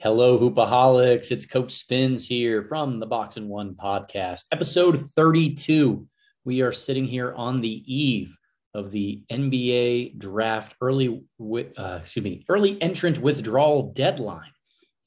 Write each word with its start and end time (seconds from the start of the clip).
Hello, 0.00 0.38
Hoopaholics. 0.38 1.32
It's 1.32 1.44
Coach 1.44 1.72
Spins 1.72 2.24
here 2.24 2.62
from 2.62 3.00
the 3.00 3.06
Box 3.06 3.36
and 3.36 3.48
One 3.48 3.74
podcast, 3.74 4.44
episode 4.52 4.96
32. 4.96 6.06
We 6.44 6.62
are 6.62 6.70
sitting 6.70 7.04
here 7.04 7.34
on 7.34 7.60
the 7.60 7.82
eve 7.92 8.38
of 8.74 8.92
the 8.92 9.24
NBA 9.28 10.16
draft 10.16 10.76
early, 10.80 11.24
uh, 11.76 11.98
excuse 12.00 12.22
me, 12.22 12.44
early 12.48 12.80
entrant 12.80 13.18
withdrawal 13.18 13.92
deadline. 13.92 14.52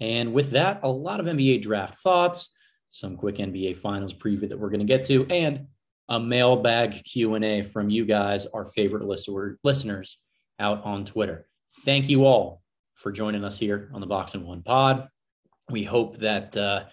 And 0.02 0.34
with 0.34 0.52
that, 0.52 0.82
a 0.84 0.90
lot 0.90 1.22
of 1.22 1.26
NBA 1.26 1.62
draft 1.62 2.00
thoughts, 2.00 2.50
some 2.90 3.16
quick 3.16 3.38
NBA 3.38 3.78
finals 3.78 4.14
preview 4.14 4.50
that 4.50 4.60
we're 4.60 4.72
going 4.72 4.86
to 4.86 4.86
get 4.86 5.06
to, 5.06 5.26
and 5.28 5.68
a 6.10 6.20
mailbag 6.20 7.02
Q&A 7.06 7.62
from 7.62 7.90
you 7.90 8.04
guys, 8.04 8.46
our 8.48 8.66
favorite 8.66 9.06
listener, 9.06 9.58
listeners 9.64 10.20
out 10.60 10.84
on 10.84 11.06
Twitter. 11.06 11.48
Thank 11.86 12.10
you 12.10 12.26
all 12.26 12.61
for 13.02 13.12
joining 13.12 13.44
us 13.44 13.58
here 13.58 13.90
on 13.94 14.02
the 14.02 14.08
Box 14.08 14.34
and 14.34 14.46
One 14.46 14.62
pod. 14.62 15.08
We 15.70 15.84
hope 15.84 16.18
that 16.18 16.56
uh, 16.56 16.86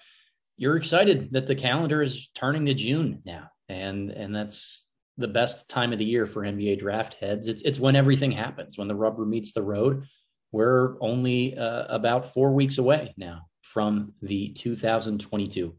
you're 0.56 0.76
excited 0.76 1.32
that 1.32 1.46
the 1.46 1.54
calendar 1.54 2.02
is 2.02 2.30
turning 2.34 2.66
to 2.66 2.74
June 2.74 3.22
now, 3.24 3.50
and 3.68 4.10
and 4.10 4.34
that's 4.34 4.88
the 5.16 5.28
best 5.28 5.68
time 5.68 5.92
of 5.92 5.98
the 5.98 6.04
year 6.04 6.26
for 6.26 6.42
NBA 6.42 6.78
draft 6.78 7.14
heads. 7.14 7.46
It's 7.46 7.62
it's 7.62 7.80
when 7.80 7.96
everything 7.96 8.30
happens, 8.30 8.78
when 8.78 8.88
the 8.88 8.94
rubber 8.94 9.24
meets 9.24 9.52
the 9.52 9.62
road. 9.62 10.04
We're 10.50 10.96
only 11.02 11.58
uh, 11.58 11.84
about 11.88 12.32
four 12.32 12.52
weeks 12.52 12.78
away 12.78 13.14
now 13.18 13.48
from 13.60 14.14
the 14.22 14.50
2022 14.54 15.74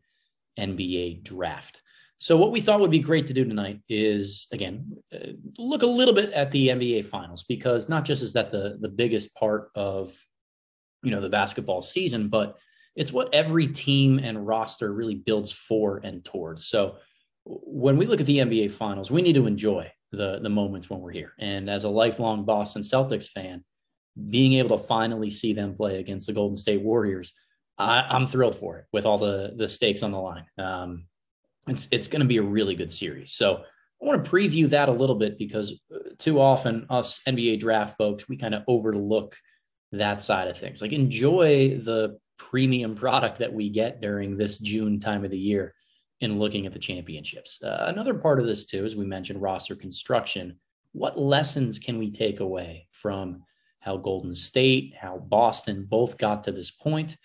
NBA 0.59 1.23
draft. 1.23 1.82
So, 2.20 2.36
what 2.36 2.52
we 2.52 2.59
thought 2.59 2.82
would 2.82 2.92
be 2.92 3.00
great 3.00 3.28
to 3.28 3.34
do 3.34 3.46
tonight 3.46 3.80
is, 3.88 4.48
again, 4.52 4.98
uh, 5.14 5.32
look 5.58 5.84
a 5.84 5.88
little 5.88 6.14
bit 6.14 6.32
at 6.34 6.52
the 6.52 6.68
NBA 6.68 7.06
Finals 7.06 7.46
because 7.48 7.88
not 7.88 8.03
just 8.03 8.22
is 8.22 8.34
that 8.34 8.52
the 8.52 8.78
the 8.81 8.90
biggest 8.90 9.34
part 9.36 9.72
of, 9.73 10.14
you 11.03 11.11
know, 11.11 11.22
the 11.22 11.30
basketball 11.30 11.81
season, 11.81 12.30
but 12.30 12.58
it's 12.95 13.14
what 13.14 13.33
every 13.33 13.67
team 13.67 14.19
and 14.19 14.45
roster 14.45 14.92
really 14.94 15.16
builds 15.16 15.52
for 15.52 16.02
and 16.03 16.23
towards. 16.25 16.67
So, 16.67 16.97
when 17.45 17.97
we 17.97 18.06
look 18.06 18.19
at 18.19 18.25
the 18.25 18.39
NBA 18.39 18.72
Finals, 18.72 19.09
we 19.09 19.22
need 19.22 19.33
to 19.33 19.47
enjoy 19.47 19.91
the 20.11 20.39
the 20.39 20.50
moments 20.50 20.89
when 20.89 21.00
we're 21.00 21.11
here. 21.11 21.33
And 21.39 21.69
as 21.69 21.83
a 21.83 21.89
lifelong 21.89 22.45
Boston 22.45 22.81
Celtics 22.81 23.30
fan, 23.30 23.64
being 24.30 24.53
able 24.53 24.78
to 24.78 24.83
finally 24.83 25.30
see 25.30 25.53
them 25.53 25.75
play 25.75 26.00
against 26.00 26.28
the 26.28 26.33
Golden 26.33 26.58
State 26.58 26.81
Warriors, 26.81 27.34
I, 27.78 28.16
am 28.16 28.25
thrilled 28.25 28.58
for 28.58 28.78
it 28.78 28.86
with 28.91 29.06
all 29.06 29.17
the 29.17 29.53
the 29.56 29.69
stakes 29.69 30.03
on 30.03 30.11
the 30.11 30.19
line. 30.19 30.45
Um, 30.58 31.06
it's 31.67 31.88
it's 31.91 32.08
going 32.08 32.22
to 32.22 32.28
be 32.28 32.38
a 32.38 32.44
really 32.44 32.75
good 32.75 32.91
series. 32.91 33.31
So 33.34 33.63
I 34.02 34.06
want 34.06 34.23
to 34.23 34.30
preview 34.30 34.69
that 34.69 34.89
a 34.89 34.94
little 34.94 35.16
bit 35.16 35.38
because 35.38 35.80
uh, 35.94 36.09
too 36.17 36.39
often 36.39 36.86
us 36.89 37.22
NBA 37.28 37.59
draft 37.59 37.97
folks 37.97 38.28
we 38.28 38.38
kind 38.38 38.56
of 38.56 38.63
overlook 38.67 39.36
that 39.92 40.22
side 40.22 40.48
of 40.48 40.58
things. 40.58 40.82
Like 40.82 40.94
enjoy 40.94 41.80
the 41.84 42.20
premium 42.38 42.95
product 42.95 43.40
that 43.40 43.54
we 43.54 43.70
get 43.70 44.02
during 44.02 44.38
this 44.38 44.59
June 44.59 45.00
time 45.00 45.26
of 45.26 45.31
the 45.31 45.38
year 45.38 45.73
in 46.22 46.40
looking 46.40 46.66
at 46.66 46.73
the 46.73 46.80
championships. 46.80 47.62
Uh, 47.64 47.86
another 47.88 48.14
part 48.14 48.40
of 48.40 48.46
this 48.46 48.66
too, 48.66 48.86
as 48.86 48.96
we 48.96 49.06
mentioned, 49.06 49.42
roster 49.42 49.76
construction. 49.76 50.59
What 50.92 51.20
lessons 51.20 51.80
can 51.80 51.98
we 51.98 52.12
take 52.12 52.40
away 52.40 52.88
from 52.92 53.44
how 53.80 53.98
Golden 53.98 54.36
State, 54.36 54.94
how 55.00 55.18
Boston 55.18 55.86
both 55.90 56.18
got 56.18 56.44
to 56.44 56.52
this 56.52 56.72
point? 56.72 57.18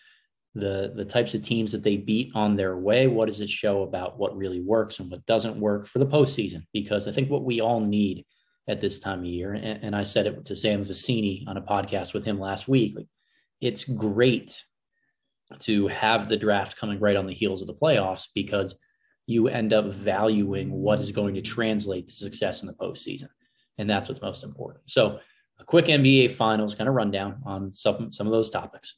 the 0.54 0.92
the 0.94 1.04
types 1.04 1.34
of 1.34 1.42
teams 1.42 1.72
that 1.72 1.82
they 1.82 1.96
beat 1.96 2.30
on 2.34 2.56
their 2.56 2.76
way. 2.76 3.06
What 3.06 3.28
does 3.28 3.40
it 3.40 3.50
show 3.50 3.82
about 3.82 4.18
what 4.18 4.36
really 4.36 4.60
works 4.60 5.00
and 5.00 5.10
what 5.10 5.26
doesn't 5.26 5.58
work 5.58 5.86
for 5.86 5.98
the 5.98 6.06
postseason? 6.06 6.64
Because 6.72 7.08
I 7.08 7.12
think 7.12 7.30
what 7.30 7.44
we 7.44 7.60
all 7.60 7.80
need 7.80 8.24
at 8.68 8.80
this 8.80 8.98
time 8.98 9.20
of 9.20 9.26
year, 9.26 9.52
and, 9.52 9.82
and 9.82 9.96
I 9.96 10.02
said 10.02 10.26
it 10.26 10.44
to 10.46 10.56
Sam 10.56 10.84
Vecenie 10.84 11.46
on 11.46 11.56
a 11.56 11.62
podcast 11.62 12.14
with 12.14 12.24
him 12.24 12.38
last 12.38 12.66
week. 12.68 12.94
Like, 12.96 13.08
it's 13.60 13.84
great 13.84 14.64
to 15.60 15.86
have 15.88 16.28
the 16.28 16.36
draft 16.36 16.76
coming 16.76 16.98
right 16.98 17.16
on 17.16 17.26
the 17.26 17.34
heels 17.34 17.60
of 17.60 17.66
the 17.66 17.74
playoffs 17.74 18.26
because 18.34 18.74
you 19.26 19.48
end 19.48 19.72
up 19.72 19.86
valuing 19.86 20.70
what 20.70 20.98
is 20.98 21.12
going 21.12 21.34
to 21.34 21.42
translate 21.42 22.08
to 22.08 22.14
success 22.14 22.62
in 22.62 22.66
the 22.66 22.74
postseason, 22.74 23.28
and 23.78 23.88
that's 23.88 24.08
what's 24.08 24.22
most 24.22 24.44
important. 24.44 24.80
So, 24.86 25.20
a 25.60 25.64
quick 25.64 25.86
NBA 25.86 26.32
Finals 26.32 26.74
kind 26.74 26.88
of 26.88 26.94
rundown 26.94 27.40
on 27.44 27.72
some 27.74 28.12
some 28.12 28.26
of 28.26 28.32
those 28.32 28.50
topics. 28.50 28.96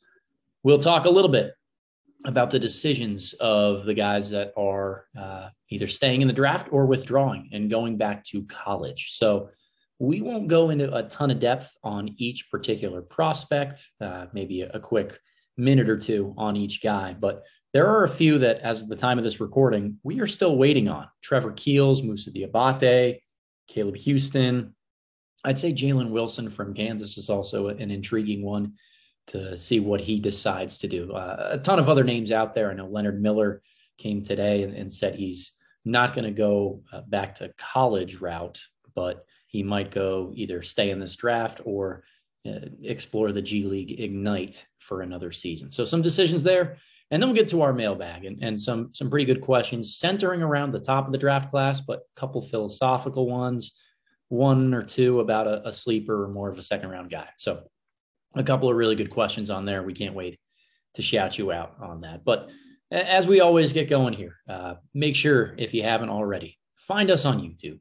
We'll 0.63 0.79
talk 0.79 1.05
a 1.05 1.11
little 1.11 1.31
bit 1.31 1.55
about 2.25 2.51
the 2.51 2.59
decisions 2.59 3.35
of 3.35 3.85
the 3.85 3.95
guys 3.95 4.31
that 4.31 4.53
are 4.57 5.07
uh, 5.17 5.49
either 5.71 5.87
staying 5.87 6.23
in 6.23 6.29
the 6.29 6.35
draft 6.35 6.69
or 6.73 6.87
withdrawing 6.87 7.49
and 7.53 7.71
going 7.71 7.97
back 7.97 8.25
to 8.25 8.43
college. 8.45 9.13
So 9.13 9.51
we 9.99 10.21
won't 10.21 10.49
go 10.49 10.71
into 10.71 10.95
a 10.95 11.05
ton 11.05 11.31
of 11.31 11.41
depth 11.41 11.75
on 11.83 12.15
each 12.19 12.51
particular 12.51 13.01
prospect, 13.03 13.89
uh, 14.01 14.27
maybe 14.33 14.62
a, 14.62 14.79
quick 14.79 15.19
minute 15.57 15.89
or 15.89 15.97
two 15.97 16.34
on 16.37 16.57
each 16.57 16.83
guy, 16.83 17.15
but 17.19 17.43
there 17.73 17.89
are 17.89 18.05
a 18.05 18.09
few 18.09 18.39
that, 18.39 18.59
as 18.61 18.83
of 18.83 18.89
the 18.89 18.97
time 18.97 19.19
of 19.19 19.25
this 19.25 19.41
recording, 19.41 19.99
we 20.03 20.21
are 20.21 20.27
still 20.27 20.57
waiting 20.57 20.89
on. 20.89 21.09
Trevor 21.23 21.53
Keels, 21.53 22.03
Moussa 22.03 22.31
Diabate, 22.31 23.21
Caleb 23.69 23.97
Houston. 23.97 24.75
I'd 25.45 25.59
say 25.59 25.73
Jalen 25.73 26.11
Wilson 26.11 26.49
from 26.49 26.75
Kansas 26.75 27.19
is 27.19 27.28
also 27.28 27.69
an 27.69 27.91
intriguing 27.91 28.43
one 28.43 28.75
to 29.28 29.59
see 29.59 29.81
what 29.81 30.01
he 30.01 30.21
decides 30.21 30.78
to 30.78 30.89
do. 30.89 31.13
Uh, 31.13 31.51
a 31.53 31.59
ton 31.59 31.78
of 31.78 31.89
other 31.89 32.05
names 32.05 32.33
out 32.33 32.55
there. 32.55 32.71
I 32.71 32.75
know 32.75 32.87
Leonard 32.87 33.21
Miller 33.21 33.63
came 33.99 34.23
today 34.23 34.63
and, 34.63 34.75
and 34.75 34.93
said 34.93 35.15
he's 35.15 35.53
not 35.84 36.15
going 36.15 36.25
to 36.25 36.31
go 36.31 36.83
uh, 36.93 37.03
back 37.03 37.34
to 37.37 37.53
college 37.59 38.21
route, 38.21 38.59
but 38.95 39.25
he 39.56 39.62
might 39.62 39.91
go 39.91 40.33
either 40.34 40.62
stay 40.62 40.91
in 40.91 41.00
this 41.00 41.17
draft 41.17 41.62
or 41.65 42.05
uh, 42.47 42.67
explore 42.83 43.33
the 43.33 43.41
G 43.41 43.65
League 43.65 43.99
Ignite 43.99 44.67
for 44.78 45.00
another 45.00 45.33
season. 45.33 45.71
So 45.71 45.87
some 45.87 46.03
decisions 46.03 46.43
there. 46.43 46.77
And 47.11 47.22
then 47.22 47.31
we'll 47.31 47.37
get 47.37 47.49
to 47.49 47.62
our 47.62 47.72
mailbag 47.72 48.25
and, 48.27 48.43
and 48.43 48.61
some 48.61 48.93
some 48.93 49.09
pretty 49.09 49.25
good 49.25 49.41
questions 49.41 49.97
centering 49.97 50.43
around 50.43 50.72
the 50.72 50.81
top 50.81 51.06
of 51.06 51.12
the 51.12 51.19
draft 51.19 51.50
class, 51.50 51.81
but 51.81 52.00
a 52.00 52.21
couple 52.21 52.43
philosophical 52.43 53.27
ones, 53.27 53.72
one 54.28 54.75
or 54.75 54.83
two 54.83 55.21
about 55.21 55.47
a, 55.47 55.69
a 55.69 55.72
sleeper 55.72 56.25
or 56.25 56.28
more 56.28 56.50
of 56.50 56.59
a 56.59 56.62
second 56.62 56.91
round 56.91 57.11
guy. 57.11 57.28
So 57.39 57.62
a 58.34 58.43
couple 58.43 58.69
of 58.69 58.77
really 58.77 58.97
good 58.97 59.11
questions 59.11 59.49
on 59.50 59.65
there. 59.65 59.83
We 59.83 59.95
can't 59.95 60.15
wait 60.15 60.39
to 60.95 61.03
shout 61.03 61.39
you 61.39 61.50
out 61.53 61.77
on 61.81 62.03
that. 62.03 62.25
But 62.25 62.50
as 62.91 63.27
we 63.27 63.41
always 63.41 63.72
get 63.72 63.89
going 63.89 64.12
here, 64.12 64.37
uh, 64.49 64.75
make 64.93 65.16
sure 65.16 65.55
if 65.56 65.72
you 65.72 65.83
haven't 65.83 66.11
already, 66.11 66.59
find 66.77 67.11
us 67.11 67.25
on 67.25 67.41
YouTube, 67.41 67.81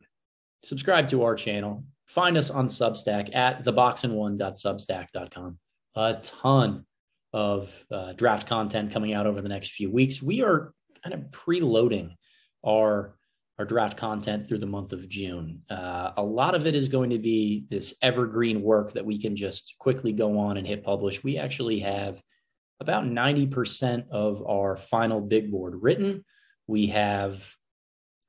subscribe 0.65 1.07
to 1.09 1.23
our 1.23 1.35
channel, 1.35 1.85
find 2.07 2.37
us 2.37 2.49
on 2.49 2.67
Substack 2.67 3.33
at 3.35 3.63
theboxandone.substack.com. 3.63 5.57
A 5.95 6.13
ton 6.21 6.85
of 7.33 7.71
uh, 7.91 8.13
draft 8.13 8.47
content 8.47 8.91
coming 8.91 9.13
out 9.13 9.27
over 9.27 9.41
the 9.41 9.49
next 9.49 9.71
few 9.71 9.91
weeks. 9.91 10.21
We 10.21 10.41
are 10.41 10.73
kind 11.03 11.13
of 11.13 11.31
preloading 11.31 12.15
our 12.65 13.15
our 13.57 13.63
draft 13.63 13.95
content 13.95 14.45
through 14.45 14.57
the 14.57 14.65
month 14.65 14.91
of 14.91 15.07
June. 15.07 15.61
Uh, 15.69 16.11
a 16.17 16.23
lot 16.23 16.55
of 16.55 16.67
it 16.67 16.75
is 16.75 16.89
going 16.89 17.09
to 17.09 17.17
be 17.17 17.65
this 17.69 17.93
evergreen 18.01 18.61
work 18.61 18.93
that 18.93 19.05
we 19.05 19.17
can 19.17 19.33
just 19.33 19.75
quickly 19.79 20.11
go 20.11 20.37
on 20.37 20.57
and 20.57 20.67
hit 20.67 20.83
publish. 20.83 21.23
We 21.23 21.37
actually 21.37 21.79
have 21.79 22.21
about 22.81 23.05
90% 23.05 24.09
of 24.09 24.45
our 24.45 24.75
final 24.75 25.21
big 25.21 25.51
board 25.51 25.81
written. 25.81 26.25
We 26.67 26.87
have 26.87 27.49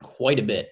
quite 0.00 0.38
a 0.38 0.42
bit 0.42 0.68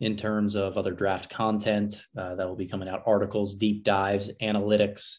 in 0.00 0.16
terms 0.16 0.54
of 0.54 0.76
other 0.76 0.92
draft 0.92 1.30
content 1.30 2.06
uh, 2.16 2.34
that 2.36 2.46
will 2.48 2.56
be 2.56 2.68
coming 2.68 2.88
out 2.88 3.02
articles, 3.06 3.54
deep 3.54 3.84
dives, 3.84 4.30
analytics, 4.40 5.16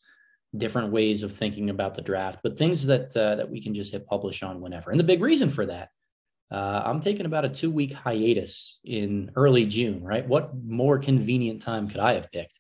different 0.58 0.92
ways 0.92 1.24
of 1.24 1.36
thinking 1.36 1.70
about 1.70 1.96
the 1.96 2.02
draft, 2.02 2.40
but 2.44 2.58
things 2.58 2.86
that 2.86 3.16
uh, 3.16 3.36
that 3.36 3.50
we 3.50 3.62
can 3.62 3.76
just 3.76 3.92
hit 3.92 4.08
publish 4.08 4.42
on 4.42 4.62
whenever. 4.62 4.92
And 4.92 5.00
the 5.00 5.04
big 5.04 5.22
reason 5.22 5.50
for 5.50 5.66
that 5.66 5.90
uh, 6.52 6.82
I'm 6.86 7.02
taking 7.02 7.26
about 7.26 7.46
a 7.46 7.50
two 7.50 7.70
week 7.70 7.94
hiatus 7.94 8.80
in 8.84 9.32
early 9.36 9.66
June, 9.66 10.04
right? 10.04 10.28
What 10.28 10.52
more 10.64 10.98
convenient 10.98 11.62
time 11.62 11.88
could 11.88 12.00
I 12.00 12.14
have 12.14 12.32
picked? 12.32 12.60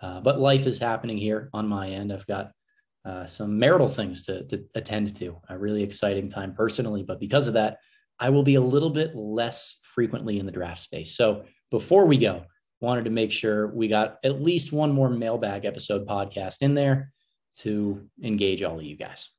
Uh, 0.00 0.20
but 0.20 0.40
life 0.40 0.66
is 0.66 0.78
happening 0.78 1.18
here 1.18 1.50
on 1.52 1.68
my 1.68 1.90
end. 1.90 2.12
I've 2.12 2.26
got 2.26 2.52
uh, 3.04 3.26
some 3.26 3.58
marital 3.58 3.88
things 3.88 4.24
to, 4.26 4.44
to, 4.44 4.64
attend 4.74 5.16
to, 5.16 5.38
a 5.48 5.56
really 5.56 5.82
exciting 5.82 6.30
time 6.30 6.54
personally. 6.54 7.02
But 7.02 7.20
because 7.20 7.46
of 7.46 7.54
that, 7.54 7.78
I 8.18 8.30
will 8.30 8.42
be 8.42 8.56
a 8.56 8.60
little 8.60 8.90
bit 8.90 9.14
less 9.14 9.78
frequently 9.82 10.38
in 10.38 10.46
the 10.46 10.52
draft 10.52 10.80
space. 10.80 11.16
So 11.16 11.44
before 11.70 12.06
we 12.06 12.18
go, 12.18 12.44
wanted 12.80 13.04
to 13.04 13.10
make 13.10 13.32
sure 13.32 13.68
we 13.68 13.88
got 13.88 14.18
at 14.24 14.42
least 14.42 14.72
one 14.72 14.92
more 14.92 15.08
mailbag 15.08 15.64
episode 15.64 16.06
podcast 16.06 16.62
in 16.62 16.74
there 16.74 17.12
to 17.58 18.06
engage 18.22 18.62
all 18.62 18.78
of 18.78 18.84
you 18.84 18.96
guys. 18.96 19.30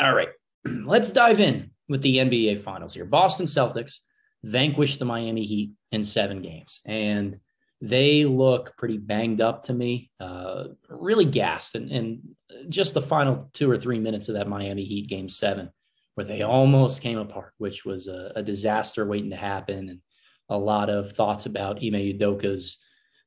All 0.00 0.14
right, 0.14 0.30
let's 0.64 1.12
dive 1.12 1.40
in 1.40 1.70
with 1.88 2.02
the 2.02 2.18
NBA 2.18 2.60
Finals 2.62 2.94
here. 2.94 3.04
Boston 3.04 3.46
Celtics 3.46 3.98
vanquished 4.42 4.98
the 4.98 5.04
Miami 5.04 5.44
Heat 5.44 5.72
in 5.92 6.04
seven 6.04 6.42
games, 6.42 6.80
and 6.86 7.38
they 7.80 8.24
look 8.24 8.74
pretty 8.78 8.98
banged 8.98 9.40
up 9.40 9.64
to 9.64 9.74
me, 9.74 10.10
uh, 10.20 10.68
really 10.88 11.26
gassed. 11.26 11.74
And, 11.74 11.90
and 11.90 12.20
just 12.68 12.94
the 12.94 13.02
final 13.02 13.50
two 13.52 13.70
or 13.70 13.78
three 13.78 13.98
minutes 13.98 14.28
of 14.28 14.36
that 14.36 14.48
Miami 14.48 14.84
Heat 14.84 15.08
game 15.08 15.28
seven, 15.28 15.70
where 16.14 16.26
they 16.26 16.42
almost 16.42 17.02
came 17.02 17.18
apart, 17.18 17.52
which 17.58 17.84
was 17.84 18.06
a, 18.08 18.32
a 18.36 18.42
disaster 18.42 19.06
waiting 19.06 19.30
to 19.30 19.36
happen. 19.36 19.90
And 19.90 20.00
a 20.48 20.58
lot 20.58 20.90
of 20.90 21.12
thoughts 21.12 21.46
about 21.46 21.78
Ime 21.78 21.94
Udoka's 21.94 22.78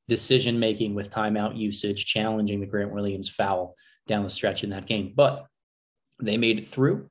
decision 0.08 0.60
making 0.60 0.96
with 0.96 1.12
timeout 1.12 1.58
usage, 1.58 2.06
challenging 2.06 2.60
the 2.60 2.66
Grant 2.66 2.94
Williams 2.94 3.30
foul 3.30 3.76
down 4.08 4.24
the 4.24 4.30
stretch 4.30 4.64
in 4.64 4.70
that 4.72 4.88
game. 4.88 5.14
But 5.16 5.46
They 6.22 6.38
made 6.38 6.60
it 6.60 6.68
through. 6.68 7.10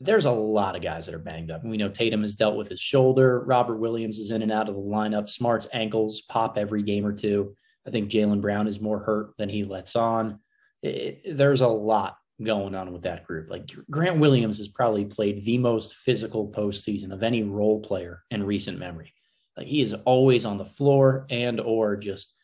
There's 0.00 0.24
a 0.24 0.32
lot 0.32 0.74
of 0.74 0.82
guys 0.82 1.06
that 1.06 1.14
are 1.14 1.20
banged 1.20 1.50
up. 1.50 1.64
We 1.64 1.76
know 1.76 1.88
Tatum 1.88 2.22
has 2.22 2.34
dealt 2.34 2.56
with 2.56 2.68
his 2.68 2.80
shoulder. 2.80 3.44
Robert 3.44 3.76
Williams 3.76 4.18
is 4.18 4.32
in 4.32 4.42
and 4.42 4.50
out 4.50 4.68
of 4.68 4.74
the 4.74 4.80
lineup. 4.80 5.28
Smart's 5.28 5.68
ankles 5.72 6.22
pop 6.22 6.58
every 6.58 6.82
game 6.82 7.06
or 7.06 7.12
two. 7.12 7.54
I 7.86 7.90
think 7.90 8.10
Jaylen 8.10 8.40
Brown 8.40 8.66
is 8.66 8.80
more 8.80 8.98
hurt 8.98 9.34
than 9.38 9.48
he 9.48 9.64
lets 9.64 9.94
on. 9.94 10.40
It, 10.82 11.36
there's 11.36 11.60
a 11.60 11.68
lot 11.68 12.16
going 12.44 12.74
on 12.74 12.92
with 12.92 13.02
that 13.02 13.24
group. 13.24 13.50
Like 13.50 13.70
Grant 13.90 14.18
Williams 14.18 14.58
has 14.58 14.68
probably 14.68 15.04
played 15.04 15.44
the 15.44 15.58
most 15.58 15.96
physical 15.96 16.50
postseason 16.50 17.12
of 17.12 17.22
any 17.22 17.42
role 17.42 17.80
player 17.80 18.22
in 18.30 18.44
recent 18.44 18.78
memory. 18.78 19.12
Like 19.56 19.66
he 19.66 19.82
is 19.82 19.94
always 20.04 20.44
on 20.44 20.58
the 20.58 20.64
floor 20.64 21.26
and 21.30 21.60
or 21.60 21.96
just 21.96 22.34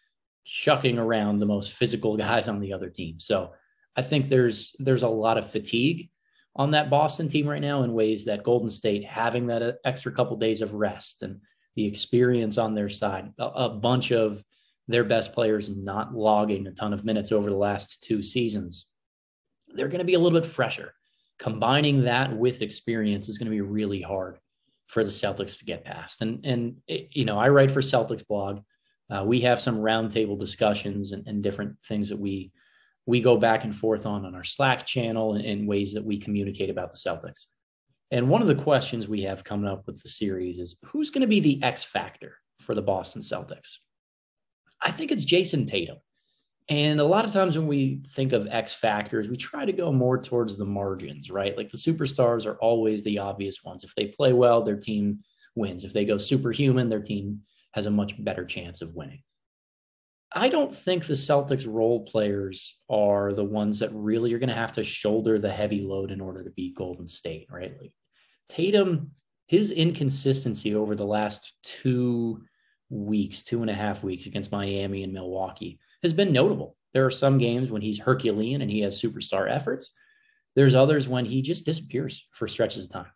shucking 0.44 0.98
around 0.98 1.38
the 1.38 1.46
most 1.46 1.72
physical 1.72 2.16
guys 2.18 2.48
on 2.48 2.60
the 2.60 2.72
other 2.72 2.90
team. 2.90 3.20
So 3.20 3.52
I 3.96 4.02
think 4.02 4.28
there's 4.28 4.74
there's 4.78 5.02
a 5.02 5.08
lot 5.08 5.38
of 5.38 5.50
fatigue 5.50 6.10
on 6.56 6.72
that 6.72 6.90
Boston 6.90 7.28
team 7.28 7.46
right 7.46 7.62
now 7.62 7.82
in 7.82 7.92
ways 7.92 8.24
that 8.24 8.42
Golden 8.42 8.68
State 8.68 9.04
having 9.04 9.46
that 9.46 9.62
uh, 9.62 9.72
extra 9.84 10.12
couple 10.12 10.36
days 10.36 10.60
of 10.60 10.74
rest 10.74 11.22
and 11.22 11.40
the 11.76 11.86
experience 11.86 12.58
on 12.58 12.74
their 12.74 12.88
side, 12.88 13.32
a, 13.38 13.44
a 13.44 13.68
bunch 13.70 14.10
of 14.10 14.42
their 14.88 15.04
best 15.04 15.32
players 15.32 15.68
not 15.68 16.14
logging 16.14 16.66
a 16.66 16.72
ton 16.72 16.92
of 16.92 17.04
minutes 17.04 17.30
over 17.30 17.50
the 17.50 17.56
last 17.56 18.02
two 18.02 18.22
seasons 18.22 18.86
they're 19.78 19.88
going 19.88 20.00
to 20.00 20.04
be 20.04 20.14
a 20.14 20.18
little 20.18 20.38
bit 20.38 20.48
fresher. 20.48 20.92
Combining 21.38 22.02
that 22.02 22.36
with 22.36 22.62
experience 22.62 23.28
is 23.28 23.38
going 23.38 23.46
to 23.46 23.50
be 23.54 23.60
really 23.60 24.02
hard 24.02 24.38
for 24.88 25.04
the 25.04 25.10
Celtics 25.10 25.58
to 25.58 25.64
get 25.64 25.84
past. 25.84 26.20
And 26.20 26.44
and 26.44 26.76
it, 26.88 27.08
you 27.12 27.24
know, 27.24 27.38
I 27.38 27.48
write 27.48 27.70
for 27.70 27.80
Celtics 27.80 28.26
blog. 28.26 28.60
Uh, 29.10 29.24
we 29.24 29.40
have 29.40 29.60
some 29.60 29.78
roundtable 29.78 30.38
discussions 30.38 31.12
and, 31.12 31.26
and, 31.26 31.42
different 31.42 31.76
things 31.88 32.10
that 32.10 32.18
we 32.18 32.52
we 33.06 33.22
go 33.22 33.38
back 33.38 33.64
and 33.64 33.74
forth 33.74 34.04
on 34.04 34.26
on 34.26 34.34
our 34.34 34.44
Slack 34.44 34.84
channel 34.84 35.34
and, 35.34 35.44
and 35.44 35.68
ways 35.68 35.94
that 35.94 36.04
we 36.04 36.18
communicate 36.18 36.68
about 36.68 36.90
the 36.90 36.98
Celtics. 36.98 37.46
And 38.10 38.28
one 38.28 38.42
of 38.42 38.48
the 38.48 38.54
questions 38.54 39.08
we 39.08 39.22
have 39.22 39.44
coming 39.44 39.70
up 39.70 39.86
with 39.86 40.02
the 40.02 40.08
series 40.08 40.58
is 40.58 40.76
who's 40.86 41.10
going 41.10 41.22
to 41.22 41.28
be 41.28 41.40
the 41.40 41.62
X 41.62 41.84
factor 41.84 42.38
for 42.60 42.74
the 42.74 42.82
Boston 42.82 43.22
Celtics? 43.22 43.78
I 44.80 44.90
think 44.90 45.10
it's 45.10 45.24
Jayson 45.24 45.66
Tatum. 45.66 45.98
And 46.68 47.00
a 47.00 47.04
lot 47.04 47.24
of 47.24 47.32
times 47.32 47.56
when 47.56 47.66
we 47.66 48.02
think 48.10 48.32
of 48.32 48.46
X 48.50 48.74
factors, 48.74 49.28
we 49.28 49.38
try 49.38 49.64
to 49.64 49.72
go 49.72 49.90
more 49.90 50.20
towards 50.20 50.56
the 50.56 50.66
margins, 50.66 51.30
right? 51.30 51.56
Like 51.56 51.70
the 51.70 51.78
superstars 51.78 52.44
are 52.44 52.56
always 52.56 53.02
the 53.02 53.18
obvious 53.18 53.64
ones. 53.64 53.84
If 53.84 53.94
they 53.94 54.06
play 54.06 54.34
well, 54.34 54.62
their 54.62 54.76
team 54.76 55.20
wins. 55.54 55.84
If 55.84 55.94
they 55.94 56.04
go 56.04 56.18
superhuman, 56.18 56.90
their 56.90 57.00
team 57.00 57.40
has 57.72 57.86
a 57.86 57.90
much 57.90 58.22
better 58.22 58.44
chance 58.44 58.82
of 58.82 58.94
winning. 58.94 59.22
I 60.30 60.50
don't 60.50 60.74
think 60.74 61.06
the 61.06 61.14
Celtics 61.14 61.66
role 61.66 62.04
players 62.04 62.76
are 62.90 63.32
the 63.32 63.44
ones 63.44 63.78
that 63.78 63.94
really 63.94 64.34
are 64.34 64.38
going 64.38 64.50
to 64.50 64.54
have 64.54 64.74
to 64.74 64.84
shoulder 64.84 65.38
the 65.38 65.50
heavy 65.50 65.80
load 65.80 66.10
in 66.10 66.20
order 66.20 66.44
to 66.44 66.50
beat 66.50 66.76
Golden 66.76 67.06
State, 67.06 67.48
right? 67.50 67.74
Like 67.80 67.92
Tatum, 68.50 69.12
his 69.46 69.70
inconsistency 69.70 70.74
over 70.74 70.94
the 70.94 71.06
last 71.06 71.54
two 71.62 72.42
weeks, 72.90 73.42
two 73.42 73.62
and 73.62 73.70
a 73.70 73.74
half 73.74 74.02
weeks 74.02 74.26
against 74.26 74.52
Miami 74.52 75.02
and 75.02 75.14
Milwaukee 75.14 75.80
has 76.02 76.12
been 76.12 76.32
notable. 76.32 76.76
There 76.94 77.04
are 77.04 77.10
some 77.10 77.38
games 77.38 77.70
when 77.70 77.82
he's 77.82 77.98
Herculean 77.98 78.62
and 78.62 78.70
he 78.70 78.80
has 78.80 79.00
superstar 79.00 79.50
efforts. 79.50 79.92
There's 80.54 80.74
others 80.74 81.08
when 81.08 81.24
he 81.24 81.42
just 81.42 81.64
disappears 81.64 82.26
for 82.32 82.48
stretches 82.48 82.84
of 82.84 82.90
time. 82.90 83.12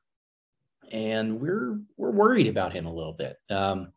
And 0.91 1.41
we're 1.41 1.81
we're 1.97 2.11
worried 2.11 2.47
about 2.47 2.73
him 2.73 2.87
a 2.87 2.93
little 2.93 3.15
bit. 3.15 3.37
Um, 3.51 3.93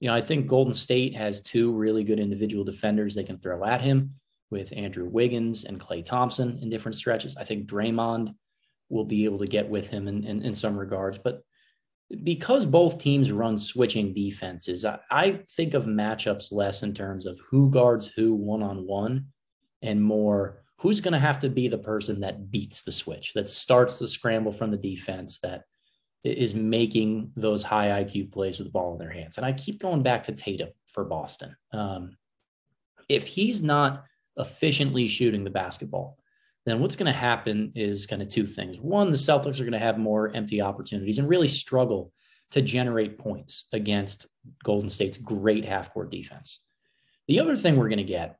you 0.00 0.08
know, 0.08 0.14
I 0.14 0.22
think 0.22 0.46
Golden 0.46 0.72
State 0.72 1.14
has 1.14 1.42
two 1.42 1.72
really 1.72 2.02
good 2.02 2.18
individual 2.18 2.64
defenders 2.64 3.14
they 3.14 3.24
can 3.24 3.38
throw 3.38 3.62
at 3.64 3.82
him 3.82 4.14
with 4.50 4.72
Andrew 4.74 5.04
Wiggins 5.04 5.64
and 5.64 5.78
Klay 5.78 6.04
Thompson 6.04 6.58
in 6.62 6.70
different 6.70 6.96
stretches. 6.96 7.36
I 7.36 7.44
think 7.44 7.66
Draymond 7.66 8.34
will 8.88 9.04
be 9.04 9.26
able 9.26 9.38
to 9.38 9.46
get 9.46 9.68
with 9.68 9.88
him 9.88 10.08
in, 10.08 10.24
in, 10.24 10.42
in 10.42 10.54
some 10.54 10.76
regards. 10.76 11.18
But 11.18 11.42
because 12.24 12.64
both 12.64 12.98
teams 12.98 13.30
run 13.32 13.56
switching 13.56 14.12
defenses, 14.12 14.84
I, 14.84 14.98
I 15.10 15.40
think 15.56 15.74
of 15.74 15.84
matchups 15.84 16.52
less 16.52 16.82
in 16.82 16.92
terms 16.92 17.26
of 17.26 17.40
who 17.48 17.70
guards 17.70 18.06
who 18.06 18.34
one 18.34 18.62
on 18.62 18.86
one 18.86 19.26
and 19.82 20.02
more 20.02 20.62
who's 20.78 21.00
going 21.00 21.12
to 21.12 21.18
have 21.18 21.38
to 21.40 21.48
be 21.48 21.68
the 21.68 21.78
person 21.78 22.20
that 22.20 22.50
beats 22.50 22.82
the 22.82 22.92
switch, 22.92 23.32
that 23.34 23.48
starts 23.48 23.98
the 23.98 24.08
scramble 24.08 24.52
from 24.52 24.70
the 24.70 24.78
defense, 24.78 25.38
that 25.40 25.64
is 26.24 26.54
making 26.54 27.30
those 27.36 27.62
high 27.62 28.02
IQ 28.02 28.32
plays 28.32 28.58
with 28.58 28.68
the 28.68 28.72
ball 28.72 28.92
in 28.92 28.98
their 28.98 29.10
hands. 29.10 29.36
And 29.36 29.44
I 29.44 29.52
keep 29.52 29.80
going 29.80 30.02
back 30.02 30.24
to 30.24 30.32
Tatum 30.32 30.70
for 30.86 31.04
Boston. 31.04 31.54
Um, 31.72 32.16
if 33.08 33.26
he's 33.26 33.62
not 33.62 34.04
efficiently 34.36 35.06
shooting 35.06 35.44
the 35.44 35.50
basketball, 35.50 36.16
then 36.66 36.80
what's 36.80 36.96
going 36.96 37.10
to 37.10 37.18
happen 37.18 37.72
is 37.74 38.06
kind 38.06 38.22
of 38.22 38.28
two 38.28 38.46
things. 38.46 38.78
One, 38.78 39.10
the 39.10 39.16
Celtics 39.16 39.60
are 39.60 39.64
going 39.64 39.72
to 39.72 39.78
have 39.78 39.98
more 39.98 40.30
empty 40.34 40.60
opportunities 40.60 41.18
and 41.18 41.28
really 41.28 41.48
struggle 41.48 42.12
to 42.50 42.62
generate 42.62 43.18
points 43.18 43.66
against 43.72 44.26
Golden 44.64 44.90
State's 44.90 45.16
great 45.16 45.64
half 45.64 45.92
court 45.92 46.10
defense. 46.10 46.60
The 47.28 47.40
other 47.40 47.56
thing 47.56 47.76
we're 47.76 47.88
going 47.88 47.98
to 47.98 48.04
get 48.04 48.36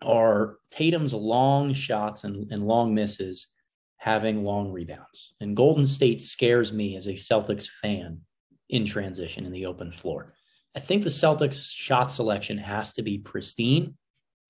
are 0.00 0.58
Tatum's 0.70 1.14
long 1.14 1.74
shots 1.74 2.24
and, 2.24 2.50
and 2.50 2.66
long 2.66 2.94
misses 2.94 3.48
having 3.96 4.44
long 4.44 4.70
rebounds. 4.70 5.34
And 5.40 5.56
Golden 5.56 5.86
State 5.86 6.22
scares 6.22 6.72
me 6.72 6.96
as 6.96 7.06
a 7.06 7.14
Celtics 7.14 7.68
fan 7.68 8.20
in 8.68 8.86
transition 8.86 9.46
in 9.46 9.52
the 9.52 9.66
open 9.66 9.90
floor. 9.90 10.34
I 10.76 10.80
think 10.80 11.02
the 11.02 11.10
Celtics 11.10 11.70
shot 11.72 12.10
selection 12.10 12.58
has 12.58 12.92
to 12.94 13.02
be 13.02 13.18
pristine 13.18 13.96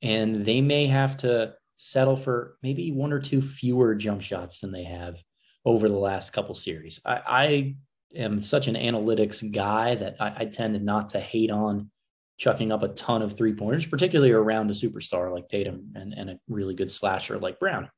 and 0.02 0.44
they 0.44 0.60
may 0.60 0.86
have 0.86 1.16
to 1.18 1.54
settle 1.76 2.16
for 2.16 2.56
maybe 2.62 2.92
one 2.92 3.12
or 3.12 3.20
two 3.20 3.42
fewer 3.42 3.94
jump 3.94 4.22
shots 4.22 4.60
than 4.60 4.72
they 4.72 4.84
have 4.84 5.16
over 5.64 5.88
the 5.88 5.98
last 5.98 6.32
couple 6.32 6.54
series. 6.54 7.00
I, 7.04 7.20
I 7.26 7.74
am 8.16 8.40
such 8.40 8.68
an 8.68 8.74
analytics 8.74 9.52
guy 9.52 9.94
that 9.96 10.16
I, 10.20 10.34
I 10.38 10.44
tend 10.46 10.80
not 10.84 11.10
to 11.10 11.20
hate 11.20 11.50
on 11.50 11.90
chucking 12.36 12.72
up 12.72 12.82
a 12.82 12.88
ton 12.88 13.22
of 13.22 13.36
three 13.36 13.54
pointers, 13.54 13.86
particularly 13.86 14.32
around 14.32 14.70
a 14.70 14.74
superstar 14.74 15.32
like 15.32 15.48
Tatum 15.48 15.92
and, 15.94 16.12
and 16.12 16.30
a 16.30 16.38
really 16.48 16.74
good 16.74 16.90
slasher 16.90 17.38
like 17.38 17.60
Brown. 17.60 17.88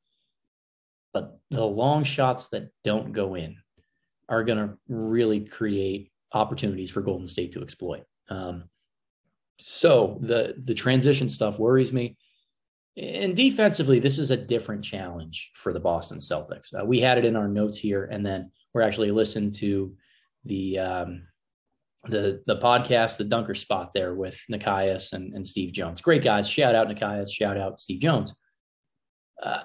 But 1.12 1.38
the 1.50 1.64
long 1.64 2.04
shots 2.04 2.48
that 2.48 2.68
don't 2.84 3.12
go 3.12 3.34
in 3.34 3.56
are 4.28 4.44
going 4.44 4.58
to 4.58 4.76
really 4.88 5.40
create 5.40 6.10
opportunities 6.32 6.90
for 6.90 7.00
Golden 7.00 7.26
State 7.26 7.52
to 7.52 7.62
exploit. 7.62 8.04
Um, 8.28 8.64
so 9.58 10.18
the 10.20 10.54
the 10.62 10.74
transition 10.74 11.28
stuff 11.30 11.58
worries 11.58 11.92
me. 11.92 12.16
And 12.96 13.36
defensively, 13.36 13.98
this 13.98 14.18
is 14.18 14.30
a 14.30 14.36
different 14.36 14.82
challenge 14.82 15.50
for 15.54 15.72
the 15.72 15.80
Boston 15.80 16.18
Celtics. 16.18 16.74
Uh, 16.74 16.84
we 16.84 16.98
had 16.98 17.18
it 17.18 17.26
in 17.26 17.36
our 17.36 17.48
notes 17.48 17.78
here, 17.78 18.06
and 18.06 18.24
then 18.24 18.50
we're 18.72 18.82
actually 18.82 19.10
listening 19.10 19.52
to 19.52 19.94
the 20.44 20.78
um, 20.78 21.22
the 22.08 22.42
the 22.46 22.56
podcast, 22.56 23.18
the 23.18 23.24
Dunker 23.24 23.54
Spot 23.54 23.92
there 23.92 24.14
with 24.14 24.40
Nekias 24.50 25.12
and, 25.12 25.34
and 25.34 25.46
Steve 25.46 25.72
Jones. 25.74 26.00
Great 26.00 26.24
guys. 26.24 26.48
Shout 26.48 26.74
out 26.74 26.88
Nekias. 26.88 27.30
Shout 27.30 27.58
out 27.58 27.78
Steve 27.78 28.00
Jones. 28.00 28.34
Uh, 29.42 29.62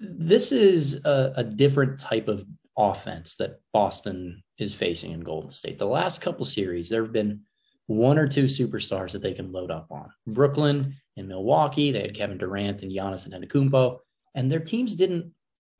this 0.00 0.50
is 0.50 1.04
a, 1.04 1.34
a 1.36 1.44
different 1.44 2.00
type 2.00 2.26
of 2.26 2.44
offense 2.76 3.36
that 3.36 3.60
Boston 3.72 4.42
is 4.58 4.74
facing 4.74 5.12
in 5.12 5.20
Golden 5.20 5.50
State. 5.50 5.78
The 5.78 5.86
last 5.86 6.20
couple 6.20 6.44
series, 6.44 6.88
there 6.88 7.02
have 7.02 7.12
been 7.12 7.42
one 7.86 8.18
or 8.18 8.26
two 8.26 8.44
superstars 8.44 9.12
that 9.12 9.22
they 9.22 9.32
can 9.32 9.52
load 9.52 9.70
up 9.70 9.86
on. 9.90 10.10
Brooklyn 10.26 10.96
and 11.16 11.28
Milwaukee, 11.28 11.92
they 11.92 12.02
had 12.02 12.14
Kevin 12.14 12.38
Durant 12.38 12.82
and 12.82 12.92
Giannis 12.92 13.24
and 13.24 13.34
Antetokounmpo, 13.34 13.98
and 14.34 14.50
their 14.50 14.60
teams 14.60 14.94
didn't 14.94 15.32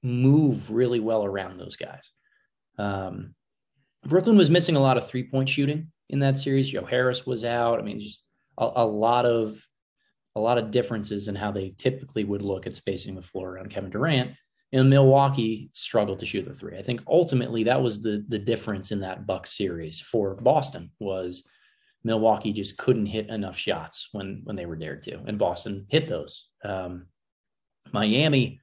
move 0.02 0.70
really 0.70 1.00
well 1.00 1.24
around 1.24 1.58
those 1.58 1.76
guys. 1.76 2.10
Um, 2.78 3.34
Brooklyn 4.04 4.36
was 4.36 4.50
missing 4.50 4.76
a 4.76 4.80
lot 4.80 4.96
of 4.96 5.08
three 5.08 5.24
point 5.24 5.48
shooting 5.48 5.90
in 6.08 6.20
that 6.20 6.38
series. 6.38 6.68
Joe 6.68 6.84
Harris 6.84 7.26
was 7.26 7.44
out. 7.44 7.78
I 7.78 7.82
mean, 7.82 8.00
just 8.00 8.24
a, 8.58 8.70
a, 8.76 8.86
lot 8.86 9.26
of 9.26 9.62
a 10.36 10.40
lot 10.40 10.58
of 10.58 10.70
differences 10.70 11.28
in 11.28 11.34
how 11.34 11.50
they 11.50 11.74
typically 11.76 12.24
would 12.24 12.42
look 12.42 12.66
at 12.66 12.76
spacing 12.76 13.14
the 13.14 13.22
floor 13.22 13.50
around 13.50 13.70
Kevin 13.70 13.90
Durant. 13.90 14.32
And 14.72 14.90
Milwaukee 14.90 15.70
struggled 15.74 16.18
to 16.18 16.26
shoot 16.26 16.44
the 16.44 16.54
three. 16.54 16.76
I 16.76 16.82
think 16.82 17.00
ultimately 17.06 17.64
that 17.64 17.82
was 17.82 18.02
the 18.02 18.24
the 18.28 18.38
difference 18.38 18.92
in 18.92 19.00
that 19.00 19.26
Buck 19.26 19.46
series 19.46 20.00
for 20.00 20.34
Boston 20.34 20.90
was 21.00 21.44
Milwaukee 22.06 22.52
just 22.52 22.78
couldn't 22.78 23.06
hit 23.06 23.28
enough 23.28 23.58
shots 23.58 24.10
when 24.12 24.40
when 24.44 24.54
they 24.54 24.64
were 24.64 24.76
dared 24.76 25.02
to, 25.02 25.18
and 25.26 25.38
Boston 25.38 25.86
hit 25.88 26.08
those. 26.08 26.46
Um, 26.64 27.06
Miami 27.92 28.60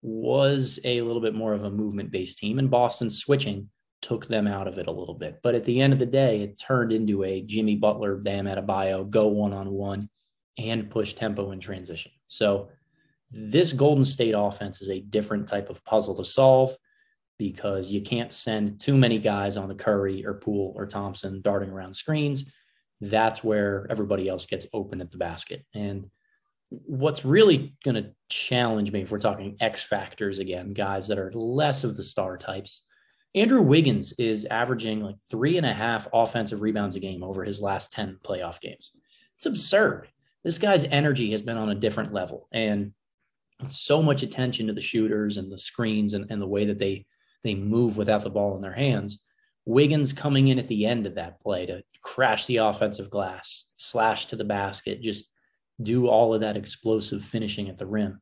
was 0.00 0.78
a 0.84 1.02
little 1.02 1.20
bit 1.20 1.34
more 1.34 1.54
of 1.54 1.64
a 1.64 1.70
movement 1.70 2.12
based 2.12 2.38
team, 2.38 2.60
and 2.60 2.70
Boston 2.70 3.10
switching 3.10 3.68
took 4.00 4.28
them 4.28 4.46
out 4.46 4.68
of 4.68 4.78
it 4.78 4.86
a 4.86 4.92
little 4.92 5.14
bit. 5.14 5.40
But 5.42 5.56
at 5.56 5.64
the 5.64 5.80
end 5.80 5.92
of 5.92 5.98
the 5.98 6.06
day, 6.06 6.42
it 6.42 6.60
turned 6.60 6.92
into 6.92 7.24
a 7.24 7.42
Jimmy 7.42 7.74
Butler, 7.74 8.14
Bam 8.14 8.44
Adebayo, 8.46 9.10
go 9.10 9.26
one 9.26 9.52
on 9.52 9.72
one, 9.72 10.08
and 10.56 10.88
push 10.88 11.14
tempo 11.14 11.50
in 11.50 11.58
transition. 11.58 12.12
So 12.28 12.68
this 13.32 13.72
Golden 13.72 14.04
State 14.04 14.36
offense 14.38 14.80
is 14.80 14.88
a 14.88 15.00
different 15.00 15.48
type 15.48 15.68
of 15.68 15.84
puzzle 15.84 16.14
to 16.14 16.24
solve 16.24 16.76
because 17.38 17.88
you 17.88 18.02
can't 18.02 18.32
send 18.32 18.80
too 18.80 18.96
many 18.96 19.18
guys 19.18 19.56
on 19.56 19.68
the 19.68 19.74
Curry 19.74 20.24
or 20.24 20.34
Poole 20.34 20.72
or 20.76 20.86
Thompson 20.86 21.40
darting 21.40 21.70
around 21.70 21.94
screens. 21.94 22.44
That's 23.00 23.44
where 23.44 23.86
everybody 23.90 24.28
else 24.28 24.46
gets 24.46 24.66
open 24.72 25.00
at 25.00 25.10
the 25.10 25.18
basket. 25.18 25.64
And 25.74 26.10
what's 26.70 27.24
really 27.24 27.74
going 27.84 27.94
to 27.94 28.10
challenge 28.28 28.92
me 28.92 29.02
if 29.02 29.10
we're 29.10 29.18
talking 29.18 29.56
X 29.60 29.82
factors 29.82 30.38
again, 30.38 30.72
guys 30.72 31.08
that 31.08 31.18
are 31.18 31.32
less 31.32 31.84
of 31.84 31.96
the 31.96 32.04
star 32.04 32.36
types. 32.36 32.84
Andrew 33.34 33.62
Wiggins 33.62 34.12
is 34.18 34.46
averaging 34.46 35.00
like 35.00 35.16
three 35.30 35.58
and 35.58 35.66
a 35.66 35.72
half 35.72 36.08
offensive 36.12 36.60
rebounds 36.60 36.96
a 36.96 37.00
game 37.00 37.22
over 37.22 37.44
his 37.44 37.60
last 37.60 37.92
10 37.92 38.18
playoff 38.24 38.60
games. 38.60 38.92
It's 39.36 39.46
absurd. 39.46 40.08
This 40.44 40.58
guy's 40.58 40.84
energy 40.84 41.30
has 41.32 41.42
been 41.42 41.58
on 41.58 41.70
a 41.70 41.74
different 41.74 42.12
level. 42.12 42.48
And 42.52 42.92
so 43.68 44.02
much 44.02 44.22
attention 44.22 44.66
to 44.66 44.72
the 44.72 44.80
shooters 44.80 45.36
and 45.36 45.50
the 45.50 45.58
screens 45.58 46.14
and, 46.14 46.26
and 46.30 46.40
the 46.40 46.46
way 46.46 46.64
that 46.66 46.78
they 46.78 47.06
they 47.44 47.54
move 47.54 47.96
without 47.96 48.24
the 48.24 48.30
ball 48.30 48.56
in 48.56 48.62
their 48.62 48.72
hands. 48.72 49.20
Wiggins 49.64 50.12
coming 50.12 50.48
in 50.48 50.58
at 50.58 50.68
the 50.68 50.86
end 50.86 51.06
of 51.06 51.14
that 51.14 51.40
play 51.40 51.66
to 51.66 51.82
crash 52.02 52.46
the 52.46 52.58
offensive 52.58 53.10
glass, 53.10 53.66
slash 53.76 54.26
to 54.26 54.36
the 54.36 54.44
basket, 54.44 55.02
just 55.02 55.26
do 55.82 56.08
all 56.08 56.34
of 56.34 56.40
that 56.40 56.56
explosive 56.56 57.24
finishing 57.24 57.68
at 57.68 57.78
the 57.78 57.86
rim. 57.86 58.20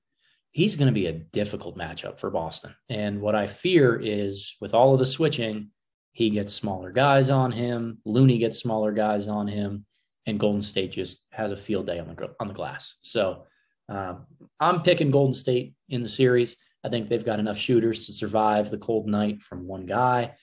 He's 0.52 0.76
going 0.76 0.88
to 0.88 0.92
be 0.92 1.06
a 1.06 1.12
difficult 1.12 1.76
matchup 1.76 2.18
for 2.18 2.30
Boston. 2.30 2.74
And 2.88 3.20
what 3.20 3.34
I 3.34 3.46
fear 3.46 3.98
is 4.02 4.56
with 4.60 4.74
all 4.74 4.94
of 4.94 4.98
the 4.98 5.06
switching, 5.06 5.70
he 6.12 6.30
gets 6.30 6.52
smaller 6.52 6.92
guys 6.92 7.28
on 7.28 7.52
him, 7.52 7.98
Looney 8.04 8.38
gets 8.38 8.58
smaller 8.58 8.92
guys 8.92 9.28
on 9.28 9.46
him, 9.46 9.84
and 10.24 10.40
Golden 10.40 10.62
State 10.62 10.92
just 10.92 11.24
has 11.30 11.52
a 11.52 11.56
field 11.56 11.86
day 11.86 11.98
on 11.98 12.08
the 12.08 12.30
on 12.40 12.48
the 12.48 12.54
glass. 12.54 12.96
So 13.02 13.44
um, 13.88 14.26
I'm 14.58 14.82
picking 14.82 15.10
Golden 15.10 15.34
State 15.34 15.74
in 15.88 16.02
the 16.02 16.08
series. 16.08 16.56
I 16.82 16.88
think 16.88 17.08
they've 17.08 17.24
got 17.24 17.38
enough 17.38 17.58
shooters 17.58 18.06
to 18.06 18.12
survive 18.12 18.70
the 18.70 18.78
cold 18.78 19.06
night 19.06 19.42
from 19.42 19.66
one 19.66 19.86
guy. 19.86 20.34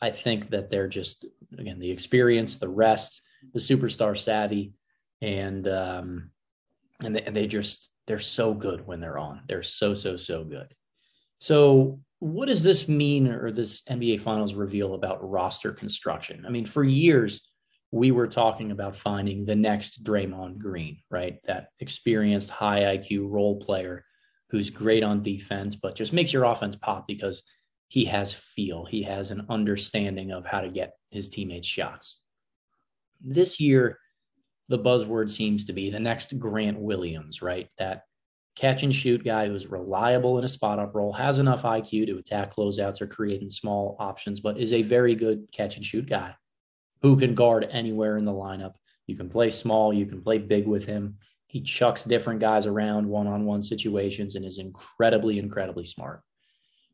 I 0.00 0.10
think 0.10 0.50
that 0.50 0.68
they're 0.68 0.88
just 0.88 1.24
again 1.58 1.78
the 1.78 1.90
experience, 1.90 2.56
the 2.56 2.68
rest, 2.68 3.20
the 3.52 3.60
superstar 3.60 4.16
savvy, 4.16 4.72
and 5.20 5.66
um, 5.68 6.30
and 7.02 7.16
they, 7.16 7.22
they 7.30 7.46
just 7.46 7.90
they're 8.06 8.20
so 8.20 8.54
good 8.54 8.86
when 8.86 9.00
they're 9.00 9.18
on. 9.18 9.42
They're 9.48 9.62
so 9.62 9.94
so 9.94 10.16
so 10.16 10.44
good. 10.44 10.74
So 11.38 12.00
what 12.18 12.46
does 12.46 12.62
this 12.62 12.88
mean, 12.88 13.26
or 13.26 13.50
this 13.50 13.82
NBA 13.82 14.20
Finals 14.20 14.54
reveal 14.54 14.94
about 14.94 15.28
roster 15.28 15.72
construction? 15.72 16.44
I 16.46 16.50
mean, 16.50 16.66
for 16.66 16.84
years 16.84 17.42
we 17.92 18.10
were 18.10 18.26
talking 18.26 18.70
about 18.70 18.96
finding 18.96 19.44
the 19.44 19.54
next 19.54 20.02
Draymond 20.02 20.58
Green, 20.58 20.98
right? 21.10 21.38
That 21.44 21.68
experienced 21.78 22.48
high 22.48 22.96
IQ 22.96 23.30
role 23.30 23.60
player 23.60 24.04
who's 24.48 24.70
great 24.70 25.02
on 25.02 25.22
defense, 25.22 25.76
but 25.76 25.94
just 25.94 26.12
makes 26.12 26.32
your 26.32 26.44
offense 26.44 26.74
pop 26.74 27.06
because 27.06 27.42
he 27.88 28.06
has 28.06 28.32
feel. 28.32 28.86
He 28.86 29.02
has 29.02 29.30
an 29.30 29.46
understanding 29.50 30.32
of 30.32 30.46
how 30.46 30.62
to 30.62 30.70
get 30.70 30.94
his 31.12 31.28
teammates 31.28 31.68
shots. 31.68 32.18
This 33.20 33.60
year, 33.60 33.98
the 34.68 34.78
buzzword 34.78 35.30
seems 35.30 35.64
to 35.66 35.72
be 35.72 35.90
the 35.90 36.00
next 36.00 36.38
Grant 36.38 36.78
Williams, 36.78 37.42
right? 37.42 37.68
That 37.78 38.04
catch 38.54 38.82
and 38.82 38.94
shoot 38.94 39.24
guy 39.24 39.48
who's 39.48 39.70
reliable 39.70 40.38
in 40.38 40.44
a 40.44 40.48
spot 40.48 40.78
up 40.78 40.94
role, 40.94 41.12
has 41.12 41.38
enough 41.38 41.62
IQ 41.62 42.06
to 42.06 42.18
attack 42.18 42.54
closeouts 42.54 43.00
or 43.00 43.06
create 43.06 43.42
in 43.42 43.50
small 43.50 43.96
options, 43.98 44.40
but 44.40 44.58
is 44.58 44.72
a 44.72 44.82
very 44.82 45.14
good 45.14 45.46
catch 45.52 45.76
and 45.76 45.84
shoot 45.84 46.06
guy 46.06 46.34
who 47.00 47.16
can 47.16 47.34
guard 47.34 47.66
anywhere 47.70 48.16
in 48.16 48.24
the 48.24 48.32
lineup. 48.32 48.74
You 49.06 49.16
can 49.16 49.28
play 49.28 49.50
small, 49.50 49.92
you 49.92 50.06
can 50.06 50.22
play 50.22 50.38
big 50.38 50.66
with 50.66 50.84
him. 50.84 51.16
He 51.46 51.60
chucks 51.60 52.04
different 52.04 52.40
guys 52.40 52.66
around 52.66 53.06
one 53.06 53.26
on 53.26 53.44
one 53.44 53.62
situations 53.62 54.36
and 54.36 54.44
is 54.44 54.58
incredibly, 54.58 55.38
incredibly 55.38 55.84
smart. 55.84 56.22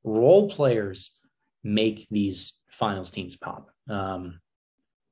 Role 0.04 0.48
players 0.50 1.12
make 1.62 2.06
these 2.10 2.54
finals 2.70 3.10
teams 3.10 3.36
pop. 3.36 3.68
Um, 3.88 4.40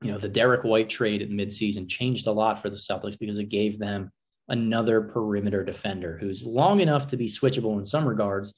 you 0.02 0.12
know, 0.12 0.18
the 0.18 0.28
Derrick 0.28 0.64
White 0.64 0.88
trade 0.88 1.22
at 1.22 1.30
midseason 1.30 1.88
changed 1.88 2.26
a 2.26 2.32
lot 2.32 2.60
for 2.60 2.68
the 2.68 2.76
Celtics 2.76 3.18
because 3.18 3.38
it 3.38 3.48
gave 3.48 3.78
them 3.78 4.10
another 4.48 5.00
perimeter 5.00 5.64
defender 5.64 6.18
who's 6.20 6.44
long 6.44 6.80
enough 6.80 7.08
to 7.08 7.16
be 7.16 7.28
switchable 7.28 7.78
in 7.78 7.84
some 7.84 8.06
regards, 8.06 8.52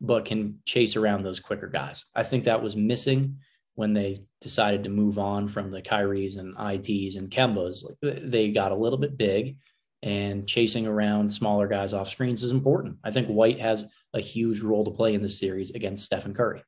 but 0.00 0.24
can 0.24 0.58
chase 0.66 0.96
around 0.96 1.22
those 1.22 1.40
quicker 1.40 1.68
guys. 1.68 2.04
I 2.14 2.22
think 2.24 2.44
that 2.44 2.62
was 2.62 2.76
missing 2.76 3.38
when 3.74 3.94
they 3.94 4.18
decided 4.40 4.84
to 4.84 4.90
move 4.90 5.18
on 5.18 5.48
from 5.48 5.70
the 5.70 5.80
Kyries 5.80 6.38
and 6.38 6.54
ITs 6.58 7.16
and 7.16 7.30
Kembas. 7.30 7.84
They 8.02 8.50
got 8.50 8.72
a 8.72 8.76
little 8.76 8.98
bit 8.98 9.16
big 9.16 9.56
and 10.02 10.46
chasing 10.48 10.86
around 10.86 11.32
smaller 11.32 11.68
guys 11.68 11.92
off 11.92 12.08
screens 12.10 12.42
is 12.42 12.50
important. 12.50 12.96
I 13.04 13.12
think 13.12 13.28
White 13.28 13.60
has 13.60 13.84
a 14.12 14.20
huge 14.20 14.60
role 14.60 14.84
to 14.84 14.90
play 14.90 15.14
in 15.14 15.22
this 15.22 15.38
series 15.38 15.70
against 15.70 16.04
Stephen 16.04 16.34
Curry. 16.34 16.62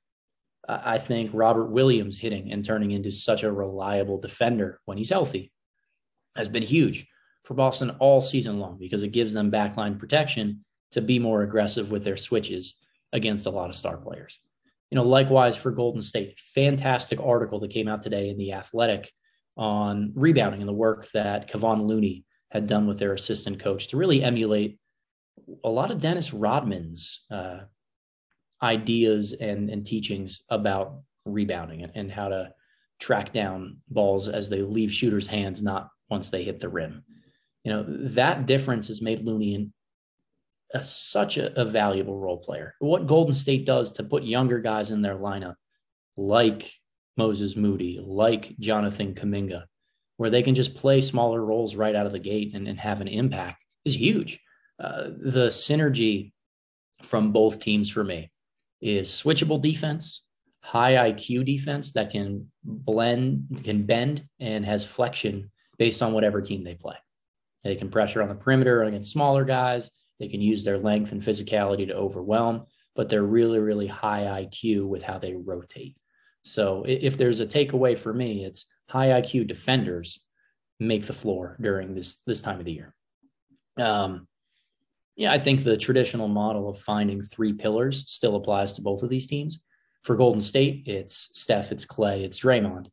I 0.68 0.98
think 0.98 1.30
Robert 1.32 1.66
Williams 1.66 2.18
hitting 2.18 2.52
and 2.52 2.64
turning 2.64 2.90
into 2.92 3.10
such 3.10 3.42
a 3.42 3.52
reliable 3.52 4.18
defender 4.18 4.80
when 4.84 4.98
he's 4.98 5.10
healthy 5.10 5.52
has 6.36 6.48
been 6.48 6.62
huge 6.62 7.06
for 7.44 7.54
Boston 7.54 7.90
all 7.98 8.20
season 8.20 8.58
long 8.58 8.78
because 8.78 9.02
it 9.02 9.12
gives 9.12 9.32
them 9.32 9.50
backline 9.50 9.98
protection 9.98 10.64
to 10.92 11.00
be 11.00 11.18
more 11.18 11.42
aggressive 11.42 11.90
with 11.90 12.04
their 12.04 12.16
switches 12.16 12.74
against 13.12 13.46
a 13.46 13.50
lot 13.50 13.68
of 13.68 13.76
star 13.76 13.96
players. 13.96 14.38
You 14.90 14.96
know, 14.96 15.04
likewise 15.04 15.56
for 15.56 15.70
Golden 15.70 16.02
State, 16.02 16.38
fantastic 16.38 17.20
article 17.20 17.60
that 17.60 17.70
came 17.70 17.88
out 17.88 18.02
today 18.02 18.30
in 18.30 18.38
the 18.38 18.52
Athletic 18.52 19.12
on 19.56 20.12
rebounding 20.14 20.60
and 20.60 20.68
the 20.68 20.72
work 20.72 21.08
that 21.14 21.50
Kevon 21.50 21.86
Looney 21.86 22.24
had 22.50 22.66
done 22.66 22.86
with 22.86 22.98
their 22.98 23.12
assistant 23.12 23.60
coach 23.60 23.88
to 23.88 23.96
really 23.96 24.22
emulate 24.22 24.78
a 25.64 25.68
lot 25.68 25.90
of 25.90 26.00
Dennis 26.00 26.32
Rodman's 26.32 27.24
uh, 27.30 27.60
ideas 28.64 29.34
and, 29.34 29.68
and 29.70 29.84
teachings 29.84 30.42
about 30.48 31.00
rebounding 31.26 31.84
and, 31.94 32.10
how 32.10 32.28
to 32.28 32.50
track 32.98 33.32
down 33.32 33.78
balls 33.88 34.28
as 34.28 34.48
they 34.48 34.62
leave 34.62 34.92
shooters' 34.92 35.26
hands, 35.26 35.62
not 35.62 35.88
once 36.08 36.30
they 36.30 36.42
hit 36.42 36.60
the 36.60 36.68
rim. 36.68 37.04
You 37.62 37.72
know, 37.72 37.84
that 38.08 38.46
difference 38.46 38.88
has 38.88 39.02
made 39.02 39.24
Looney 39.24 39.70
a, 40.72 40.82
such 40.82 41.38
a, 41.38 41.58
a, 41.60 41.64
valuable 41.64 42.18
role 42.18 42.38
player. 42.38 42.74
What 42.78 43.06
Golden 43.06 43.34
State 43.34 43.64
does 43.64 43.92
to 43.92 44.04
put 44.04 44.24
younger 44.24 44.58
guys 44.58 44.90
in 44.90 45.02
their 45.02 45.16
lineup, 45.16 45.54
like 46.16 46.70
Moses 47.16 47.56
Moody, 47.56 48.00
like 48.02 48.56
Jonathan 48.58 49.14
Kuminga, 49.14 49.64
where 50.16 50.30
they 50.30 50.42
can 50.42 50.54
just 50.54 50.74
play 50.74 51.00
smaller 51.00 51.44
roles 51.44 51.74
right 51.74 51.94
out 51.94 52.06
of 52.06 52.12
the 52.12 52.18
gate 52.18 52.54
and, 52.54 52.66
and 52.66 52.78
have 52.78 53.00
an 53.00 53.08
impact, 53.08 53.62
is 53.84 53.96
huge. 53.98 54.40
Uh, 54.78 55.04
the 55.16 55.48
synergy 55.48 56.32
from 57.02 57.32
both 57.32 57.60
teams 57.60 57.88
for 57.90 58.02
me 58.02 58.30
is 58.80 59.08
switchable 59.08 59.60
defense, 59.60 60.24
high 60.60 61.10
IQ 61.10 61.44
defense 61.44 61.92
that 61.92 62.10
can 62.10 62.50
blend, 62.64 63.62
can 63.64 63.84
bend, 63.84 64.26
and 64.40 64.64
has 64.64 64.84
flexion 64.84 65.50
based 65.78 66.02
on 66.02 66.12
whatever 66.12 66.40
team 66.40 66.64
they 66.64 66.74
play. 66.74 66.96
They 67.64 67.76
can 67.76 67.90
pressure 67.90 68.22
on 68.22 68.28
the 68.28 68.34
perimeter 68.34 68.82
against 68.82 69.12
smaller 69.12 69.44
guys. 69.44 69.90
They 70.20 70.28
can 70.28 70.40
use 70.40 70.64
their 70.64 70.78
length 70.78 71.12
and 71.12 71.22
physicality 71.22 71.86
to 71.88 71.94
overwhelm, 71.94 72.66
but 72.94 73.08
they're 73.08 73.22
really, 73.22 73.58
really 73.58 73.86
high 73.86 74.46
IQ 74.46 74.86
with 74.86 75.02
how 75.02 75.18
they 75.18 75.34
rotate. 75.34 75.96
So 76.44 76.84
if 76.86 77.16
there's 77.16 77.40
a 77.40 77.46
takeaway 77.46 77.96
for 77.96 78.12
me, 78.12 78.44
it's 78.44 78.66
high 78.88 79.20
IQ 79.20 79.48
defenders 79.48 80.20
make 80.78 81.06
the 81.06 81.12
floor 81.12 81.56
during 81.60 81.94
this 81.94 82.20
this 82.26 82.42
time 82.42 82.58
of 82.58 82.66
the 82.66 82.72
year. 82.72 82.94
Um, 83.78 84.28
yeah, 85.16 85.32
I 85.32 85.38
think 85.38 85.62
the 85.62 85.76
traditional 85.76 86.28
model 86.28 86.68
of 86.68 86.80
finding 86.80 87.22
three 87.22 87.52
pillars 87.52 88.04
still 88.06 88.36
applies 88.36 88.72
to 88.74 88.82
both 88.82 89.02
of 89.02 89.10
these 89.10 89.26
teams. 89.26 89.60
For 90.02 90.16
Golden 90.16 90.40
State, 90.40 90.84
it's 90.86 91.30
Steph, 91.32 91.72
it's 91.72 91.84
Clay, 91.84 92.24
it's 92.24 92.40
Draymond. 92.40 92.86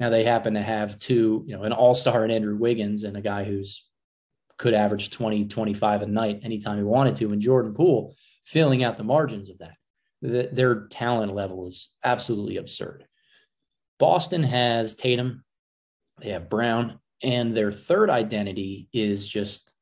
Now 0.00 0.10
they 0.10 0.24
happen 0.24 0.54
to 0.54 0.62
have 0.62 0.98
two, 0.98 1.44
you 1.46 1.56
know, 1.56 1.64
an 1.64 1.72
all-star 1.72 2.24
in 2.24 2.30
Andrew 2.30 2.56
Wiggins 2.56 3.02
and 3.04 3.16
a 3.16 3.20
guy 3.20 3.44
who's 3.44 3.84
could 4.56 4.74
average 4.74 5.10
20, 5.10 5.46
25 5.46 6.02
a 6.02 6.06
night 6.06 6.40
anytime 6.44 6.78
he 6.78 6.84
wanted 6.84 7.16
to, 7.16 7.32
and 7.32 7.42
Jordan 7.42 7.74
Poole 7.74 8.14
filling 8.44 8.84
out 8.84 8.96
the 8.96 9.04
margins 9.04 9.50
of 9.50 9.58
that. 9.58 9.76
The, 10.22 10.48
their 10.52 10.86
talent 10.86 11.32
level 11.32 11.66
is 11.66 11.90
absolutely 12.04 12.56
absurd. 12.56 13.04
Boston 13.98 14.42
has 14.42 14.94
Tatum, 14.94 15.44
they 16.20 16.30
have 16.30 16.48
Brown, 16.48 17.00
and 17.22 17.56
their 17.56 17.72
third 17.72 18.10
identity 18.10 18.88
is 18.92 19.26
just 19.26 19.73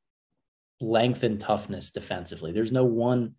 length 0.82 1.22
and 1.22 1.40
toughness 1.40 1.90
defensively. 1.90 2.52
There's 2.52 2.72
no 2.72 2.84
one 2.84 3.34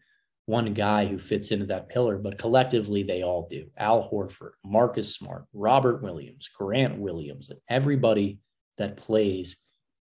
one 0.45 0.73
guy 0.73 1.05
who 1.05 1.17
fits 1.17 1.51
into 1.51 1.65
that 1.67 1.87
pillar, 1.87 2.17
but 2.17 2.37
collectively 2.37 3.01
they 3.01 3.23
all 3.23 3.47
do. 3.49 3.65
Al 3.77 4.09
Horford, 4.09 4.51
Marcus 4.65 5.15
Smart, 5.15 5.45
Robert 5.53 6.03
Williams, 6.03 6.49
Grant 6.49 6.99
Williams, 6.99 7.49
everybody 7.69 8.39
that 8.77 8.97
plays 8.97 9.55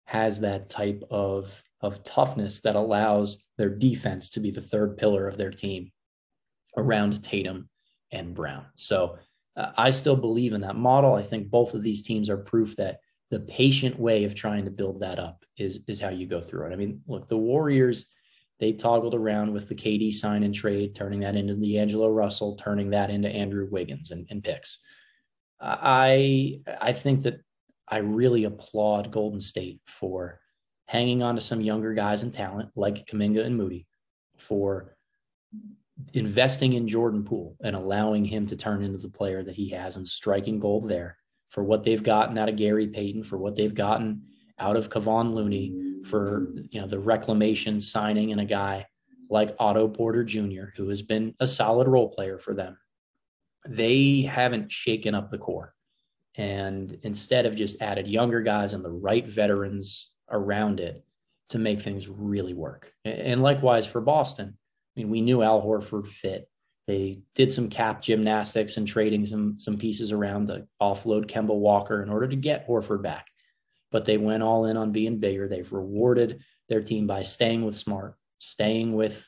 has 0.07 0.41
that 0.41 0.71
type 0.71 1.03
of 1.11 1.63
of 1.81 2.03
toughness 2.03 2.61
that 2.61 2.77
allows 2.77 3.45
their 3.57 3.71
defense 3.71 4.31
to 4.31 4.41
be 4.41 4.51
the 4.51 4.61
third 4.61 4.97
pillar 4.97 5.29
of 5.29 5.39
their 5.39 5.51
team 5.51 5.91
around 6.77 7.23
Tatum 7.23 7.69
and 8.11 8.35
Brown. 8.35 8.67
So 8.75 9.19
uh, 9.57 9.73
I 9.77 9.91
still 9.91 10.17
believe 10.17 10.53
in 10.53 10.61
that 10.63 10.77
model. 10.77 11.15
I 11.15 11.23
think 11.23 11.51
both 11.51 11.75
of 11.75 11.83
these 11.83 12.03
teams 12.03 12.31
are 12.31 12.37
proof 12.37 12.75
that 12.77 13.01
the 13.31 13.41
patient 13.41 13.99
way 13.99 14.25
of 14.25 14.35
trying 14.35 14.65
to 14.65 14.71
build 14.71 15.01
that 15.01 15.19
up 15.19 15.45
is 15.57 15.81
is 15.87 16.01
how 16.01 16.09
you 16.09 16.27
go 16.27 16.41
through 16.41 16.67
it. 16.67 16.73
I 16.73 16.77
mean, 16.77 17.03
look, 17.07 17.29
the 17.29 17.37
Warriors 17.37 18.07
they 18.61 18.73
toggled 18.73 19.15
around 19.15 19.53
with 19.53 19.69
the 19.69 19.75
KD 19.75 20.13
sign 20.13 20.43
and 20.43 20.55
trade, 20.55 20.95
turning 20.95 21.21
that 21.21 21.37
into 21.37 21.55
D'Angelo 21.55 22.09
Russell, 22.09 22.57
turning 22.57 22.91
that 22.91 23.09
into 23.09 23.29
Andrew 23.29 23.69
Wiggins 23.71 24.11
and, 24.11 24.27
and 24.31 24.43
picks. 24.43 24.79
I 25.61 26.61
I 26.81 26.93
think 26.93 27.23
that 27.23 27.41
I 27.87 27.99
really 27.99 28.45
applaud 28.45 29.13
Golden 29.13 29.41
State 29.41 29.81
for 29.87 30.41
hanging 30.87 31.23
on 31.23 31.35
to 31.35 31.41
some 31.41 31.61
younger 31.61 31.95
guys 31.95 32.23
and 32.23 32.33
talent 32.33 32.71
like 32.75 33.07
Kuminga 33.07 33.45
and 33.45 33.57
Moody, 33.57 33.87
for 34.39 34.97
investing 36.15 36.75
in 36.75 36.89
Jordan 36.89 37.25
Poole 37.25 37.57
and 37.63 37.77
allowing 37.77 38.25
him 38.25 38.47
to 38.47 38.57
turn 38.57 38.83
into 38.83 38.99
the 38.99 39.11
player 39.11 39.43
that 39.43 39.57
he 39.57 39.69
has 39.71 39.97
and 39.97 40.07
striking 40.07 40.61
gold 40.61 40.89
there 40.89 41.19
for 41.51 41.65
what 41.65 41.85
they've 41.85 42.03
gotten 42.03 42.39
out 42.39 42.49
of 42.49 42.57
Gary 42.57 42.87
Payton, 42.87 43.23
for 43.23 43.39
what 43.39 43.57
they've 43.57 43.75
gotten 43.75 44.23
out 44.59 44.77
of 44.77 44.91
Kevon 44.91 45.33
Looney, 45.33 46.01
for 46.05 46.53
you 46.71 46.81
know 46.81 46.87
the 46.87 46.99
reclamation 46.99 47.81
signing 47.81 48.33
and 48.33 48.41
a 48.41 48.45
guy 48.45 48.87
like 49.31 49.55
Otto 49.59 49.89
Porter 49.89 50.25
Jr., 50.25 50.67
who 50.77 50.89
has 50.89 51.03
been 51.03 51.35
a 51.41 51.47
solid 51.47 51.89
role 51.89 52.09
player 52.11 52.39
for 52.39 52.55
them. 52.55 52.79
They 53.67 54.23
haven't 54.23 54.73
shaken 54.73 55.15
up 55.15 55.31
the 55.31 55.39
core. 55.39 55.75
And 56.37 56.99
instead 57.03 57.47
of 57.47 57.57
just 57.57 57.83
added 57.83 58.07
younger 58.07 58.41
guys 58.41 58.73
and 58.73 58.85
the 58.85 58.91
right 58.91 59.27
veterans 59.27 60.13
around 60.31 60.81
it 60.81 61.05
to 61.51 61.59
make 61.59 61.81
things 61.81 62.09
really 62.09 62.55
work. 62.55 62.93
And 63.05 63.43
likewise 63.43 63.87
for 63.87 64.01
Boston, 64.01 64.57
I 64.57 65.01
mean, 65.01 65.11
we 65.11 65.21
knew 65.21 65.43
Al 65.43 65.63
Horford 65.63 66.07
fit. 66.07 66.49
They 66.89 67.21
did 67.35 67.53
some 67.53 67.69
cap 67.69 68.01
gymnastics 68.01 68.79
and 68.79 68.89
trading 68.89 69.27
some 69.27 69.61
some 69.61 69.77
pieces 69.77 70.11
around 70.11 70.47
the 70.47 70.67
offload 70.81 71.27
Kemba 71.27 71.55
Walker 71.55 72.03
in 72.03 72.09
order 72.09 72.27
to 72.27 72.35
get 72.35 72.67
Horford 72.67 73.03
back. 73.03 73.27
But 73.93 74.07
they 74.07 74.17
went 74.17 74.43
all 74.43 74.65
in 74.65 74.79
on 74.79 74.91
being 74.91 75.19
bigger. 75.19 75.47
They've 75.47 75.71
rewarded 75.71 76.43
their 76.71 76.83
team 76.83 77.07
by 77.07 77.23
staying 77.23 77.63
with 77.63 77.77
Smart, 77.77 78.17
staying 78.39 78.95
with 78.95 79.23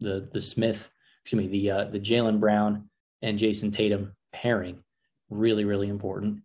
the 0.00 0.28
the 0.34 0.40
Smith, 0.40 0.90
excuse 1.22 1.42
me, 1.42 1.48
the 1.48 1.70
uh, 1.70 1.84
the 1.84 1.98
Jaylen 1.98 2.38
Brown 2.38 2.90
and 3.22 3.38
Jayson 3.38 3.70
Tatum 3.70 4.14
pairing, 4.34 4.84
really 5.30 5.64
really 5.64 5.88
important. 5.88 6.42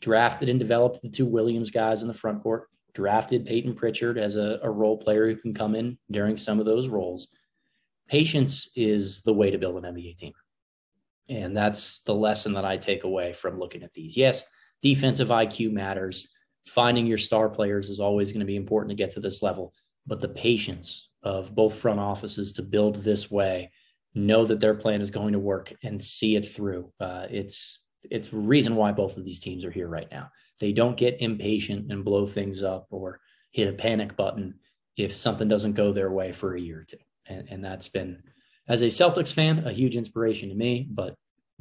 Drafted 0.00 0.48
and 0.48 0.58
developed 0.58 1.02
the 1.02 1.10
two 1.10 1.26
Williams 1.26 1.70
guys 1.70 2.00
in 2.00 2.08
the 2.08 2.14
front 2.14 2.42
court. 2.42 2.68
Drafted 2.94 3.44
Payton 3.44 3.74
Pritchard 3.74 4.16
as 4.16 4.36
a, 4.36 4.60
a 4.62 4.70
role 4.70 4.96
player 4.96 5.26
who 5.26 5.36
can 5.36 5.52
come 5.52 5.74
in 5.74 5.98
during 6.10 6.38
some 6.38 6.58
of 6.58 6.64
those 6.64 6.88
roles 6.88 7.28
patience 8.10 8.68
is 8.74 9.22
the 9.22 9.32
way 9.32 9.50
to 9.50 9.58
build 9.58 9.82
an 9.82 9.94
NBA 9.94 10.18
team. 10.18 10.32
And 11.28 11.56
that's 11.56 12.00
the 12.00 12.14
lesson 12.14 12.52
that 12.54 12.64
I 12.64 12.76
take 12.76 13.04
away 13.04 13.32
from 13.32 13.58
looking 13.58 13.84
at 13.84 13.94
these. 13.94 14.16
Yes, 14.16 14.44
defensive 14.82 15.28
IQ 15.28 15.70
matters. 15.70 16.26
Finding 16.66 17.06
your 17.06 17.18
star 17.18 17.48
players 17.48 17.88
is 17.88 18.00
always 18.00 18.32
going 18.32 18.40
to 18.40 18.46
be 18.46 18.56
important 18.56 18.90
to 18.90 18.96
get 18.96 19.12
to 19.12 19.20
this 19.20 19.42
level, 19.42 19.72
but 20.06 20.20
the 20.20 20.28
patience 20.28 21.08
of 21.22 21.54
both 21.54 21.78
front 21.78 22.00
offices 22.00 22.52
to 22.54 22.62
build 22.62 22.96
this 22.96 23.30
way, 23.30 23.70
know 24.14 24.44
that 24.44 24.58
their 24.58 24.74
plan 24.74 25.00
is 25.00 25.10
going 25.10 25.32
to 25.32 25.38
work 25.38 25.72
and 25.84 26.02
see 26.02 26.34
it 26.34 26.48
through. 26.48 26.92
Uh, 26.98 27.26
it's 27.30 27.80
it's 28.10 28.32
reason 28.32 28.74
why 28.74 28.90
both 28.90 29.16
of 29.16 29.24
these 29.24 29.40
teams 29.40 29.64
are 29.64 29.70
here 29.70 29.86
right 29.86 30.08
now. 30.10 30.28
They 30.58 30.72
don't 30.72 30.96
get 30.96 31.20
impatient 31.20 31.92
and 31.92 32.04
blow 32.04 32.26
things 32.26 32.62
up 32.62 32.88
or 32.90 33.20
hit 33.52 33.68
a 33.68 33.72
panic 33.72 34.16
button 34.16 34.58
if 34.96 35.14
something 35.14 35.46
doesn't 35.46 35.74
go 35.74 35.92
their 35.92 36.10
way 36.10 36.32
for 36.32 36.54
a 36.54 36.60
year 36.60 36.80
or 36.80 36.84
two 36.84 36.96
and, 37.30 37.48
and 37.48 37.64
that's 37.64 37.88
been 37.88 38.22
as 38.68 38.82
a 38.82 38.86
Celtics 38.86 39.32
fan 39.32 39.66
a 39.66 39.72
huge 39.72 39.96
inspiration 39.96 40.48
to 40.48 40.54
me. 40.54 40.86
But 40.90 41.14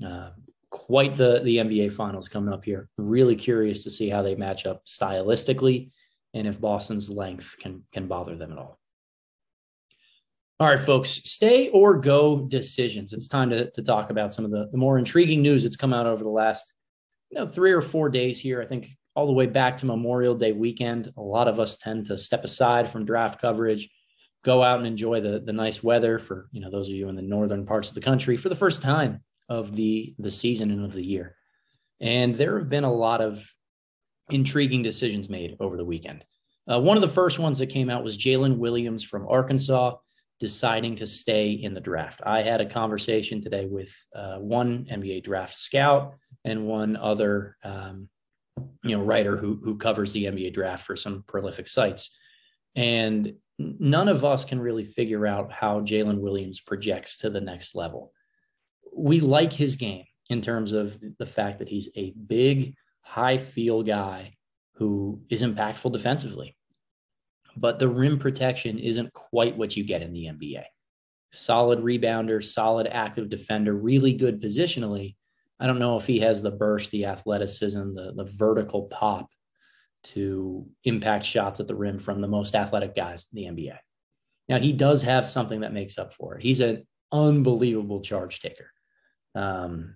uh, 0.05 0.31
quite 0.69 1.15
the 1.15 1.41
the 1.43 1.57
NBA 1.57 1.91
Finals 1.93 2.29
coming 2.29 2.53
up 2.53 2.63
here. 2.63 2.89
Really 2.97 3.35
curious 3.35 3.83
to 3.83 3.89
see 3.89 4.09
how 4.09 4.21
they 4.21 4.35
match 4.35 4.65
up 4.65 4.85
stylistically, 4.85 5.91
and 6.33 6.47
if 6.47 6.59
Boston's 6.59 7.09
length 7.09 7.55
can 7.59 7.83
can 7.91 8.07
bother 8.07 8.35
them 8.35 8.51
at 8.51 8.57
all. 8.57 8.79
All 10.59 10.67
right, 10.67 10.79
folks, 10.79 11.09
stay 11.09 11.69
or 11.69 11.97
go 11.97 12.41
decisions. 12.41 13.13
It's 13.13 13.29
time 13.29 13.49
to, 13.51 13.71
to 13.71 13.81
talk 13.81 14.09
about 14.09 14.33
some 14.33 14.43
of 14.43 14.51
the, 14.51 14.67
the 14.71 14.77
more 14.77 14.97
intriguing 14.97 15.41
news 15.41 15.63
that's 15.63 15.77
come 15.77 15.93
out 15.93 16.05
over 16.05 16.23
the 16.23 16.29
last 16.29 16.73
you 17.29 17.39
know 17.39 17.47
three 17.47 17.71
or 17.71 17.81
four 17.81 18.09
days 18.09 18.39
here. 18.39 18.61
I 18.61 18.65
think 18.65 18.89
all 19.15 19.27
the 19.27 19.33
way 19.33 19.47
back 19.47 19.77
to 19.77 19.85
Memorial 19.85 20.35
Day 20.35 20.51
weekend. 20.51 21.11
A 21.17 21.21
lot 21.21 21.47
of 21.47 21.59
us 21.59 21.77
tend 21.77 22.05
to 22.07 22.17
step 22.17 22.43
aside 22.43 22.91
from 22.91 23.05
draft 23.05 23.41
coverage 23.41 23.89
go 24.43 24.63
out 24.63 24.77
and 24.77 24.87
enjoy 24.87 25.21
the 25.21 25.39
the 25.39 25.53
nice 25.53 25.83
weather 25.83 26.19
for 26.19 26.47
you 26.51 26.61
know 26.61 26.69
those 26.69 26.87
of 26.87 26.95
you 26.95 27.09
in 27.09 27.15
the 27.15 27.21
northern 27.21 27.65
parts 27.65 27.89
of 27.89 27.95
the 27.95 28.01
country 28.01 28.37
for 28.37 28.49
the 28.49 28.55
first 28.55 28.81
time 28.81 29.21
of 29.49 29.75
the 29.75 30.15
the 30.19 30.31
season 30.31 30.71
and 30.71 30.85
of 30.85 30.93
the 30.93 31.05
year. 31.05 31.35
And 31.99 32.35
there 32.35 32.57
have 32.57 32.69
been 32.69 32.85
a 32.85 32.93
lot 32.93 33.21
of 33.21 33.45
intriguing 34.29 34.83
decisions 34.83 35.29
made 35.29 35.57
over 35.59 35.75
the 35.75 35.85
weekend. 35.85 36.23
Uh, 36.71 36.79
one 36.79 36.95
of 36.95 37.01
the 37.01 37.07
first 37.07 37.39
ones 37.39 37.57
that 37.57 37.67
came 37.67 37.89
out 37.89 38.03
was 38.03 38.17
Jalen 38.17 38.57
Williams 38.57 39.03
from 39.03 39.27
Arkansas 39.27 39.95
deciding 40.39 40.95
to 40.95 41.07
stay 41.07 41.51
in 41.51 41.73
the 41.73 41.81
draft. 41.81 42.21
I 42.25 42.41
had 42.41 42.61
a 42.61 42.69
conversation 42.69 43.41
today 43.41 43.65
with 43.65 43.93
uh, 44.15 44.37
one 44.37 44.85
NBA 44.89 45.23
draft 45.23 45.55
scout 45.55 46.15
and 46.45 46.65
one 46.65 46.95
other, 46.95 47.57
um, 47.63 48.07
you 48.83 48.97
know, 48.97 49.03
writer 49.03 49.35
who 49.35 49.59
who 49.61 49.77
covers 49.77 50.13
the 50.13 50.25
NBA 50.25 50.53
draft 50.53 50.85
for 50.85 50.95
some 50.95 51.23
prolific 51.27 51.67
sites, 51.67 52.11
and 52.75 53.33
none 53.59 54.07
of 54.07 54.23
us 54.23 54.45
can 54.45 54.59
really 54.59 54.85
figure 54.85 55.27
out 55.27 55.51
how 55.51 55.81
Jalen 55.81 56.19
Williams 56.19 56.61
projects 56.61 57.17
to 57.17 57.29
the 57.29 57.41
next 57.41 57.75
level. 57.75 58.13
We 58.95 59.19
like 59.19 59.51
his 59.51 59.75
game 59.75 60.05
in 60.29 60.41
terms 60.41 60.71
of 60.71 60.97
the 61.17 61.25
fact 61.25 61.59
that 61.59 61.67
he's 61.67 61.89
a 61.95 62.11
big, 62.11 62.75
high 63.01 63.37
feel 63.37 63.83
guy 63.83 64.35
who 64.75 65.21
is 65.29 65.43
impactful 65.43 65.91
defensively. 65.91 66.55
But 67.57 67.79
the 67.79 67.89
rim 67.89 68.17
protection 68.17 68.79
isn't 68.79 69.11
quite 69.11 69.57
what 69.57 69.75
you 69.75 69.83
get 69.83 70.01
in 70.01 70.13
the 70.13 70.25
NBA. 70.25 70.63
Solid 71.31 71.79
rebounder, 71.79 72.41
solid 72.43 72.87
active 72.87 73.29
defender, 73.29 73.73
really 73.73 74.13
good 74.13 74.41
positionally. 74.41 75.15
I 75.59 75.67
don't 75.67 75.79
know 75.79 75.97
if 75.97 76.07
he 76.07 76.19
has 76.19 76.41
the 76.41 76.51
burst, 76.51 76.91
the 76.91 77.05
athleticism, 77.05 77.93
the, 77.93 78.13
the 78.15 78.23
vertical 78.23 78.83
pop 78.83 79.29
to 80.03 80.65
impact 80.83 81.25
shots 81.25 81.59
at 81.59 81.67
the 81.67 81.75
rim 81.75 81.99
from 81.99 82.21
the 82.21 82.27
most 82.27 82.55
athletic 82.55 82.95
guys 82.95 83.25
in 83.33 83.35
the 83.35 83.63
NBA. 83.63 83.77
Now 84.47 84.59
he 84.59 84.73
does 84.73 85.01
have 85.03 85.27
something 85.27 85.61
that 85.61 85.73
makes 85.73 85.97
up 85.97 86.13
for 86.13 86.35
it. 86.35 86.43
He's 86.43 86.59
an 86.59 86.87
unbelievable 87.11 88.01
charge 88.01 88.39
taker. 88.39 88.71
Um, 89.35 89.95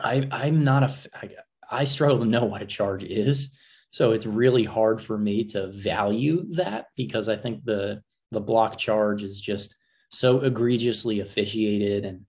I 0.00 0.26
I'm 0.30 0.64
not 0.64 0.82
a 0.82 0.94
I, 1.14 1.30
I 1.70 1.84
struggle 1.84 2.20
to 2.20 2.24
know 2.24 2.44
what 2.44 2.62
a 2.62 2.66
charge 2.66 3.04
is, 3.04 3.54
so 3.90 4.12
it's 4.12 4.26
really 4.26 4.64
hard 4.64 5.02
for 5.02 5.16
me 5.16 5.44
to 5.44 5.68
value 5.68 6.46
that 6.54 6.86
because 6.96 7.28
I 7.28 7.36
think 7.36 7.64
the 7.64 8.02
the 8.30 8.40
block 8.40 8.78
charge 8.78 9.22
is 9.22 9.40
just 9.40 9.74
so 10.10 10.40
egregiously 10.40 11.20
officiated 11.20 12.04
and 12.04 12.26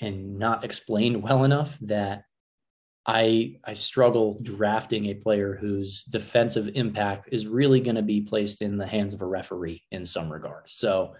and 0.00 0.38
not 0.38 0.64
explained 0.64 1.22
well 1.22 1.44
enough 1.44 1.78
that 1.82 2.24
I 3.06 3.56
I 3.64 3.74
struggle 3.74 4.38
drafting 4.42 5.06
a 5.06 5.14
player 5.14 5.56
whose 5.60 6.04
defensive 6.04 6.70
impact 6.74 7.28
is 7.32 7.46
really 7.46 7.80
going 7.80 7.96
to 7.96 8.02
be 8.02 8.22
placed 8.22 8.62
in 8.62 8.78
the 8.78 8.86
hands 8.86 9.12
of 9.12 9.20
a 9.20 9.26
referee 9.26 9.82
in 9.90 10.06
some 10.06 10.32
regard. 10.32 10.64
So 10.68 11.14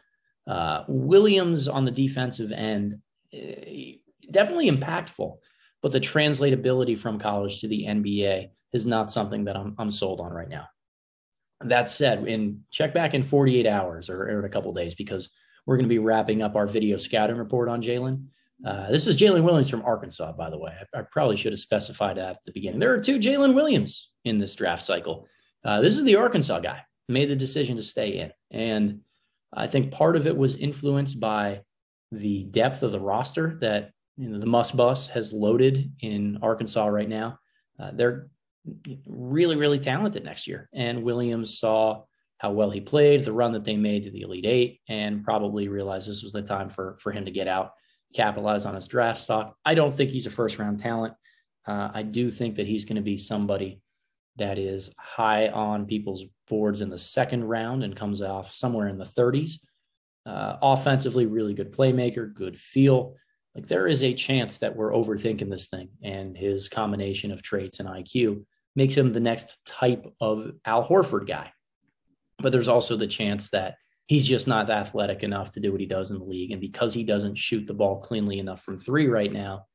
uh, 0.47 0.85
Williams 0.89 1.69
on 1.69 1.85
the 1.85 1.91
defensive 1.91 2.53
end, 2.53 3.01
eh, 3.33 3.93
definitely 4.31 4.71
impactful, 4.71 5.37
but 5.83 5.93
the 5.93 6.01
translatability 6.01 6.99
from 6.99 7.19
college 7.19 7.61
to 7.61 7.69
the 7.69 7.85
NBA 7.85 8.49
is 8.73 8.87
not 8.87 9.11
something 9.11 9.45
that 9.45 9.57
I'm 9.57 9.75
I'm 9.79 9.91
sold 9.91 10.21
on 10.21 10.33
right 10.33 10.49
now. 10.49 10.69
That 11.61 11.91
said, 11.91 12.27
in 12.27 12.63
check 12.71 12.95
back 12.95 13.13
in 13.15 13.23
48 13.23 13.67
hours 13.67 14.09
or, 14.09 14.23
or 14.23 14.39
in 14.39 14.45
a 14.45 14.51
couple 14.51 14.73
days 14.73 14.95
because 14.95 15.29
we're 15.67 15.77
going 15.77 15.89
to 15.89 15.95
be 15.95 15.99
wrapping 15.99 16.43
up 16.43 16.57
our 16.57 16.67
video 16.67 16.97
scouting 16.97 17.37
report 17.37 17.69
on 17.69 17.83
Jalen. 17.83 18.27
Uh, 18.65 18.91
this 18.91 19.07
is 19.07 19.17
Jalen 19.17 19.43
Williams 19.43 19.69
from 19.69 19.83
Arkansas, 19.83 20.33
by 20.33 20.49
the 20.49 20.59
way. 20.59 20.73
I, 20.95 21.01
I, 21.01 21.03
probably 21.03 21.37
should 21.37 21.53
have 21.53 21.61
specified 21.61 22.17
that 22.17 22.31
at 22.31 22.39
the 22.47 22.53
beginning. 22.53 22.79
There 22.79 22.95
are 22.95 23.01
two 23.01 23.19
Jalen 23.19 23.55
Williams 23.55 24.11
in 24.25 24.39
this 24.39 24.55
draft 24.55 24.85
cycle. 24.85 25.27
Uh, 25.65 25.81
this 25.81 25.99
is 25.99 26.05
the 26.05 26.17
Arkansas 26.17 26.61
guy 26.61 26.81
made 27.09 27.29
the 27.29 27.37
decision 27.37 27.77
to 27.77 27.83
stay 27.83 28.19
in, 28.19 28.33
and 28.51 29.01
I 29.53 29.67
think 29.67 29.93
part 29.93 30.17
of 30.17 30.27
it 30.27 30.37
was 30.37 30.57
influenced 30.57 31.19
by 31.19 31.63
the 32.13 32.45
depth 32.45 32.83
of 32.83 32.93
the 32.93 33.01
roster 33.01 33.59
that 33.61 33.91
you 34.17 34.29
know, 34.29 34.39
the 34.39 34.47
Muss 34.47 34.71
Bus 34.71 35.09
has 35.09 35.33
loaded 35.33 35.93
in 36.01 36.39
Arkansas 36.41 36.87
right 36.87 37.09
now. 37.09 37.39
Uh, 37.79 37.91
they're 37.93 38.29
really, 39.07 39.57
really 39.57 39.81
talented 39.81 40.25
next 40.25 40.47
year, 40.47 40.69
and 40.73 41.03
Williams 41.03 41.59
saw 41.59 42.05
how 42.39 42.53
well 42.53 42.71
he 42.71 42.81
played, 42.81 43.25
the 43.25 43.33
run 43.33 43.53
that 43.53 43.65
they 43.65 43.77
made 43.77 44.05
to 44.05 44.11
the 44.11 44.23
Elite 44.23 44.47
Eight, 44.47 44.81
and 44.89 45.25
probably 45.25 45.69
realized 45.69 46.09
this 46.09 46.23
was 46.23 46.33
the 46.33 46.43
time 46.43 46.71
for 46.71 46.97
for 47.01 47.11
him 47.11 47.25
to 47.25 47.31
get 47.31 47.49
out 47.49 47.73
capitalize 48.15 48.65
on 48.65 48.75
his 48.75 48.89
draft 48.89 49.21
stock. 49.21 49.57
I 49.65 49.75
don't 49.75 49.95
think 49.95 50.11
he's 50.11 50.27
a 50.27 50.31
first 50.31 50.59
round 50.59 50.79
talent. 50.79 51.15
Uh, 51.67 51.91
I 51.93 52.03
do 52.03 52.31
think 52.31 52.57
that 52.57 52.67
he's 52.67 52.85
going 52.85 52.97
to 52.97 53.03
be 53.03 53.17
somebody 53.17 53.81
that 54.37 54.59
is 54.59 54.91
high 54.99 55.49
on 55.49 55.87
people's 55.87 56.25
boards 56.49 56.81
in 56.81 56.91
the 56.91 56.99
second 56.99 57.45
round 57.45 57.85
and 57.85 57.97
comes 57.97 58.21
off 58.23 58.53
somewhere 58.53 58.89
in 58.89 58.99
the 58.99 59.05
30s. 59.05 59.59
Uh, 60.27 60.57
offensively, 60.63 61.27
really 61.27 61.55
good 61.55 61.73
playmaker, 61.73 62.33
good 62.33 62.59
feel. 62.59 63.15
Like 63.55 63.69
there 63.69 63.87
is 63.87 64.03
a 64.03 64.15
chance 64.15 64.59
that 64.59 64.75
we're 64.75 64.93
overthinking 64.93 65.51
this 65.51 65.69
thing, 65.69 65.91
and 66.03 66.37
his 66.37 66.69
combination 66.69 67.31
of 67.31 67.43
traits 67.43 67.79
and 67.79 67.89
IQ 67.89 68.45
makes 68.75 68.97
him 68.97 69.13
the 69.13 69.21
next 69.21 69.57
type 69.65 70.07
of 70.21 70.53
Al 70.65 70.87
Horford 70.87 71.29
guy. 71.29 71.53
But 72.39 72.53
there's 72.53 72.69
also 72.69 72.97
the 72.97 73.07
chance 73.07 73.51
that 73.51 73.77
he's 74.07 74.27
just 74.27 74.47
not 74.47 74.71
athletic 74.71 75.23
enough 75.23 75.51
to 75.53 75.61
do 75.61 75.73
what 75.73 75.81
he 75.81 75.87
does 75.87 76.11
in 76.11 76.19
the 76.19 76.25
league. 76.25 76.53
And 76.53 76.61
because 76.61 76.93
he 76.93 77.05
doesn't 77.05 77.37
shoot 77.37 77.67
the 77.67 77.75
ball 77.75 78.01
cleanly 78.01 78.39
enough 78.39 78.63
from 78.63 78.77
three 78.77 79.07
right 79.07 79.33
now, 79.33 79.67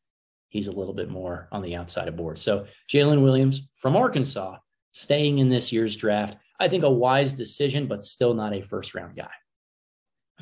he's 0.49 0.67
a 0.67 0.71
little 0.71 0.93
bit 0.93 1.09
more 1.09 1.47
on 1.51 1.61
the 1.61 1.75
outside 1.75 2.07
of 2.07 2.15
board. 2.15 2.37
So 2.37 2.65
Jalen 2.91 3.23
Williams 3.23 3.67
from 3.75 3.95
Arkansas 3.95 4.57
staying 4.91 5.39
in 5.39 5.49
this 5.49 5.71
year's 5.71 5.95
draft. 5.95 6.37
I 6.59 6.67
think 6.67 6.83
a 6.83 6.89
wise 6.89 7.33
decision, 7.33 7.87
but 7.87 8.03
still 8.03 8.33
not 8.33 8.53
a 8.53 8.61
first 8.61 8.93
round 8.93 9.15
guy. 9.15 9.31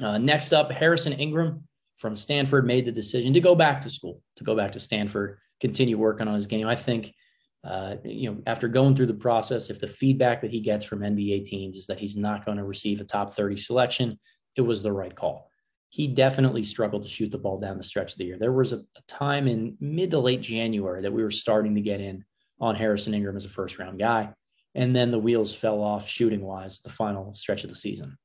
Uh, 0.02 0.17
next 0.17 0.54
up, 0.54 0.71
Harrison 0.71 1.13
Ingram 1.13 1.67
from 1.97 2.15
Stanford 2.15 2.65
made 2.65 2.86
the 2.86 2.91
decision 2.91 3.34
to 3.34 3.41
go 3.41 3.56
back 3.56 3.82
to 3.82 3.89
school, 3.89 4.21
to 4.36 4.43
go 4.43 4.56
back 4.56 4.71
to 4.73 4.80
Stanford, 4.80 5.39
continue 5.60 5.97
working 5.97 6.28
on 6.28 6.36
his 6.36 6.47
game. 6.47 6.67
I 6.67 6.76
think, 6.76 7.13
uh, 7.67 7.97
you 8.06 8.32
know, 8.32 8.41
after 8.47 8.69
going 8.69 8.95
through 8.95 9.08
the 9.08 9.13
process, 9.13 9.69
if 9.69 9.82
the 9.82 9.88
feedback 9.88 10.39
that 10.41 10.51
he 10.51 10.62
gets 10.62 10.86
from 10.86 11.01
NBA 11.01 11.45
teams 11.45 11.77
is 11.77 11.88
that 11.88 11.99
he's 11.99 12.15
not 12.15 12.45
going 12.45 12.58
to 12.58 12.63
receive 12.63 13.01
a 13.01 13.03
top 13.03 13.36
30 13.36 13.58
selection, 13.58 14.17
it 14.56 14.62
was 14.62 14.82
the 14.82 14.91
right 14.91 15.13
call. 15.13 15.49
He 15.89 16.08
definitely 16.08 16.63
struggled 16.63 17.03
to 17.03 17.10
shoot 17.10 17.30
the 17.30 17.38
ball 17.38 17.60
down 17.60 17.77
the 17.77 17.84
stretch 17.84 18.13
of 18.13 18.17
the 18.19 18.25
year. 18.25 18.38
There 18.39 18.53
was 18.53 18.71
a, 18.71 18.77
a 18.77 19.01
time 19.08 19.49
in 19.49 19.75
mid 19.82 20.12
to 20.12 20.19
late 20.19 20.41
January 20.41 21.01
that 21.01 21.12
we 21.12 21.21
were 21.21 21.32
starting 21.32 21.75
to 21.75 21.82
get 21.82 21.99
in 21.99 22.23
on 22.62 22.75
Harrison 22.75 23.13
Ingram 23.13 23.36
as 23.36 23.45
a 23.45 23.49
first 23.49 23.77
round 23.80 23.99
guy. 23.99 24.30
And 24.73 24.95
then 24.95 25.12
the 25.12 25.19
wheels 25.19 25.53
fell 25.53 25.82
off 25.82 26.08
shooting 26.08 26.41
wise 26.41 26.80
the 26.80 26.89
final 26.89 27.36
stretch 27.36 27.65
of 27.65 27.69
the 27.69 27.75
season. 27.75 28.17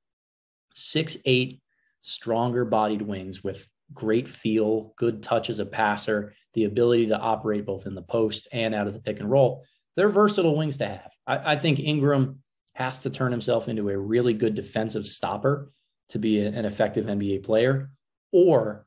Six 0.77 1.17
eight, 1.25 1.61
stronger 2.03 2.65
bodied 2.65 3.03
wings 3.03 3.43
with 3.43 3.67
great 3.93 4.29
feel, 4.29 4.95
good 4.97 5.23
touch 5.23 5.51
as 5.51 5.59
a 5.59 5.67
passer, 5.67 6.35
the 6.55 6.65
ability 6.65 7.07
to 7.07 7.19
operate 7.19 7.67
both 7.67 7.87
in 7.87 7.95
the 7.95 8.03
post 8.03 8.49
and 8.53 8.75
out 8.75 8.87
of 8.87 8.95
the 8.95 9.01
pick 9.01 9.21
and 9.21 9.31
roll. 9.31 9.65
They're 9.97 10.09
versatile 10.09 10.57
wings 10.57 10.79
to 10.79 10.87
have. 10.87 11.11
I, 11.27 11.53
I 11.53 11.57
think 11.57 11.81
Ingram 11.81 12.43
has 12.75 13.01
to 13.01 13.11
turn 13.11 13.33
himself 13.33 13.69
into 13.69 13.89
a 13.91 13.99
really 13.99 14.35
good 14.35 14.55
defensive 14.55 15.07
stopper 15.07 15.71
to 16.11 16.19
be 16.19 16.41
a, 16.41 16.49
an 16.49 16.65
effective 16.65 17.07
NBA 17.07 17.45
player 17.45 17.91
or 18.33 18.87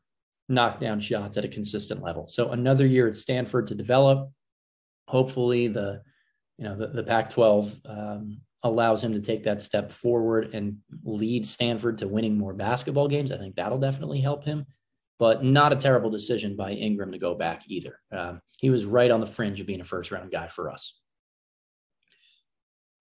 knock 0.49 0.80
down 0.80 0.99
shots 0.99 1.38
at 1.38 1.45
a 1.45 1.49
consistent 1.49 2.04
level. 2.04 2.28
So 2.28 2.51
another 2.51 2.86
year 2.86 3.08
at 3.08 3.15
Stanford 3.15 3.67
to 3.67 3.75
develop. 3.75 4.30
Hopefully 5.08 5.67
the 5.67 6.01
you 6.58 6.63
know 6.63 6.75
the, 6.75 6.88
the 6.88 7.04
Pac-12 7.04 7.78
um, 7.86 8.41
allows 8.63 9.04
him 9.04 9.13
to 9.13 9.19
take 9.19 9.43
that 9.43 9.62
step 9.62 9.91
forward 9.91 10.54
and 10.54 10.78
lead 11.04 11.47
Stanford 11.47 11.99
to 11.99 12.08
winning 12.08 12.38
more 12.38 12.54
basketball 12.54 13.08
games. 13.08 13.32
I 13.32 13.38
think 13.38 13.56
that'll 13.56 13.78
definitely 13.78 14.21
help 14.21 14.43
him, 14.43 14.65
but 15.19 15.43
not 15.43 15.73
a 15.73 15.78
terrible 15.78 16.10
decision 16.10 16.56
by 16.56 16.71
Ingram 16.71 17.12
to 17.12 17.17
go 17.17 17.36
back 17.36 17.63
either. 17.67 17.99
Um, 18.12 18.41
he 18.58 18.69
was 18.69 18.86
right 18.86 19.12
on 19.12 19.19
the 19.19 19.25
fringe 19.25 19.60
of 19.60 19.67
being 19.67 19.82
a 19.82 19.86
first 19.86 20.12
round 20.12 20.32
guy 20.32 20.47
for 20.47 20.69
us. 20.69 20.99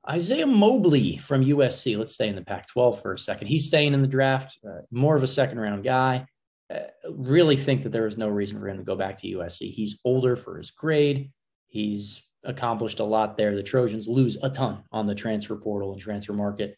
Isaiah 0.09 0.47
Mobley 0.47 1.17
from 1.17 1.45
USC. 1.45 1.97
Let's 1.97 2.13
stay 2.13 2.29
in 2.29 2.37
the 2.37 2.45
Pac 2.45 2.69
12 2.69 3.01
for 3.01 3.15
a 3.15 3.19
second. 3.19 3.49
He's 3.49 3.67
staying 3.67 3.95
in 3.95 4.03
the 4.03 4.09
draft, 4.09 4.59
uh, 4.67 4.83
more 4.91 5.17
of 5.17 5.23
a 5.23 5.29
second 5.29 5.59
round 5.59 5.83
guy. 5.83 6.27
Uh, 6.73 6.81
really 7.11 7.57
think 7.57 7.83
that 7.83 7.91
there 7.91 8.07
is 8.07 8.19
no 8.19 8.29
reason 8.29 8.59
for 8.59 8.69
him 8.69 8.79
to 8.79 8.85
go 8.85 8.97
back 8.97 9.17
to 9.21 9.29
USC. 9.29 9.73
He's 9.73 9.99
older 10.05 10.37
for 10.37 10.59
his 10.59 10.71
grade. 10.71 11.31
He's 11.69 12.23
accomplished 12.45 13.01
a 13.01 13.05
lot 13.05 13.37
there. 13.37 13.55
The 13.55 13.63
Trojans 13.63 14.07
lose 14.07 14.37
a 14.43 14.51
ton 14.51 14.83
on 14.93 15.07
the 15.07 15.15
transfer 15.15 15.57
portal 15.57 15.93
and 15.93 16.01
transfer 16.01 16.33
market. 16.33 16.77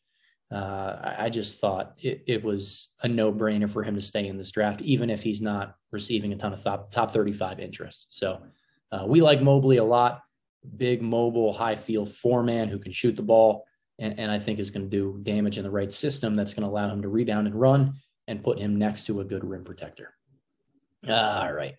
Uh, 0.50 1.14
I, 1.18 1.28
just 1.28 1.58
thought 1.58 1.94
it, 1.98 2.22
it 2.28 2.44
was 2.44 2.90
a 3.02 3.08
no 3.08 3.32
brainer 3.32 3.68
for 3.68 3.82
him 3.82 3.96
to 3.96 4.00
stay 4.00 4.28
in 4.28 4.38
this 4.38 4.52
draft, 4.52 4.80
even 4.80 5.10
if 5.10 5.20
he's 5.20 5.42
not 5.42 5.74
receiving 5.90 6.32
a 6.32 6.36
ton 6.36 6.52
of 6.52 6.62
top, 6.62 6.92
top 6.92 7.10
35 7.10 7.58
interest. 7.58 8.06
So 8.10 8.40
uh, 8.92 9.06
we 9.08 9.20
like 9.20 9.42
Mobley 9.42 9.78
a 9.78 9.84
lot. 9.84 10.22
Big, 10.76 11.02
mobile, 11.02 11.52
high 11.52 11.74
field 11.74 12.12
four 12.12 12.44
man 12.44 12.68
who 12.68 12.78
can 12.78 12.92
shoot 12.92 13.16
the 13.16 13.22
ball. 13.22 13.66
And, 13.98 14.20
and 14.20 14.30
I 14.30 14.38
think 14.38 14.60
is 14.60 14.70
going 14.70 14.88
to 14.88 14.96
do 14.96 15.18
damage 15.22 15.58
in 15.58 15.64
the 15.64 15.70
right 15.70 15.92
system 15.92 16.34
that's 16.36 16.54
going 16.54 16.62
to 16.62 16.68
allow 16.68 16.92
him 16.92 17.02
to 17.02 17.08
rebound 17.08 17.48
and 17.48 17.58
run 17.58 17.94
and 18.28 18.44
put 18.44 18.58
him 18.58 18.76
next 18.76 19.06
to 19.06 19.20
a 19.20 19.24
good 19.24 19.44
rim 19.44 19.64
protector. 19.64 20.14
All 21.08 21.52
right. 21.52 21.74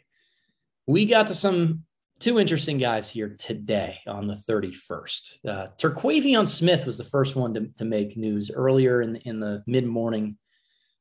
We 0.88 1.06
got 1.06 1.27
to 1.27 1.36
some 1.36 1.84
two 2.19 2.39
interesting 2.39 2.77
guys 2.77 3.10
here 3.10 3.36
today 3.38 3.99
on 4.08 4.27
the 4.27 4.36
31st. 4.36 5.32
Uh, 5.47 5.67
Terquavion 5.77 6.47
Smith 6.47 6.86
was 6.86 6.97
the 6.97 7.03
first 7.03 7.36
one 7.36 7.53
to, 7.53 7.67
to 7.77 7.86
make 7.86 8.17
news 8.17 8.51
earlier 8.51 9.01
in, 9.01 9.17
in 9.17 9.39
the 9.39 9.63
mid 9.67 9.86
morning 9.86 10.38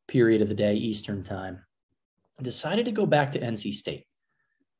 period 0.08 0.42
of 0.42 0.48
the 0.48 0.54
day, 0.54 0.74
Eastern 0.74 1.22
time. 1.22 1.60
Decided 2.42 2.84
to 2.84 2.92
go 2.92 3.06
back 3.06 3.32
to 3.32 3.40
NC 3.40 3.72
State. 3.72 4.06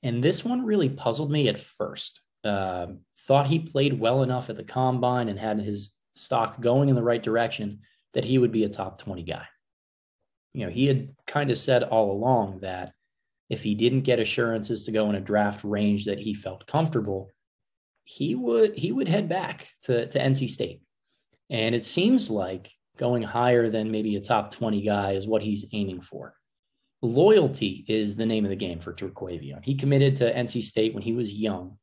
And 0.03 0.23
this 0.23 0.45
one 0.45 0.65
really 0.65 0.91
puzzled 0.91 1.31
me 1.31 1.49
at 1.49 1.59
first. 1.59 2.21
Uh, 2.45 2.89
thought 3.21 3.47
he 3.47 3.59
played 3.59 3.99
well 3.99 4.23
enough 4.23 4.51
at 4.51 4.57
the 4.57 4.63
combine 4.63 5.29
and 5.29 5.39
had 5.39 5.59
his 5.59 5.95
stock 6.15 6.61
going 6.61 6.89
in 6.89 6.95
the 6.95 7.03
right 7.03 7.23
direction 7.23 7.81
that 8.15 8.25
he 8.25 8.39
would 8.39 8.53
be 8.53 8.65
a 8.65 8.69
top 8.69 8.99
20 8.99 9.23
guy. 9.23 9.47
You 10.53 10.67
know, 10.67 10.73
he 10.73 10.87
had 10.87 11.15
kind 11.27 11.51
of 11.51 11.59
said 11.59 11.83
all 11.83 12.13
along 12.13 12.61
that 12.61 12.93
if 13.49 13.63
he 13.63 13.75
didn't 13.75 14.03
get 14.03 14.19
assurances 14.19 14.85
to 14.85 14.93
go 14.93 15.09
in 15.09 15.17
a 15.17 15.21
draft 15.21 15.65
range 15.65 16.07
that 16.07 16.19
he 16.19 16.35
felt 16.35 16.67
comfortable, 16.67 17.31
he 18.05 18.35
would 18.35 18.77
he 18.77 18.93
would 18.93 19.09
head 19.09 19.29
back 19.29 19.69
to, 19.83 20.09
to 20.09 20.19
NC 20.19 20.49
State. 20.51 20.83
And 21.51 21.75
it 21.75 21.83
seems 21.83 22.31
like 22.31 22.71
going 22.97 23.23
higher 23.23 23.71
than 23.71 23.91
maybe 23.91 24.17
a 24.17 24.21
top 24.21 24.51
20 24.51 24.81
guy 24.83 25.13
is 25.13 25.27
what 25.27 25.43
he's 25.43 25.67
aiming 25.73 26.01
for. 26.01 26.35
Loyalty 27.03 27.85
is 27.89 28.17
the 28.17 28.27
name 28.27 28.45
of 28.45 28.51
the 28.51 28.57
game 28.57 28.81
for 28.81 28.93
Terquavion. 28.93 29.63
He 29.63 29.75
committed 29.75 30.17
to 30.17 30.35
NC 30.35 30.63
State 30.63 30.95
when 30.95 31.03
he 31.03 31.13
was 31.13 31.33
young 31.33 31.79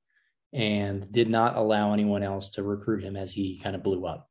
and 0.53 1.09
did 1.11 1.29
not 1.29 1.55
allow 1.55 1.93
anyone 1.93 2.23
else 2.23 2.51
to 2.51 2.63
recruit 2.63 3.03
him 3.03 3.15
as 3.15 3.31
he 3.31 3.59
kind 3.59 3.75
of 3.75 3.83
blew 3.83 4.05
up. 4.05 4.29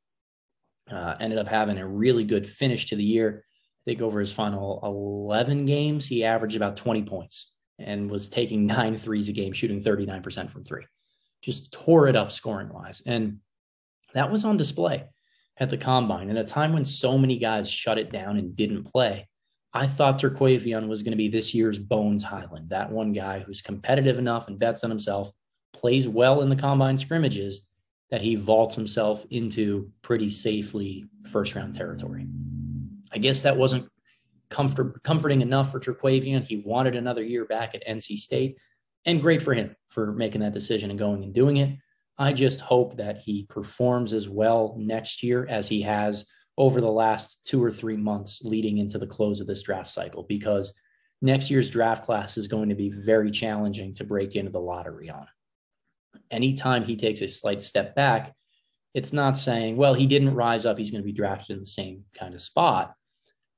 Uh, 0.91 1.15
ended 1.21 1.39
up 1.39 1.49
having 1.49 1.79
a 1.79 1.87
really 1.87 2.25
good 2.25 2.49
finish 2.49 2.87
to 2.87 2.97
the 2.97 3.05
year. 3.05 3.45
I 3.83 3.91
think 3.91 4.01
over 4.01 4.21
his 4.21 4.33
final 4.33 4.81
11 4.85 5.67
games, 5.67 6.07
he 6.07 6.25
averaged 6.25 6.57
about 6.57 6.77
20 6.77 7.03
points 7.03 7.53
and 7.79 8.11
was 8.11 8.29
taking 8.29 8.67
nine 8.67 8.97
threes 8.97 9.29
a 9.29 9.33
game, 9.33 9.53
shooting 9.53 9.83
39% 9.83 10.51
from 10.51 10.65
three. 10.65 10.87
Just 11.43 11.73
tore 11.73 12.07
it 12.07 12.17
up 12.17 12.31
scoring 12.31 12.73
wise. 12.73 13.03
And 13.05 13.39
that 14.15 14.31
was 14.31 14.45
on 14.45 14.57
display 14.57 15.05
at 15.59 15.71
the 15.71 15.77
combine. 15.77 16.29
And 16.29 16.39
at 16.39 16.45
a 16.45 16.49
time 16.49 16.73
when 16.73 16.85
so 16.85 17.19
many 17.19 17.39
guys 17.39 17.69
shut 17.69 17.99
it 17.99 18.13
down 18.13 18.37
and 18.37 18.55
didn't 18.55 18.85
play, 18.85 19.29
I 19.75 19.87
thought 19.87 20.21
Terquavion 20.21 20.87
was 20.87 21.03
going 21.03 21.13
to 21.13 21.17
be 21.17 21.29
this 21.29 21.55
year's 21.55 21.79
Bones 21.79 22.23
Hyland, 22.23 22.71
that 22.71 22.93
one 22.93 23.13
guy 23.13 23.41
who's 23.41 23.63
competitive 23.63 24.19
enough 24.19 24.47
and 24.49 24.59
bets 24.59 24.85
on 24.85 24.91
himself, 24.91 25.31
plays 25.73 26.07
well 26.07 26.43
in 26.43 26.51
the 26.51 26.57
combine 26.57 26.99
scrimmages, 26.99 27.63
that 28.11 28.21
he 28.21 28.35
vaults 28.35 28.75
himself 28.75 29.25
into 29.31 29.91
pretty 30.03 30.31
safely 30.31 31.07
first 31.25 31.55
round 31.55 31.75
territory. 31.75 32.27
I 33.13 33.19
guess 33.19 33.43
that 33.43 33.57
wasn't 33.57 33.89
comfort, 34.51 35.03
comforting 35.03 35.41
enough 35.41 35.71
for 35.71 35.81
Terquavion. 35.81 36.45
He 36.45 36.63
wanted 36.65 36.97
another 36.97 37.23
year 37.23 37.45
back 37.45 37.75
at 37.75 37.87
NC 37.87 38.19
State, 38.19 38.59
and 39.05 39.21
great 39.21 39.43
for 39.43 39.55
him 39.55 39.75
for 39.89 40.13
making 40.13 40.41
that 40.43 40.55
decision 40.55 40.91
and 40.91 40.99
going 40.99 41.23
and 41.25 41.35
doing 41.35 41.59
it. 41.59 41.79
I 42.19 42.33
just 42.33 42.61
hope 42.61 42.97
that 42.99 43.19
he 43.19 43.47
performs 43.49 44.13
as 44.13 44.29
well 44.29 44.77
next 44.79 45.23
year 45.23 45.47
as 45.49 45.67
he 45.67 45.83
has 45.83 46.27
over 46.59 46.81
the 46.81 46.91
last 46.91 47.41
two 47.45 47.63
or 47.63 47.71
three 47.71 47.97
months 47.97 48.43
leading 48.43 48.79
into 48.79 48.99
the 48.99 49.07
close 49.07 49.41
of 49.41 49.47
this 49.47 49.63
draft 49.63 49.89
cycle, 49.89 50.23
because 50.29 50.73
next 51.23 51.51
year's 51.51 51.71
draft 51.71 52.05
class 52.05 52.37
is 52.37 52.49
going 52.49 52.69
to 52.69 52.75
be 52.75 52.91
very 52.91 53.31
challenging 53.31 53.95
to 53.95 54.05
break 54.05 54.37
into 54.37 54.51
the 54.51 54.61
lottery 54.61 55.09
on. 55.09 55.27
Anytime 56.31 56.85
he 56.85 56.97
takes 56.97 57.23
a 57.23 57.29
slight 57.29 57.63
step 57.63 57.95
back, 57.95 58.35
it's 58.95 59.13
not 59.13 59.39
saying, 59.39 59.77
well, 59.77 59.95
he 59.95 60.07
didn't 60.07 60.35
rise 60.35 60.67
up, 60.67 60.77
he's 60.77 60.91
going 60.91 61.03
to 61.03 61.07
be 61.07 61.13
drafted 61.13 61.57
in 61.57 61.61
the 61.61 61.67
same 61.67 62.05
kind 62.15 62.35
of 62.35 62.43
spot. 62.43 62.95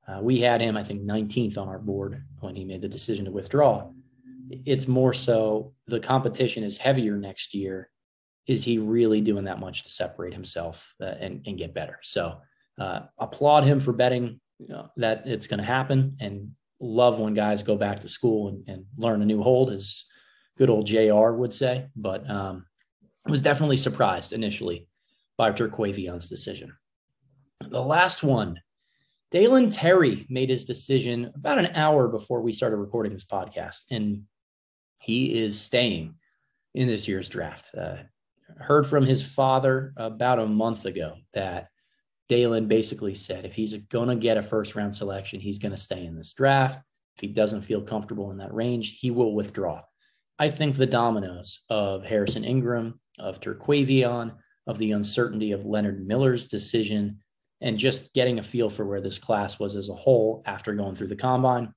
Uh, 0.07 0.19
we 0.21 0.39
had 0.39 0.61
him, 0.61 0.77
I 0.77 0.83
think, 0.83 1.01
19th 1.01 1.57
on 1.57 1.67
our 1.67 1.79
board 1.79 2.23
when 2.39 2.55
he 2.55 2.63
made 2.63 2.81
the 2.81 2.87
decision 2.87 3.25
to 3.25 3.31
withdraw. 3.31 3.89
It's 4.49 4.87
more 4.87 5.13
so 5.13 5.73
the 5.87 5.99
competition 5.99 6.63
is 6.63 6.77
heavier 6.77 7.17
next 7.17 7.53
year. 7.53 7.89
Is 8.45 8.63
he 8.63 8.77
really 8.77 9.21
doing 9.21 9.45
that 9.45 9.59
much 9.59 9.83
to 9.83 9.89
separate 9.89 10.33
himself 10.33 10.93
uh, 11.01 11.15
and, 11.19 11.41
and 11.47 11.57
get 11.57 11.73
better? 11.73 11.99
So 12.03 12.37
uh, 12.77 13.01
applaud 13.17 13.63
him 13.63 13.79
for 13.79 13.93
betting 13.93 14.39
you 14.59 14.67
know, 14.69 14.89
that 14.97 15.23
it's 15.25 15.47
going 15.47 15.59
to 15.59 15.65
happen 15.65 16.17
and 16.19 16.51
love 16.79 17.19
when 17.19 17.33
guys 17.33 17.63
go 17.63 17.75
back 17.75 18.01
to 18.01 18.09
school 18.09 18.49
and, 18.49 18.63
and, 18.67 18.85
learn 18.97 19.21
a 19.21 19.25
new 19.25 19.41
hold, 19.41 19.71
as 19.71 20.05
good 20.57 20.69
old 20.69 20.85
JR 20.85 21.31
would 21.31 21.53
say. 21.53 21.87
But 21.95 22.29
um, 22.29 22.65
was 23.25 23.41
definitely 23.41 23.77
surprised 23.77 24.33
initially 24.33 24.87
by 25.37 25.51
Terquavion's 25.51 26.29
decision. 26.29 26.75
The 27.67 27.81
last 27.81 28.23
one 28.23 28.59
Dalen 29.35 29.69
Terry 29.69 30.25
made 30.29 30.47
his 30.47 30.63
decision 30.63 31.29
about 31.35 31.59
an 31.59 31.71
hour 31.75 32.07
before 32.07 32.39
we 32.41 32.53
started 32.53 32.77
recording 32.77 33.11
this 33.11 33.25
podcast, 33.25 33.81
and 33.91 34.21
he 34.99 35.37
is 35.37 35.59
staying 35.59 36.15
in 36.73 36.87
this 36.87 37.05
year's 37.05 37.27
draft. 37.27 37.69
Uh, 37.77 37.97
heard 38.59 38.87
from 38.87 39.05
his 39.05 39.21
father 39.21 39.91
about 39.97 40.39
a 40.39 40.45
month 40.45 40.85
ago 40.85 41.15
that 41.33 41.67
Dalen 42.29 42.69
basically 42.69 43.13
said 43.13 43.43
if 43.43 43.53
he's 43.53 43.73
going 43.73 44.07
to 44.07 44.15
get 44.15 44.37
a 44.37 44.41
first 44.41 44.73
round 44.73 44.95
selection, 44.95 45.41
he's 45.41 45.57
going 45.57 45.73
to 45.75 45.77
stay 45.77 46.05
in 46.05 46.15
this 46.15 46.31
draft. 46.31 46.81
If 47.17 47.19
he 47.19 47.27
doesn't 47.27 47.63
feel 47.63 47.81
comfortable 47.81 48.31
in 48.31 48.37
that 48.37 48.53
range, 48.53 48.99
he 49.01 49.11
will 49.11 49.35
withdraw. 49.35 49.81
I 50.39 50.49
think 50.49 50.77
the 50.77 50.85
dominoes 50.85 51.65
of 51.69 52.05
Harrison 52.05 52.45
Ingram, 52.45 53.01
of 53.19 53.41
Terquavion, 53.41 54.37
of 54.65 54.77
the 54.77 54.93
uncertainty 54.93 55.51
of 55.51 55.65
Leonard 55.65 56.07
Miller's 56.07 56.47
decision 56.47 57.19
and 57.61 57.77
just 57.77 58.13
getting 58.13 58.39
a 58.39 58.43
feel 58.43 58.69
for 58.69 58.85
where 58.85 59.01
this 59.01 59.19
class 59.19 59.59
was 59.59 59.75
as 59.75 59.89
a 59.89 59.95
whole 59.95 60.43
after 60.45 60.73
going 60.73 60.95
through 60.95 61.07
the 61.07 61.15
combine 61.15 61.73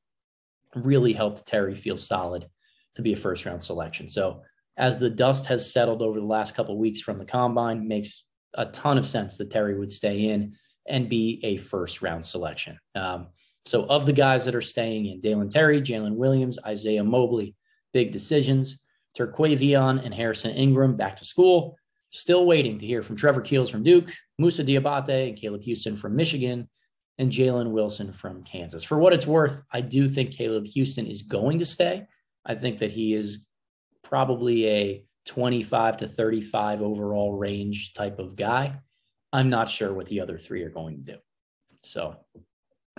really 0.75 1.13
helped 1.13 1.47
Terry 1.47 1.75
feel 1.75 1.97
solid 1.97 2.47
to 2.95 3.03
be 3.03 3.13
a 3.13 3.17
first 3.17 3.47
round 3.47 3.63
selection. 3.63 4.09
So 4.09 4.43
as 4.77 4.99
the 4.99 5.11
dust 5.11 5.47
has 5.47 5.73
settled 5.73 6.03
over 6.03 6.21
the 6.21 6.27
last 6.27 6.55
couple 6.55 6.79
weeks 6.79 7.01
from 7.01 7.19
the 7.19 7.25
combine, 7.25 7.89
makes 7.89 8.25
a 8.55 8.67
ton 8.67 8.99
of 8.99 9.07
sense 9.07 9.37
that 9.37 9.51
Terry 9.51 9.79
would 9.79 9.93
stay 9.93 10.29
in 10.29 10.55
and 10.89 11.09
be 11.09 11.41
a 11.43 11.57
first 11.57 12.03
round 12.03 12.25
selection. 12.25 12.79
Um, 12.95 13.29
so, 13.67 13.85
of 13.85 14.07
the 14.07 14.13
guys 14.15 14.47
that 14.47 14.55
are 14.55 14.63
staying 14.63 15.07
in, 15.07 15.21
Dalen 15.21 15.51
Terry, 15.51 15.83
Jalen 15.83 16.15
Williams, 16.15 16.59
Isaiah 16.65 17.05
Mobley, 17.05 17.55
big 17.93 18.13
decisions. 18.13 18.79
Terquavion 19.19 20.05
and 20.05 20.15
Harrison 20.15 20.53
Ingram 20.53 20.97
back 20.97 21.17
to 21.17 21.25
school. 21.25 21.77
Still 22.11 22.47
waiting 22.47 22.79
to 22.79 22.87
hear 22.87 23.03
from 23.03 23.17
Trevor 23.17 23.43
Keels 23.43 23.71
from 23.71 23.83
Duke, 23.83 24.11
Moussa 24.39 24.65
Diabate 24.65 25.29
and 25.29 25.37
Caleb 25.37 25.63
Houston 25.63 25.95
from 25.95 26.17
Michigan, 26.17 26.69
and 27.19 27.31
Jalen 27.31 27.73
Wilson 27.73 28.13
from 28.13 28.45
Kansas. 28.45 28.85
For 28.85 28.99
what 28.99 29.13
it's 29.13 29.27
worth, 29.27 29.65
I 29.73 29.81
do 29.81 30.09
think 30.09 30.31
Caleb 30.31 30.67
Houston 30.67 31.07
is 31.07 31.23
going 31.23 31.59
to 31.59 31.67
stay. 31.67 32.07
I 32.47 32.55
think 32.55 32.79
that 32.79 32.93
he 32.93 33.15
is 33.15 33.47
probably 34.03 34.67
a 34.69 35.05
25 35.27 35.99
to 35.99 36.09
35 36.09 36.81
overall 36.81 37.37
range 37.37 37.93
type 37.93 38.19
of 38.19 38.37
guy. 38.37 38.81
I'm 39.33 39.51
not 39.51 39.69
sure 39.69 39.93
what 39.93 40.07
the 40.07 40.21
other 40.21 40.39
three 40.39 40.63
are 40.63 40.71
going 40.71 41.05
to 41.05 41.13
do. 41.13 41.19
So, 41.83 42.17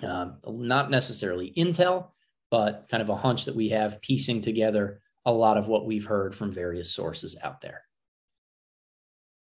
um, 0.04 0.38
not 0.48 0.92
necessarily 0.92 1.52
intel, 1.58 2.10
but 2.52 2.88
kind 2.90 3.02
of 3.02 3.10
a 3.10 3.16
hunch 3.16 3.46
that 3.46 3.56
we 3.56 3.70
have 3.70 4.02
piecing 4.02 4.42
together 4.42 5.02
a 5.26 5.32
lot 5.32 5.58
of 5.58 5.68
what 5.68 5.86
we've 5.86 6.06
heard 6.06 6.36
from 6.36 6.52
various 6.52 6.94
sources 6.94 7.36
out 7.42 7.62
there. 7.62 7.82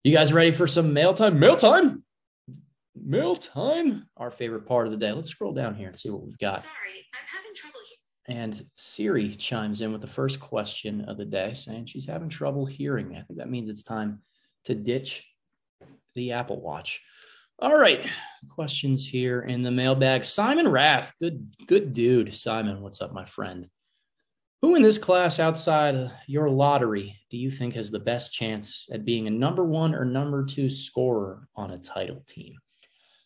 You 0.03 0.15
guys 0.15 0.33
ready 0.33 0.51
for 0.51 0.67
some 0.67 0.95
mail 0.95 1.13
time? 1.13 1.39
Mail 1.39 1.57
time! 1.57 2.05
Mail 2.95 3.37
time! 3.37 4.09
Our 4.17 4.31
favorite 4.31 4.67
part 4.67 4.87
of 4.87 4.93
the 4.93 4.99
day. 4.99 5.13
Let's 5.13 5.29
scroll 5.29 5.53
down 5.53 5.75
here 5.75 5.89
and 5.89 5.97
see 5.97 6.09
what 6.09 6.23
we've 6.23 6.39
got. 6.39 6.63
Sorry, 6.63 7.07
I'm 7.13 7.27
having 7.37 7.55
trouble 7.55 7.81
and 8.31 8.65
Siri 8.77 9.35
chimes 9.35 9.81
in 9.81 9.93
with 9.93 10.01
the 10.01 10.07
first 10.07 10.39
question 10.41 11.03
of 11.03 11.19
the 11.19 11.25
day, 11.25 11.53
saying 11.53 11.87
she's 11.87 12.07
having 12.07 12.29
trouble 12.29 12.65
hearing 12.65 13.09
me. 13.09 13.17
I 13.17 13.23
think 13.23 13.39
that 13.39 13.51
means 13.51 13.69
it's 13.69 13.83
time 13.83 14.23
to 14.67 14.75
ditch 14.75 15.29
the 16.15 16.33
Apple 16.33 16.61
Watch. 16.61 17.03
All 17.59 17.77
right, 17.77 18.07
questions 18.49 19.07
here 19.07 19.43
in 19.43 19.63
the 19.63 19.71
mailbag. 19.71 20.25
Simon 20.25 20.69
Rath, 20.69 21.13
good, 21.21 21.53
good 21.67 21.93
dude. 21.93 22.35
Simon, 22.35 22.81
what's 22.81 23.03
up, 23.03 23.13
my 23.13 23.25
friend? 23.25 23.69
Who 24.63 24.77
in 24.77 24.83
this 24.83 24.99
class 24.99 25.41
outside 25.41 26.11
your 26.27 26.51
lottery 26.51 27.17
do 27.31 27.39
you 27.39 27.51
think 27.51 27.75
has 27.75 27.91
the 27.91 27.99
best 27.99 28.35
chance 28.35 28.87
at 28.93 29.07
being 29.07 29.27
a 29.27 29.31
number 29.31 29.65
one 29.65 29.95
or 29.95 30.05
number 30.05 30.45
two 30.45 30.69
scorer 30.69 31.49
on 31.57 31.71
a 31.71 31.79
title 31.79 32.23
team? 32.27 32.57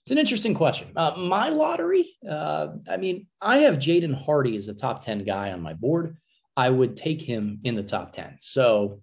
It's 0.05 0.13
an 0.13 0.19
interesting 0.19 0.55
question. 0.55 0.93
Uh, 0.95 1.15
my 1.17 1.49
lottery, 1.49 2.11
uh, 2.29 2.69
I 2.89 2.99
mean, 2.99 3.27
I 3.41 3.59
have 3.59 3.79
Jaden 3.79 4.15
Hardy 4.15 4.57
as 4.57 4.69
a 4.69 4.75
top 4.75 5.05
10 5.05 5.25
guy 5.25 5.51
on 5.51 5.61
my 5.61 5.73
board. 5.73 6.19
I 6.57 6.71
would 6.71 6.97
take 6.97 7.21
him 7.21 7.59
in 7.65 7.75
the 7.75 7.83
top 7.83 8.13
10. 8.13 8.37
So, 8.41 9.03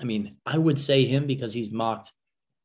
I 0.00 0.04
mean, 0.04 0.36
I 0.46 0.58
would 0.58 0.78
say 0.78 1.06
him 1.06 1.26
because 1.26 1.52
he's 1.52 1.72
mocked 1.72 2.12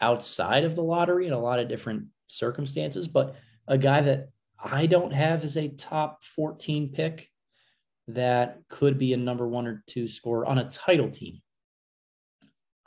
outside 0.02 0.66
of 0.66 0.76
the 0.76 0.84
lottery 0.84 1.26
in 1.26 1.34
a 1.34 1.40
lot 1.40 1.60
of 1.60 1.68
different 1.68 2.08
circumstances, 2.28 3.08
but 3.08 3.36
a 3.68 3.78
guy 3.78 4.02
that 4.02 4.30
I 4.64 4.86
don't 4.86 5.14
have 5.14 5.44
as 5.44 5.58
a 5.58 5.70
top 5.70 6.24
14 6.36 6.90
pick 6.90 7.32
that 8.08 8.60
could 8.70 8.98
be 8.98 9.14
a 9.14 9.18
number 9.18 9.48
one 9.48 9.68
or 9.68 9.84
two 9.88 10.08
scorer 10.08 10.46
on 10.46 10.58
a 10.58 10.70
title 10.70 11.10
team. 11.10 11.42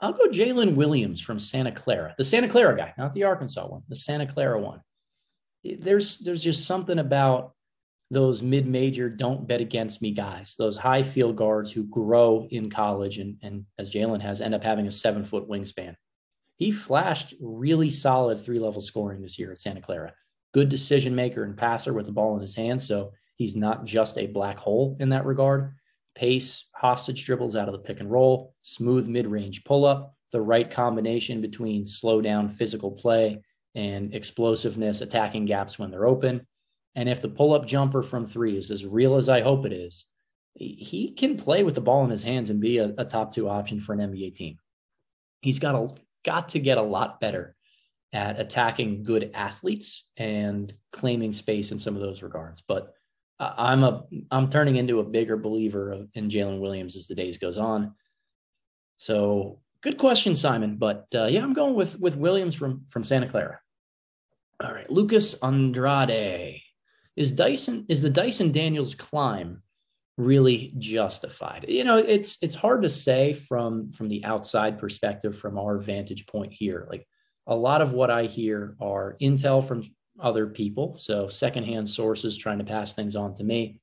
I'll 0.00 0.12
go 0.12 0.28
Jalen 0.28 0.74
Williams 0.74 1.20
from 1.20 1.38
Santa 1.38 1.72
Clara, 1.72 2.14
the 2.18 2.24
Santa 2.24 2.48
Clara 2.48 2.76
guy, 2.76 2.92
not 2.98 3.14
the 3.14 3.24
Arkansas 3.24 3.66
one, 3.66 3.82
the 3.88 3.96
Santa 3.96 4.26
Clara 4.26 4.60
one. 4.60 4.82
There's 5.64 6.18
there's 6.18 6.42
just 6.42 6.66
something 6.66 6.98
about 6.98 7.54
those 8.10 8.40
mid-major 8.40 9.08
don't 9.08 9.48
bet 9.48 9.60
against 9.60 10.00
me 10.00 10.12
guys, 10.12 10.54
those 10.56 10.76
high 10.76 11.02
field 11.02 11.34
guards 11.34 11.72
who 11.72 11.84
grow 11.84 12.46
in 12.50 12.70
college 12.70 13.18
and 13.18 13.36
and 13.42 13.64
as 13.78 13.90
Jalen 13.90 14.20
has 14.20 14.40
end 14.40 14.54
up 14.54 14.62
having 14.62 14.86
a 14.86 14.92
seven 14.92 15.24
foot 15.24 15.48
wingspan. 15.48 15.96
He 16.56 16.70
flashed 16.72 17.34
really 17.40 17.90
solid 17.90 18.40
three 18.40 18.58
level 18.58 18.82
scoring 18.82 19.22
this 19.22 19.38
year 19.38 19.50
at 19.50 19.60
Santa 19.60 19.80
Clara. 19.80 20.12
Good 20.52 20.68
decision 20.68 21.14
maker 21.14 21.44
and 21.44 21.56
passer 21.56 21.92
with 21.92 22.06
the 22.06 22.12
ball 22.12 22.36
in 22.36 22.42
his 22.42 22.54
hands. 22.54 22.86
So 22.86 23.12
he's 23.36 23.56
not 23.56 23.84
just 23.84 24.18
a 24.18 24.26
black 24.26 24.58
hole 24.58 24.96
in 25.00 25.10
that 25.10 25.26
regard 25.26 25.74
pace, 26.16 26.64
hostage 26.72 27.24
dribbles 27.24 27.54
out 27.54 27.68
of 27.68 27.72
the 27.72 27.78
pick 27.78 28.00
and 28.00 28.10
roll, 28.10 28.54
smooth 28.62 29.06
mid 29.06 29.26
range 29.26 29.62
pull 29.64 29.84
up, 29.84 30.14
the 30.32 30.40
right 30.40 30.70
combination 30.70 31.40
between 31.40 31.86
slow 31.86 32.20
down 32.20 32.48
physical 32.48 32.90
play 32.90 33.42
and 33.74 34.14
explosiveness, 34.14 35.02
attacking 35.02 35.44
gaps 35.44 35.78
when 35.78 35.90
they're 35.90 36.06
open. 36.06 36.44
And 36.94 37.08
if 37.08 37.20
the 37.20 37.28
pull 37.28 37.52
up 37.52 37.66
jumper 37.66 38.02
from 38.02 38.26
three 38.26 38.56
is 38.56 38.70
as 38.70 38.86
real 38.86 39.16
as 39.16 39.28
I 39.28 39.42
hope 39.42 39.66
it 39.66 39.72
is, 39.72 40.06
he 40.54 41.12
can 41.14 41.36
play 41.36 41.62
with 41.62 41.74
the 41.74 41.82
ball 41.82 42.02
in 42.04 42.10
his 42.10 42.22
hands 42.22 42.48
and 42.48 42.60
be 42.60 42.78
a, 42.78 42.94
a 42.96 43.04
top 43.04 43.34
two 43.34 43.46
option 43.46 43.78
for 43.78 43.92
an 43.92 43.98
NBA 43.98 44.34
team. 44.34 44.56
He's 45.42 45.58
got 45.58 45.74
a, 45.74 45.94
got 46.24 46.48
to 46.50 46.58
get 46.58 46.78
a 46.78 46.82
lot 46.82 47.20
better 47.20 47.54
at 48.14 48.40
attacking 48.40 49.02
good 49.02 49.30
athletes 49.34 50.04
and 50.16 50.72
claiming 50.92 51.34
space 51.34 51.72
in 51.72 51.78
some 51.78 51.94
of 51.94 52.00
those 52.00 52.22
regards. 52.22 52.62
But 52.66 52.94
I'm 53.38 53.84
a 53.84 54.04
I'm 54.30 54.50
turning 54.50 54.76
into 54.76 55.00
a 55.00 55.04
bigger 55.04 55.36
believer 55.36 55.92
of, 55.92 56.08
in 56.14 56.30
Jalen 56.30 56.60
Williams 56.60 56.96
as 56.96 57.06
the 57.06 57.14
days 57.14 57.38
goes 57.38 57.58
on. 57.58 57.94
So 58.96 59.60
good 59.82 59.98
question, 59.98 60.36
Simon. 60.36 60.76
But 60.76 61.06
uh, 61.14 61.26
yeah, 61.26 61.42
I'm 61.42 61.52
going 61.52 61.74
with 61.74 61.98
with 62.00 62.16
Williams 62.16 62.54
from 62.54 62.84
from 62.88 63.04
Santa 63.04 63.28
Clara. 63.28 63.60
All 64.62 64.72
right, 64.72 64.90
Lucas 64.90 65.34
Andrade 65.42 66.62
is 67.14 67.32
Dyson 67.32 67.86
is 67.88 68.00
the 68.02 68.10
Dyson 68.10 68.52
Daniels 68.52 68.94
climb 68.94 69.62
really 70.16 70.72
justified? 70.78 71.66
You 71.68 71.84
know, 71.84 71.98
it's 71.98 72.38
it's 72.40 72.54
hard 72.54 72.82
to 72.82 72.88
say 72.88 73.34
from 73.34 73.92
from 73.92 74.08
the 74.08 74.24
outside 74.24 74.78
perspective 74.78 75.36
from 75.36 75.58
our 75.58 75.78
vantage 75.78 76.26
point 76.26 76.52
here. 76.52 76.86
Like 76.90 77.06
a 77.46 77.54
lot 77.54 77.82
of 77.82 77.92
what 77.92 78.10
I 78.10 78.24
hear 78.24 78.76
are 78.80 79.16
intel 79.20 79.66
from 79.66 79.84
other 80.20 80.46
people. 80.46 80.96
So 80.96 81.28
secondhand 81.28 81.88
sources 81.88 82.36
trying 82.36 82.58
to 82.58 82.64
pass 82.64 82.94
things 82.94 83.16
on 83.16 83.34
to 83.36 83.44
me. 83.44 83.80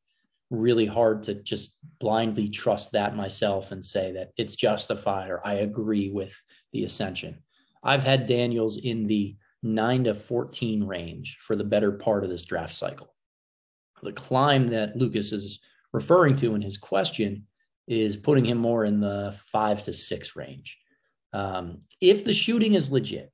Really 0.49 0.85
hard 0.85 1.23
to 1.23 1.35
just 1.35 1.75
blindly 1.99 2.49
trust 2.49 2.91
that 2.91 3.15
myself 3.15 3.71
and 3.71 3.83
say 3.83 4.13
that 4.13 4.31
it's 4.37 4.55
justified 4.55 5.29
or 5.29 5.45
I 5.45 5.55
agree 5.55 6.09
with 6.09 6.35
the 6.71 6.83
ascension. 6.83 7.43
I've 7.83 8.03
had 8.03 8.27
Daniels 8.27 8.77
in 8.77 9.07
the 9.07 9.35
nine 9.61 10.03
to 10.05 10.13
14 10.13 10.83
range 10.83 11.37
for 11.41 11.55
the 11.55 11.63
better 11.63 11.91
part 11.91 12.23
of 12.23 12.29
this 12.29 12.45
draft 12.45 12.75
cycle. 12.75 13.13
The 14.01 14.13
climb 14.13 14.67
that 14.69 14.95
Lucas 14.95 15.31
is 15.31 15.59
referring 15.91 16.35
to 16.35 16.55
in 16.55 16.61
his 16.61 16.77
question 16.77 17.47
is 17.87 18.15
putting 18.15 18.45
him 18.45 18.57
more 18.57 18.85
in 18.85 18.99
the 18.99 19.35
five 19.51 19.83
to 19.83 19.93
six 19.93 20.35
range. 20.35 20.77
Um, 21.33 21.79
if 21.99 22.23
the 22.23 22.33
shooting 22.33 22.73
is 22.73 22.91
legit, 22.91 23.32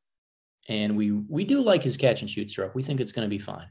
and 0.69 0.95
we 0.95 1.11
we 1.11 1.43
do 1.43 1.61
like 1.61 1.83
his 1.83 1.97
catch 1.97 2.21
and 2.21 2.29
shoot 2.29 2.49
stroke. 2.49 2.75
We 2.75 2.83
think 2.83 3.01
it's 3.01 3.11
going 3.11 3.25
to 3.25 3.35
be 3.35 3.39
fine. 3.39 3.67